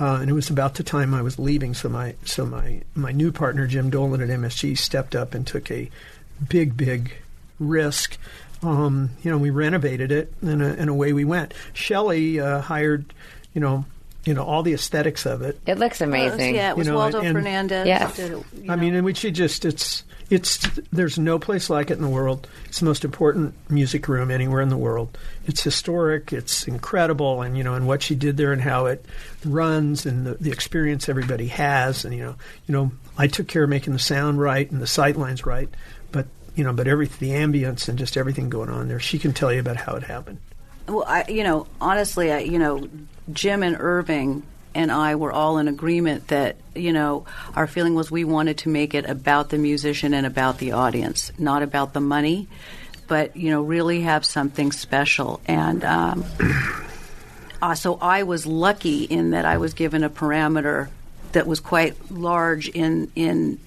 uh, 0.00 0.18
and 0.20 0.30
it 0.30 0.32
was 0.32 0.50
about 0.50 0.74
the 0.74 0.82
time 0.82 1.14
I 1.14 1.22
was 1.22 1.38
leaving. 1.38 1.74
So 1.74 1.88
my 1.88 2.14
so 2.24 2.46
my 2.46 2.82
my 2.94 3.12
new 3.12 3.32
partner 3.32 3.66
Jim 3.66 3.90
Dolan 3.90 4.20
at 4.20 4.28
MSG 4.28 4.76
stepped 4.78 5.14
up 5.14 5.34
and 5.34 5.46
took 5.46 5.70
a 5.70 5.90
big 6.48 6.76
big 6.76 7.12
risk. 7.58 8.18
Um, 8.62 9.10
you 9.22 9.30
know, 9.30 9.38
we 9.38 9.50
renovated 9.50 10.12
it, 10.12 10.32
and, 10.40 10.62
uh, 10.62 10.66
and 10.66 10.88
away 10.88 11.12
we 11.12 11.24
went. 11.24 11.52
Shelley 11.72 12.38
uh, 12.38 12.60
hired, 12.60 13.12
you 13.54 13.60
know, 13.60 13.84
you 14.24 14.34
know 14.34 14.44
all 14.44 14.62
the 14.62 14.72
aesthetics 14.74 15.26
of 15.26 15.42
it. 15.42 15.58
It 15.66 15.78
looks 15.78 16.00
uh, 16.00 16.04
amazing. 16.04 16.54
Yeah, 16.54 16.70
it 16.70 16.76
was 16.76 16.86
You 16.86 16.92
know, 16.92 16.98
Waldo 16.98 17.20
and- 17.20 17.32
Fernandez. 17.36 17.86
Yes. 17.86 18.16
did 18.16 18.32
it, 18.32 18.44
you 18.54 18.64
I 18.64 18.76
know. 18.76 18.76
mean, 18.76 18.94
and 18.94 19.04
we 19.04 19.14
should 19.14 19.34
just 19.34 19.64
it's 19.64 20.04
it's 20.30 20.58
there's 20.92 21.18
no 21.18 21.38
place 21.38 21.68
like 21.68 21.90
it 21.90 21.94
in 21.98 22.02
the 22.02 22.08
world. 22.08 22.48
It's 22.66 22.78
the 22.78 22.86
most 22.86 23.04
important 23.04 23.54
music 23.68 24.08
room 24.08 24.30
anywhere 24.30 24.62
in 24.62 24.70
the 24.70 24.76
world. 24.78 25.18
It's 25.46 25.62
historic. 25.62 26.32
It's 26.32 26.66
incredible, 26.66 27.42
and 27.42 27.58
you 27.58 27.64
know, 27.64 27.74
and 27.74 27.86
what 27.86 28.02
she 28.02 28.14
did 28.14 28.36
there 28.36 28.52
and 28.52 28.62
how 28.62 28.86
it 28.86 29.04
runs 29.44 30.06
and 30.06 30.24
the, 30.26 30.34
the 30.34 30.50
experience 30.50 31.08
everybody 31.08 31.48
has, 31.48 32.04
and 32.04 32.14
you 32.14 32.22
know, 32.22 32.36
you 32.66 32.72
know, 32.72 32.92
I 33.18 33.26
took 33.26 33.48
care 33.48 33.64
of 33.64 33.70
making 33.70 33.92
the 33.92 33.98
sound 33.98 34.40
right 34.40 34.70
and 34.70 34.80
the 34.80 34.86
sight 34.86 35.16
lines 35.16 35.44
right, 35.44 35.68
but 36.12 36.26
you 36.54 36.64
know, 36.64 36.72
but 36.72 36.86
every 36.88 37.06
the 37.08 37.30
ambience 37.30 37.88
and 37.88 37.98
just 37.98 38.16
everything 38.16 38.48
going 38.48 38.70
on 38.70 38.88
there, 38.88 39.00
she 39.00 39.18
can 39.18 39.32
tell 39.34 39.52
you 39.52 39.60
about 39.60 39.76
how 39.76 39.96
it 39.96 40.04
happened. 40.04 40.38
Well, 40.92 41.04
I, 41.08 41.24
you 41.28 41.42
know, 41.42 41.66
honestly, 41.80 42.30
I, 42.30 42.40
you 42.40 42.58
know, 42.58 42.86
Jim 43.32 43.62
and 43.62 43.78
Irving 43.80 44.42
and 44.74 44.92
I 44.92 45.14
were 45.14 45.32
all 45.32 45.56
in 45.56 45.66
agreement 45.66 46.28
that 46.28 46.56
you 46.74 46.92
know 46.92 47.24
our 47.54 47.66
feeling 47.66 47.94
was 47.94 48.10
we 48.10 48.24
wanted 48.24 48.58
to 48.58 48.68
make 48.68 48.92
it 48.94 49.06
about 49.06 49.48
the 49.48 49.56
musician 49.56 50.12
and 50.12 50.26
about 50.26 50.58
the 50.58 50.72
audience, 50.72 51.32
not 51.38 51.62
about 51.62 51.94
the 51.94 52.00
money, 52.00 52.46
but 53.08 53.34
you 53.36 53.50
know 53.50 53.62
really 53.62 54.02
have 54.02 54.26
something 54.26 54.70
special. 54.70 55.40
And 55.46 55.82
um, 55.82 56.26
uh, 57.62 57.74
so 57.74 57.98
I 58.00 58.24
was 58.24 58.44
lucky 58.44 59.04
in 59.04 59.30
that 59.30 59.46
I 59.46 59.56
was 59.56 59.72
given 59.72 60.04
a 60.04 60.10
parameter 60.10 60.90
that 61.32 61.46
was 61.46 61.60
quite 61.60 62.10
large 62.10 62.68
in 62.68 63.10
in 63.16 63.58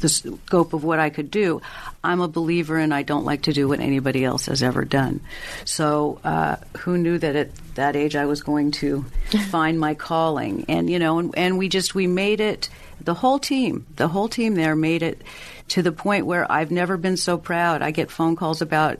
the 0.00 0.08
scope 0.08 0.72
of 0.72 0.84
what 0.84 0.98
I 0.98 1.10
could 1.10 1.30
do. 1.30 1.62
I'm 2.02 2.20
a 2.20 2.28
believer, 2.28 2.76
and 2.78 2.92
I 2.92 3.02
don't 3.02 3.24
like 3.24 3.42
to 3.42 3.52
do 3.52 3.68
what 3.68 3.80
anybody 3.80 4.24
else 4.24 4.46
has 4.46 4.62
ever 4.62 4.84
done. 4.84 5.20
So, 5.64 6.20
uh, 6.24 6.56
who 6.78 6.98
knew 6.98 7.18
that 7.18 7.36
at 7.36 7.54
that 7.74 7.96
age 7.96 8.16
I 8.16 8.26
was 8.26 8.42
going 8.42 8.72
to 8.72 9.04
find 9.50 9.78
my 9.78 9.94
calling? 9.94 10.64
And 10.68 10.90
you 10.90 10.98
know, 10.98 11.18
and, 11.18 11.36
and 11.36 11.58
we 11.58 11.68
just 11.68 11.94
we 11.94 12.06
made 12.06 12.40
it. 12.40 12.68
The 13.00 13.14
whole 13.14 13.38
team, 13.38 13.86
the 13.96 14.08
whole 14.08 14.28
team 14.28 14.54
there 14.54 14.76
made 14.76 15.02
it 15.02 15.22
to 15.68 15.82
the 15.82 15.92
point 15.92 16.26
where 16.26 16.50
I've 16.50 16.70
never 16.70 16.96
been 16.96 17.16
so 17.16 17.36
proud. 17.36 17.82
I 17.82 17.90
get 17.90 18.10
phone 18.10 18.36
calls 18.36 18.62
about 18.62 18.98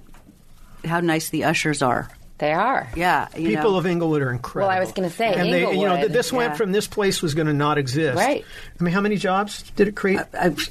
how 0.84 1.00
nice 1.00 1.28
the 1.28 1.44
ushers 1.44 1.82
are. 1.82 2.08
They 2.42 2.52
are. 2.52 2.88
Yeah, 2.96 3.28
you 3.36 3.50
People 3.50 3.70
know. 3.70 3.76
of 3.78 3.86
Inglewood 3.86 4.20
are 4.20 4.32
incredible. 4.32 4.66
Well, 4.68 4.76
I 4.76 4.80
was 4.80 4.90
going 4.90 5.08
to 5.08 5.14
say, 5.14 5.32
and 5.32 5.52
they, 5.52 5.60
you 5.60 5.64
know, 5.66 5.70
Inglewood. 5.72 5.98
th- 6.00 6.10
this 6.10 6.32
went 6.32 6.50
Yeah. 6.54 6.56
from 6.56 6.72
this 6.72 6.88
place 6.88 7.22
was 7.22 7.34
going 7.34 7.46
to 7.46 7.52
not 7.52 7.78
exist. 7.78 8.16
Right. 8.18 8.44
I 8.80 8.82
mean, 8.82 8.92
how 8.92 9.00
many 9.00 9.14
jobs 9.16 9.62
did 9.76 9.86
it 9.86 9.94
create? 9.94 10.18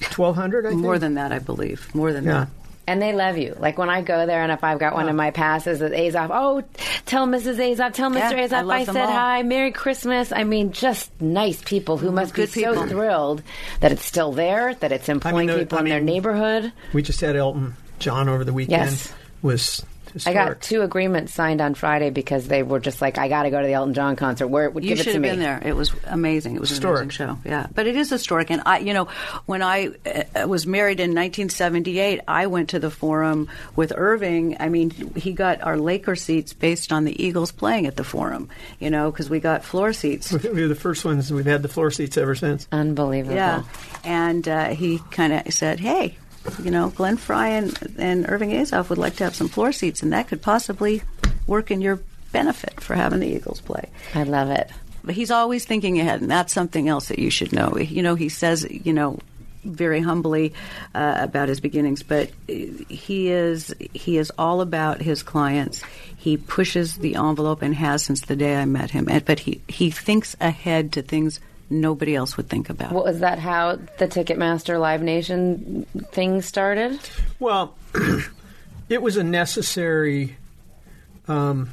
Twelve 0.01 0.35
hundred. 0.35 0.65
I 0.65 0.71
think 0.71 0.81
more 0.81 0.99
than 0.99 1.13
that, 1.13 1.31
I 1.31 1.39
believe. 1.39 1.89
More 1.95 2.11
than 2.11 2.25
Yeah. 2.25 2.31
that. 2.33 2.47
And 2.87 3.01
they 3.01 3.13
love 3.13 3.37
you. 3.37 3.55
Like 3.57 3.77
when 3.77 3.89
I 3.89 4.01
go 4.01 4.25
there, 4.25 4.43
and 4.43 4.51
if 4.51 4.65
I've 4.65 4.79
got 4.79 4.95
one 4.95 5.07
of 5.07 5.15
my 5.15 5.31
passes 5.31 5.81
at 5.81 5.93
Azoff, 5.93 6.27
oh, 6.29 6.61
tell 7.05 7.25
Mrs. 7.25 7.55
Azoff, 7.55 7.93
tell 7.93 8.09
Mr. 8.11 8.15
Yeah, 8.15 8.29
I 8.31 8.47
Azoff 8.49 8.65
love 8.65 8.69
I 8.71 8.83
said 8.83 9.05
all. 9.05 9.11
hi, 9.13 9.43
Merry 9.43 9.71
Christmas. 9.71 10.33
I 10.33 10.43
mean, 10.43 10.73
just 10.73 11.09
nice 11.21 11.61
people 11.61 11.95
who 11.97 12.09
mm, 12.11 12.15
must 12.15 12.33
Good 12.33 12.51
be 12.51 12.63
so 12.63 12.85
thrilled 12.85 13.43
that 13.79 13.93
it's 13.93 14.03
still 14.03 14.33
there, 14.33 14.73
that 14.75 14.91
it's 14.91 15.07
employing 15.07 15.47
the- 15.47 15.59
people 15.59 15.77
I 15.77 15.81
in 15.83 15.87
their 15.87 16.01
neighborhood. 16.01 16.73
We 16.91 17.01
just 17.01 17.21
had 17.21 17.37
Elton 17.37 17.77
John 17.99 18.27
over 18.27 18.43
the 18.43 18.51
weekend. 18.51 18.81
Yes. 18.91 19.13
Was 19.41 19.85
I 20.25 20.33
got 20.33 20.61
two 20.61 20.81
agreements 20.81 21.33
signed 21.33 21.61
on 21.61 21.73
Friday 21.75 22.09
because 22.09 22.47
they 22.47 22.63
were 22.63 22.79
just 22.79 23.01
like, 23.01 23.17
I 23.17 23.27
got 23.29 23.43
to 23.43 23.49
go 23.49 23.59
to 23.61 23.65
the 23.67 23.73
Elton 23.73 23.93
John 23.93 24.15
concert. 24.15 24.47
Where 24.47 24.69
You 24.69 24.81
give 24.81 24.91
it 24.99 25.03
should 25.03 25.05
to 25.05 25.11
have 25.13 25.21
me. 25.21 25.29
been 25.29 25.39
there. 25.39 25.61
It 25.63 25.75
was 25.75 25.91
amazing. 26.05 26.55
It 26.55 26.61
was 26.61 26.69
Historic. 26.69 26.97
an 27.01 27.03
amazing 27.03 27.27
show. 27.43 27.49
Yeah, 27.49 27.67
but 27.73 27.87
it 27.87 27.95
is 27.95 28.09
historic. 28.09 28.49
And 28.51 28.61
I, 28.65 28.79
you 28.79 28.93
know, 28.93 29.05
when 29.45 29.61
I 29.61 29.89
uh, 30.35 30.47
was 30.47 30.65
married 30.67 30.99
in 30.99 31.11
1978, 31.11 32.21
I 32.27 32.47
went 32.47 32.69
to 32.69 32.79
the 32.79 32.91
Forum 32.91 33.47
with 33.75 33.93
Irving. 33.95 34.57
I 34.59 34.69
mean, 34.69 34.89
he 35.15 35.33
got 35.33 35.61
our 35.61 35.77
Laker 35.77 36.15
seats 36.15 36.53
based 36.53 36.91
on 36.91 37.05
the 37.05 37.23
Eagles 37.23 37.51
playing 37.51 37.85
at 37.87 37.95
the 37.95 38.03
Forum. 38.03 38.49
You 38.79 38.89
know, 38.89 39.11
because 39.11 39.29
we 39.29 39.39
got 39.39 39.63
floor 39.63 39.93
seats. 39.93 40.31
We 40.31 40.49
were 40.61 40.67
the 40.67 40.75
first 40.75 41.05
ones. 41.05 41.31
We've 41.31 41.45
had 41.45 41.61
the 41.61 41.67
floor 41.69 41.91
seats 41.91 42.17
ever 42.17 42.35
since. 42.35 42.67
Unbelievable. 42.71 43.35
Yeah, 43.35 43.63
and 44.03 44.47
uh, 44.47 44.69
he 44.69 44.99
kind 45.11 45.33
of 45.33 45.53
said, 45.53 45.79
"Hey, 45.79 46.17
you 46.63 46.71
know, 46.71 46.89
Glenn 46.89 47.17
Frey 47.17 47.57
and, 47.57 47.95
and 47.97 48.25
Irving 48.29 48.51
Azoff 48.51 48.89
would 48.89 48.97
like 48.97 49.15
to 49.17 49.23
have 49.23 49.35
some 49.35 49.47
floor 49.47 49.71
seats, 49.71 50.01
and 50.03 50.13
that 50.13 50.27
could 50.27 50.41
possibly 50.41 51.03
work 51.47 51.71
in 51.71 51.81
your 51.81 51.99
benefit 52.31 52.79
for 52.81 52.95
having 52.95 53.19
the 53.19 53.27
Eagles 53.27 53.61
play." 53.61 53.89
I 54.15 54.23
love 54.23 54.49
it. 54.49 54.69
But 55.03 55.15
he's 55.15 55.31
always 55.31 55.65
thinking 55.65 55.99
ahead, 55.99 56.21
and 56.21 56.29
that's 56.29 56.53
something 56.53 56.87
else 56.87 57.07
that 57.07 57.19
you 57.19 57.31
should 57.31 57.53
know. 57.53 57.77
You 57.77 58.03
know, 58.03 58.15
he 58.15 58.29
says, 58.29 58.67
you 58.69 58.93
know, 58.93 59.19
very 59.63 60.01
humbly 60.01 60.53
uh, 60.93 61.17
about 61.19 61.49
his 61.49 61.59
beginnings, 61.59 62.03
but 62.03 62.29
he 62.47 63.29
is 63.29 63.73
he 63.93 64.17
is 64.17 64.31
all 64.37 64.61
about 64.61 65.01
his 65.01 65.23
clients. 65.23 65.83
He 66.17 66.37
pushes 66.37 66.97
the 66.97 67.15
envelope 67.15 67.61
and 67.61 67.73
has 67.75 68.03
since 68.03 68.21
the 68.21 68.35
day 68.35 68.55
I 68.55 68.65
met 68.65 68.91
him. 68.91 69.07
And, 69.09 69.23
but 69.25 69.39
he 69.39 69.61
he 69.67 69.91
thinks 69.91 70.35
ahead 70.39 70.93
to 70.93 71.01
things 71.01 71.39
nobody 71.71 72.15
else 72.15 72.37
would 72.37 72.49
think 72.49 72.69
about. 72.69 72.91
What 72.91 73.05
was 73.05 73.19
that? 73.21 73.39
How 73.39 73.77
the 73.97 74.07
Ticketmaster 74.07 74.79
Live 74.79 75.01
Nation 75.01 75.85
thing 76.11 76.41
started? 76.41 76.99
Well, 77.39 77.75
it 78.89 79.01
was 79.01 79.17
a 79.17 79.23
necessary. 79.23 80.35
Um, 81.27 81.71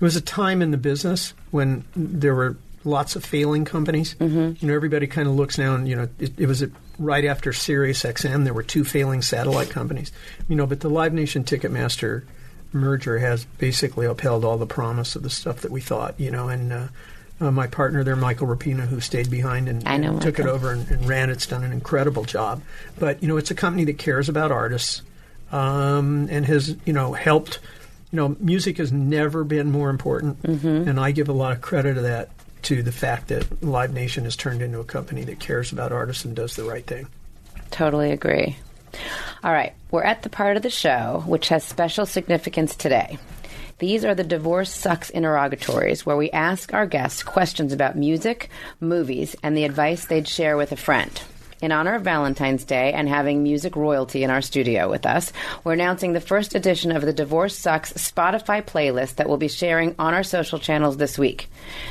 it 0.00 0.02
was 0.02 0.16
a 0.16 0.20
time 0.20 0.62
in 0.62 0.70
the 0.70 0.78
business 0.78 1.34
when 1.50 1.84
there 1.94 2.34
were 2.34 2.56
lots 2.84 3.14
of 3.14 3.24
failing 3.24 3.66
companies. 3.66 4.14
Mm-hmm. 4.14 4.64
You 4.64 4.68
know, 4.68 4.74
everybody 4.74 5.06
kind 5.06 5.28
of 5.28 5.34
looks 5.34 5.58
now, 5.58 5.74
and 5.74 5.86
you 5.86 5.96
know, 5.96 6.08
it, 6.18 6.38
it 6.38 6.46
was 6.46 6.64
right 6.98 7.24
after 7.24 7.52
Sirius 7.52 8.02
XM. 8.02 8.44
There 8.44 8.54
were 8.54 8.62
two 8.62 8.84
failing 8.84 9.22
satellite 9.22 9.70
companies. 9.70 10.10
You 10.48 10.56
know, 10.56 10.66
but 10.66 10.80
the 10.80 10.88
Live 10.90 11.12
Nation 11.12 11.44
Ticketmaster 11.44 12.24
merger 12.72 13.18
has 13.18 13.44
basically 13.44 14.06
upheld 14.06 14.44
all 14.44 14.56
the 14.56 14.66
promise 14.66 15.16
of 15.16 15.22
the 15.22 15.30
stuff 15.30 15.60
that 15.60 15.70
we 15.70 15.80
thought. 15.80 16.18
You 16.18 16.30
know, 16.30 16.48
and. 16.48 16.72
Uh, 16.72 16.88
uh, 17.40 17.50
my 17.50 17.66
partner 17.66 18.04
there, 18.04 18.16
Michael 18.16 18.46
Rapino, 18.46 18.86
who 18.86 19.00
stayed 19.00 19.30
behind 19.30 19.68
and, 19.68 19.86
and 19.86 20.20
took 20.20 20.38
it 20.38 20.46
over 20.46 20.72
and, 20.72 20.88
and 20.90 21.06
ran. 21.08 21.30
It's 21.30 21.46
done 21.46 21.64
an 21.64 21.72
incredible 21.72 22.24
job. 22.24 22.62
But 22.98 23.22
you 23.22 23.28
know, 23.28 23.36
it's 23.36 23.50
a 23.50 23.54
company 23.54 23.84
that 23.84 23.98
cares 23.98 24.28
about 24.28 24.52
artists 24.52 25.02
um, 25.52 26.28
and 26.30 26.44
has 26.46 26.76
you 26.84 26.92
know 26.92 27.12
helped. 27.12 27.58
You 28.12 28.16
know, 28.16 28.36
music 28.40 28.78
has 28.78 28.90
never 28.90 29.44
been 29.44 29.70
more 29.70 29.88
important, 29.88 30.42
Mm-hmm. 30.42 30.88
and 30.88 30.98
I 30.98 31.12
give 31.12 31.28
a 31.28 31.32
lot 31.32 31.52
of 31.52 31.60
credit 31.60 31.94
to 31.94 32.00
that 32.02 32.30
to 32.62 32.82
the 32.82 32.92
fact 32.92 33.28
that 33.28 33.62
Live 33.62 33.94
Nation 33.94 34.24
has 34.24 34.36
turned 34.36 34.60
into 34.62 34.80
a 34.80 34.84
company 34.84 35.24
that 35.24 35.38
cares 35.40 35.72
about 35.72 35.92
artists 35.92 36.24
and 36.24 36.34
does 36.36 36.56
the 36.56 36.64
right 36.64 36.84
thing. 36.84 37.06
Totally 37.70 38.10
agree. 38.10 38.56
All 39.44 39.52
right, 39.52 39.72
we're 39.92 40.02
at 40.02 40.22
the 40.22 40.28
part 40.28 40.56
of 40.56 40.62
the 40.64 40.70
show 40.70 41.22
which 41.26 41.48
has 41.48 41.64
special 41.64 42.04
significance 42.04 42.74
today. 42.74 43.16
These 43.80 44.04
are 44.04 44.14
the 44.14 44.24
Divorce 44.24 44.70
Sucks 44.70 45.08
interrogatories, 45.08 46.04
where 46.04 46.16
we 46.16 46.30
ask 46.32 46.74
our 46.74 46.84
guests 46.84 47.22
questions 47.22 47.72
about 47.72 47.96
music, 47.96 48.50
movies, 48.78 49.34
and 49.42 49.56
the 49.56 49.64
advice 49.64 50.04
they'd 50.04 50.28
share 50.28 50.58
with 50.58 50.70
a 50.70 50.76
friend. 50.76 51.10
In 51.62 51.72
honor 51.72 51.94
of 51.94 52.02
Valentine's 52.02 52.64
Day 52.64 52.94
and 52.94 53.06
having 53.06 53.42
music 53.42 53.76
royalty 53.76 54.24
in 54.24 54.30
our 54.30 54.40
studio 54.40 54.88
with 54.88 55.04
us, 55.04 55.30
we're 55.62 55.74
announcing 55.74 56.14
the 56.14 56.20
first 56.20 56.54
edition 56.54 56.90
of 56.90 57.02
the 57.02 57.12
Divorce 57.12 57.54
Sucks 57.54 57.92
Spotify 57.92 58.62
playlist 58.62 59.16
that 59.16 59.28
we'll 59.28 59.36
be 59.36 59.48
sharing 59.48 59.94
on 59.98 60.14
our 60.14 60.22
social 60.22 60.58
channels 60.58 60.96
this 60.96 61.18
week. 61.18 61.50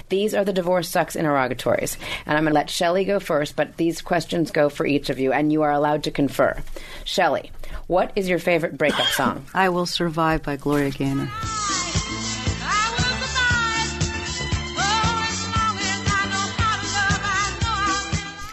These 0.09 0.33
are 0.33 0.43
the 0.43 0.53
Divorce 0.53 0.89
Sucks 0.89 1.15
interrogatories, 1.15 1.99
and 2.25 2.35
I'm 2.35 2.45
going 2.45 2.53
to 2.53 2.59
let 2.59 2.71
Shelley 2.71 3.05
go 3.05 3.19
first, 3.19 3.55
but 3.55 3.77
these 3.77 4.01
questions 4.01 4.49
go 4.49 4.69
for 4.69 4.87
each 4.87 5.11
of 5.11 5.19
you, 5.19 5.31
and 5.33 5.51
you 5.51 5.61
are 5.61 5.71
allowed 5.71 6.03
to 6.05 6.11
confer. 6.11 6.57
Shelley, 7.03 7.51
what 7.85 8.11
is 8.15 8.27
your 8.27 8.39
favorite 8.39 8.75
breakup 8.75 9.05
song? 9.07 9.45
I 9.53 9.69
Will 9.69 9.85
Survive 9.85 10.41
by 10.41 10.55
Gloria 10.55 10.89
Gaynor. 10.89 11.29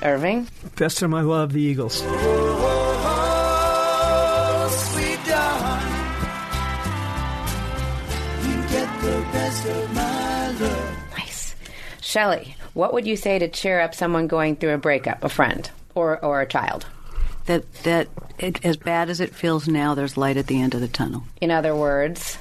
Irving? 0.03 0.49
Best 0.77 1.03
of 1.03 1.11
my 1.11 1.23
love, 1.23 1.53
the 1.53 1.61
Eagles. 1.61 2.03
Nice. 11.17 11.55
Shelley, 12.01 12.57
what 12.75 12.93
would 12.93 13.07
you 13.07 13.17
say 13.17 13.39
to 13.39 13.49
cheer 13.49 13.81
up 13.81 13.95
someone 13.95 14.27
going 14.27 14.57
through 14.57 14.75
a 14.75 14.79
breakup, 14.79 15.25
a 15.25 15.29
friend 15.29 15.71
or, 15.95 16.23
or 16.25 16.41
a 16.41 16.47
child? 16.47 16.87
That 17.47 17.73
that 17.85 18.09
it, 18.39 18.65
as 18.65 18.77
bad 18.77 19.09
as 19.09 19.21
it 19.21 19.35
feels 19.35 19.69
now, 19.69 19.95
there's 19.95 20.17
light 20.17 20.37
at 20.37 20.47
the 20.47 20.61
end 20.61 20.75
of 20.75 20.81
the 20.81 20.89
tunnel. 20.89 21.25
In 21.41 21.51
other 21.51 21.75
words, 21.75 22.39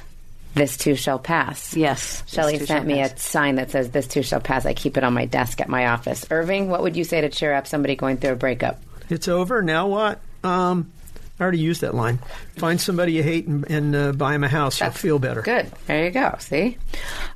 this 0.56 0.78
too 0.78 0.96
shall 0.96 1.18
pass. 1.18 1.76
Yes, 1.76 2.22
Shelley 2.26 2.56
sent 2.56 2.68
shall 2.68 2.84
me 2.84 3.02
a 3.02 3.16
sign 3.18 3.56
that 3.56 3.70
says, 3.70 3.90
This 3.90 4.06
too 4.06 4.22
shall 4.22 4.40
pass. 4.40 4.64
I 4.64 4.72
keep 4.72 4.96
it 4.96 5.04
on 5.04 5.12
my 5.12 5.26
desk 5.26 5.60
at 5.60 5.68
my 5.68 5.88
office. 5.88 6.24
Irving, 6.30 6.70
what 6.70 6.82
would 6.82 6.96
you 6.96 7.04
say 7.04 7.20
to 7.20 7.28
cheer 7.28 7.52
up 7.52 7.66
somebody 7.66 7.94
going 7.94 8.16
through 8.16 8.32
a 8.32 8.36
breakup? 8.36 8.80
It's 9.10 9.28
over. 9.28 9.60
Now 9.60 9.86
what? 9.86 10.18
Um, 10.42 10.90
I 11.38 11.42
already 11.42 11.58
used 11.58 11.82
that 11.82 11.94
line. 11.94 12.20
Find 12.56 12.80
somebody 12.80 13.12
you 13.12 13.22
hate 13.22 13.46
and, 13.46 13.70
and 13.70 13.94
uh, 13.94 14.12
buy 14.12 14.32
them 14.32 14.44
a 14.44 14.48
house. 14.48 14.80
You'll 14.80 14.90
feel 14.92 15.18
better. 15.18 15.42
Good. 15.42 15.70
There 15.86 16.06
you 16.06 16.10
go. 16.10 16.34
See? 16.38 16.78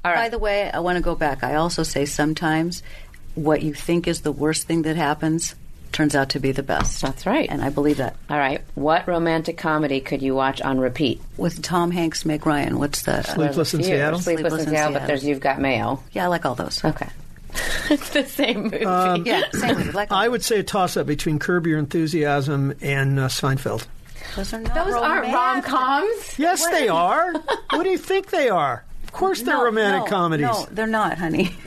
All 0.03 0.15
By 0.15 0.31
the 0.31 0.39
way, 0.39 0.71
I 0.71 0.81
want 0.81 0.97
to 0.97 1.03
go 1.03 1.15
back. 1.15 1.45
I 1.45 1.57
also 1.57 1.83
say 1.83 2.07
sometimes 2.07 2.83
what 3.35 3.63
you 3.63 3.75
think 3.75 4.09
is 4.09 4.23
the 4.23 4.33
worst 4.33 4.67
thing 4.67 4.83
that 4.83 4.97
happens 4.97 5.55
turns 5.93 6.15
out 6.15 6.31
to 6.31 6.41
be 6.41 6.53
the 6.53 6.63
best. 6.63 7.03
That's 7.03 7.27
right. 7.27 7.49
And 7.51 7.63
I 7.63 7.71
believe 7.71 7.97
that. 7.99 8.17
All 8.29 8.39
right. 8.39 8.63
What 8.75 9.07
romantic 9.09 9.59
comedy 9.59 10.01
could 10.01 10.23
you 10.23 10.35
watch 10.35 10.61
on 10.61 10.79
repeat? 10.79 11.21
With 11.37 11.63
Tom 11.63 11.91
Hanks, 11.91 12.25
Meg 12.25 12.47
Ryan, 12.47 12.79
what's 12.79 13.03
the. 13.03 13.23
Sleepless 13.23 13.75
in 13.75 13.83
Seattle. 13.83 14.21
Sleepless, 14.21 14.65
in 14.65 14.71
Seattle, 14.71 14.93
but 14.95 15.07
there's 15.07 15.25
You've 15.25 15.41
Got 15.41 15.61
Mail. 15.61 16.03
Yeah, 16.13 16.25
I 16.25 16.27
like 16.29 16.45
all 16.47 16.55
those. 16.55 16.85
Okay. 16.85 17.09
it's 17.91 18.11
the 18.11 18.25
same 18.25 18.65
movie. 18.65 18.79
yeah, 19.29 19.43
same 19.53 19.75
with 19.75 19.93
like 19.95 20.13
I 20.13 20.29
would 20.29 20.45
say 20.45 20.61
a 20.61 20.63
toss 20.63 20.97
up 20.97 21.07
between 21.09 21.41
Curb 21.41 21.67
Your 21.67 21.81
Enthusiasm 21.81 22.75
and 22.81 23.19
uh, 23.19 23.27
Seinfeld. 23.27 23.87
those 24.37 24.53
are 24.53 24.61
not 24.61 24.73
Those 24.75 24.95
aren't 24.95 25.25
rom 25.25 25.35
romantic. 25.57 25.65
coms. 25.71 26.39
Yes, 26.39 26.65
they 26.69 26.87
are. 26.89 27.33
what 27.71 27.83
do 27.83 27.91
you 27.91 27.99
think 27.99 28.31
they 28.31 28.49
are? 28.49 28.85
Of 29.03 29.11
course, 29.13 29.43
they're 29.43 29.57
No, 29.57 29.65
romantic 29.65 30.05
no, 30.05 30.17
comedies. 30.17 30.47
No, 30.47 30.69
they're 30.71 30.87
not, 30.87 31.19
honey. 31.19 31.53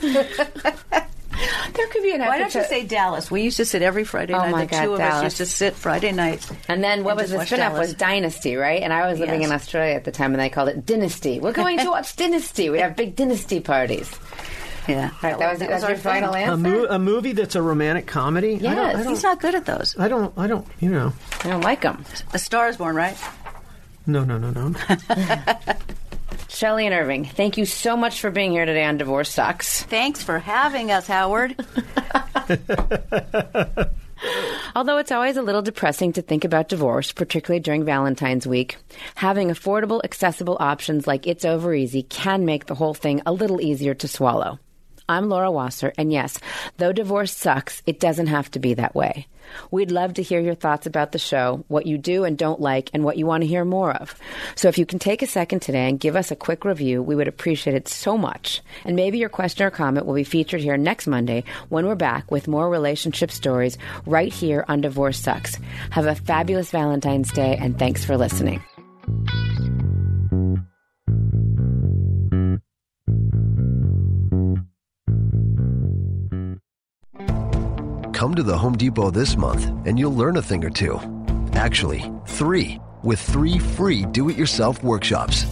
There 1.74 1.86
could 1.88 2.02
be 2.02 2.12
an 2.12 2.20
Why 2.20 2.38
don't 2.38 2.54
you 2.54 2.64
say 2.64 2.84
Dallas? 2.84 3.30
We 3.30 3.42
used 3.42 3.56
to 3.56 3.64
sit 3.64 3.82
every 3.82 4.04
Friday 4.04 4.32
Oh 4.34 4.38
night. 4.38 4.50
my 4.52 4.64
the 4.66 4.70
God, 4.70 4.82
two 4.84 4.94
of 4.94 5.00
us 5.00 5.10
Dallas. 5.10 5.24
used 5.24 5.36
to 5.38 5.46
sit 5.46 5.74
Friday 5.74 6.12
night. 6.12 6.48
And 6.68 6.82
then 6.84 7.02
what 7.04 7.12
And 7.12 7.20
was 7.22 7.30
the 7.30 7.36
watch 7.38 7.48
spin-off 7.48 7.72
Dallas. 7.72 7.88
was 7.88 7.94
Dynasty, 7.94 8.56
right? 8.56 8.80
And 8.82 8.92
I 8.92 9.08
was 9.10 9.18
living 9.18 9.40
Yes. 9.40 9.50
in 9.50 9.54
Australia 9.54 9.94
at 9.94 10.04
the 10.04 10.12
time, 10.12 10.32
and 10.32 10.40
they 10.40 10.48
called 10.50 10.68
it 10.68 10.86
Dynasty. 10.86 11.40
We're 11.40 11.52
going 11.52 11.78
to 11.78 11.90
watch 11.90 12.14
Dynasty. 12.16 12.70
We'd 12.70 12.80
have 12.80 12.94
big 12.96 13.16
Dynasty 13.16 13.60
parties. 13.60 14.10
Yeah. 14.86 15.10
All 15.22 15.30
right, 15.30 15.38
that 15.38 15.50
was, 15.52 15.58
that's 15.60 15.82
our 15.84 15.96
final 15.96 16.32
thing. 16.34 16.46
A, 16.46 16.52
answer. 16.52 16.68
mo- 16.68 16.86
a 16.90 16.98
movie 16.98 17.32
that's 17.32 17.54
a 17.54 17.62
romantic 17.62 18.06
comedy. 18.06 18.56
I 18.56 18.58
don't, 18.58 18.78
I 18.78 18.92
Yes. 18.92 19.02
don't, 19.04 19.08
He's 19.14 19.22
not 19.22 19.40
good 19.40 19.54
at 19.54 19.64
those. 19.64 19.96
I 19.98 20.08
don't. 20.08 20.32
I 20.38 20.46
don't. 20.46 20.66
You 20.80 20.90
know. 20.90 21.12
I 21.42 21.48
don't 21.48 21.62
like 21.62 21.80
them. 21.80 22.04
A 22.34 22.38
Star 22.38 22.68
is 22.68 22.76
Born, 22.76 22.94
right? 22.94 23.16
No. 24.06 24.24
No. 24.24 24.36
No. 24.36 24.50
No. 24.50 24.74
Shelley 26.54 26.86
and 26.86 26.94
Irving, 26.94 27.24
thank 27.24 27.56
you 27.56 27.64
so 27.66 27.96
much 27.96 28.20
for 28.20 28.30
being 28.30 28.52
here 28.52 28.64
today 28.64 28.84
on 28.84 28.96
Divorce 28.96 29.28
Sucks. 29.28 29.82
Thanks 29.82 30.22
for 30.22 30.38
having 30.38 30.92
us, 30.92 31.08
Howard. 31.08 31.56
Although 34.76 34.98
it's 34.98 35.10
always 35.10 35.36
a 35.36 35.42
little 35.42 35.62
depressing 35.62 36.12
to 36.12 36.22
think 36.22 36.44
about 36.44 36.68
divorce, 36.68 37.10
particularly 37.10 37.58
during 37.58 37.84
Valentine's 37.84 38.46
week, 38.46 38.76
having 39.16 39.48
affordable, 39.48 40.00
accessible 40.04 40.56
options 40.60 41.08
like 41.08 41.26
It's 41.26 41.44
Over 41.44 41.74
Easy 41.74 42.04
can 42.04 42.44
make 42.44 42.66
the 42.66 42.76
whole 42.76 42.94
thing 42.94 43.20
a 43.26 43.32
little 43.32 43.60
easier 43.60 43.94
to 43.94 44.06
swallow. 44.06 44.60
I'm 45.08 45.28
Laura 45.28 45.50
Wasser, 45.50 45.92
and 45.98 46.12
yes, 46.12 46.38
though 46.76 46.92
divorce 46.92 47.32
sucks, 47.32 47.82
it 47.84 47.98
doesn't 47.98 48.28
have 48.28 48.48
to 48.52 48.60
be 48.60 48.74
that 48.74 48.94
way. 48.94 49.26
We'd 49.70 49.90
love 49.90 50.14
to 50.14 50.22
hear 50.22 50.40
your 50.40 50.54
thoughts 50.54 50.86
about 50.86 51.12
the 51.12 51.18
show, 51.18 51.64
what 51.68 51.86
you 51.86 51.98
do 51.98 52.24
and 52.24 52.36
don't 52.36 52.60
like, 52.60 52.90
and 52.92 53.04
what 53.04 53.16
you 53.16 53.26
want 53.26 53.42
to 53.42 53.48
hear 53.48 53.64
more 53.64 53.92
of. 53.92 54.14
So 54.54 54.68
if 54.68 54.78
you 54.78 54.86
can 54.86 54.98
take 54.98 55.22
a 55.22 55.26
second 55.26 55.60
today 55.60 55.88
and 55.88 56.00
give 56.00 56.16
us 56.16 56.30
a 56.30 56.36
quick 56.36 56.64
review, 56.64 57.02
we 57.02 57.16
would 57.16 57.28
appreciate 57.28 57.76
it 57.76 57.88
so 57.88 58.16
much. 58.16 58.62
And 58.84 58.96
maybe 58.96 59.18
your 59.18 59.28
question 59.28 59.66
or 59.66 59.70
comment 59.70 60.06
will 60.06 60.14
be 60.14 60.24
featured 60.24 60.60
here 60.60 60.76
next 60.76 61.06
Monday 61.06 61.44
when 61.68 61.86
we're 61.86 61.94
back 61.94 62.30
with 62.30 62.48
more 62.48 62.68
relationship 62.68 63.30
stories 63.30 63.78
right 64.06 64.32
here 64.32 64.64
on 64.68 64.80
Divorce 64.80 65.18
Sucks. 65.18 65.58
Have 65.90 66.06
a 66.06 66.14
fabulous 66.14 66.70
Valentine's 66.70 67.32
Day, 67.32 67.56
and 67.56 67.78
thanks 67.78 68.04
for 68.04 68.16
listening. 68.16 68.62
Come 78.24 78.36
to 78.36 78.42
the 78.42 78.56
Home 78.56 78.72
Depot 78.72 79.10
this 79.10 79.36
month 79.36 79.66
and 79.86 79.98
you'll 79.98 80.14
learn 80.14 80.38
a 80.38 80.42
thing 80.42 80.64
or 80.64 80.70
two. 80.70 80.98
Actually, 81.52 82.10
three, 82.26 82.80
with 83.02 83.20
three 83.20 83.58
free 83.58 84.06
do 84.06 84.30
it 84.30 84.38
yourself 84.38 84.82
workshops. 84.82 85.44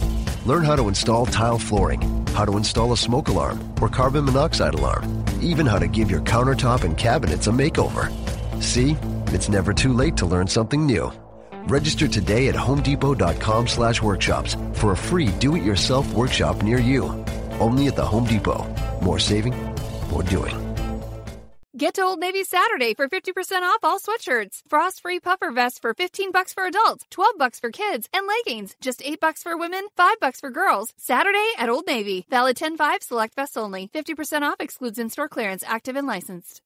Learn 0.47 0.63
how 0.63 0.75
to 0.75 0.87
install 0.87 1.27
tile 1.27 1.59
flooring, 1.59 2.01
how 2.29 2.45
to 2.45 2.57
install 2.57 2.91
a 2.91 2.97
smoke 2.97 3.27
alarm 3.27 3.61
or 3.79 3.89
carbon 3.89 4.25
monoxide 4.25 4.73
alarm, 4.73 5.23
even 5.39 5.67
how 5.67 5.77
to 5.77 5.87
give 5.87 6.09
your 6.09 6.21
countertop 6.21 6.83
and 6.83 6.97
cabinets 6.97 7.45
a 7.45 7.51
makeover. 7.51 8.09
See, 8.59 8.97
it's 9.27 9.49
never 9.49 9.71
too 9.71 9.93
late 9.93 10.17
to 10.17 10.25
learn 10.25 10.47
something 10.47 10.83
new. 10.83 11.11
Register 11.67 12.07
today 12.07 12.47
at 12.47 12.55
homedepot.com 12.55 13.67
slash 13.67 14.01
workshops 14.01 14.57
for 14.73 14.93
a 14.93 14.97
free 14.97 15.27
do 15.37 15.55
it 15.55 15.61
yourself 15.61 16.11
workshop 16.15 16.63
near 16.63 16.79
you. 16.79 17.03
Only 17.59 17.85
at 17.85 17.95
the 17.95 18.03
Home 18.03 18.25
Depot. 18.25 18.65
More 18.99 19.19
saving, 19.19 19.53
more 20.09 20.23
doing. 20.23 20.62
Get 21.75 21.95
to 21.95 22.03
Old 22.03 22.19
Navy 22.19 22.43
Saturday 22.43 22.93
for 22.93 23.09
50% 23.09 23.63
off 23.63 23.79
all 23.81 23.99
sweatshirts. 23.99 24.59
Frost-free 24.69 25.21
puffer 25.21 25.49
vests 25.49 25.79
for 25.79 25.95
15 25.95 26.31
bucks 26.31 26.53
for 26.53 26.67
adults, 26.67 27.07
12 27.09 27.39
bucks 27.39 27.59
for 27.59 27.71
kids, 27.71 28.07
and 28.13 28.27
leggings 28.27 28.75
just 28.79 29.01
8 29.03 29.19
bucks 29.19 29.41
for 29.41 29.57
women, 29.57 29.87
5 29.97 30.19
bucks 30.19 30.39
for 30.39 30.51
girls. 30.51 30.93
Saturday 30.97 31.51
at 31.57 31.69
Old 31.69 31.87
Navy. 31.87 32.25
Valid 32.29 32.57
10-5 32.57 33.01
select 33.01 33.33
vests 33.33 33.57
only. 33.57 33.87
50% 33.87 34.43
off 34.43 34.57
excludes 34.59 34.99
in-store 34.99 35.29
clearance 35.29 35.63
active 35.65 35.95
and 35.95 36.05
licensed. 36.05 36.63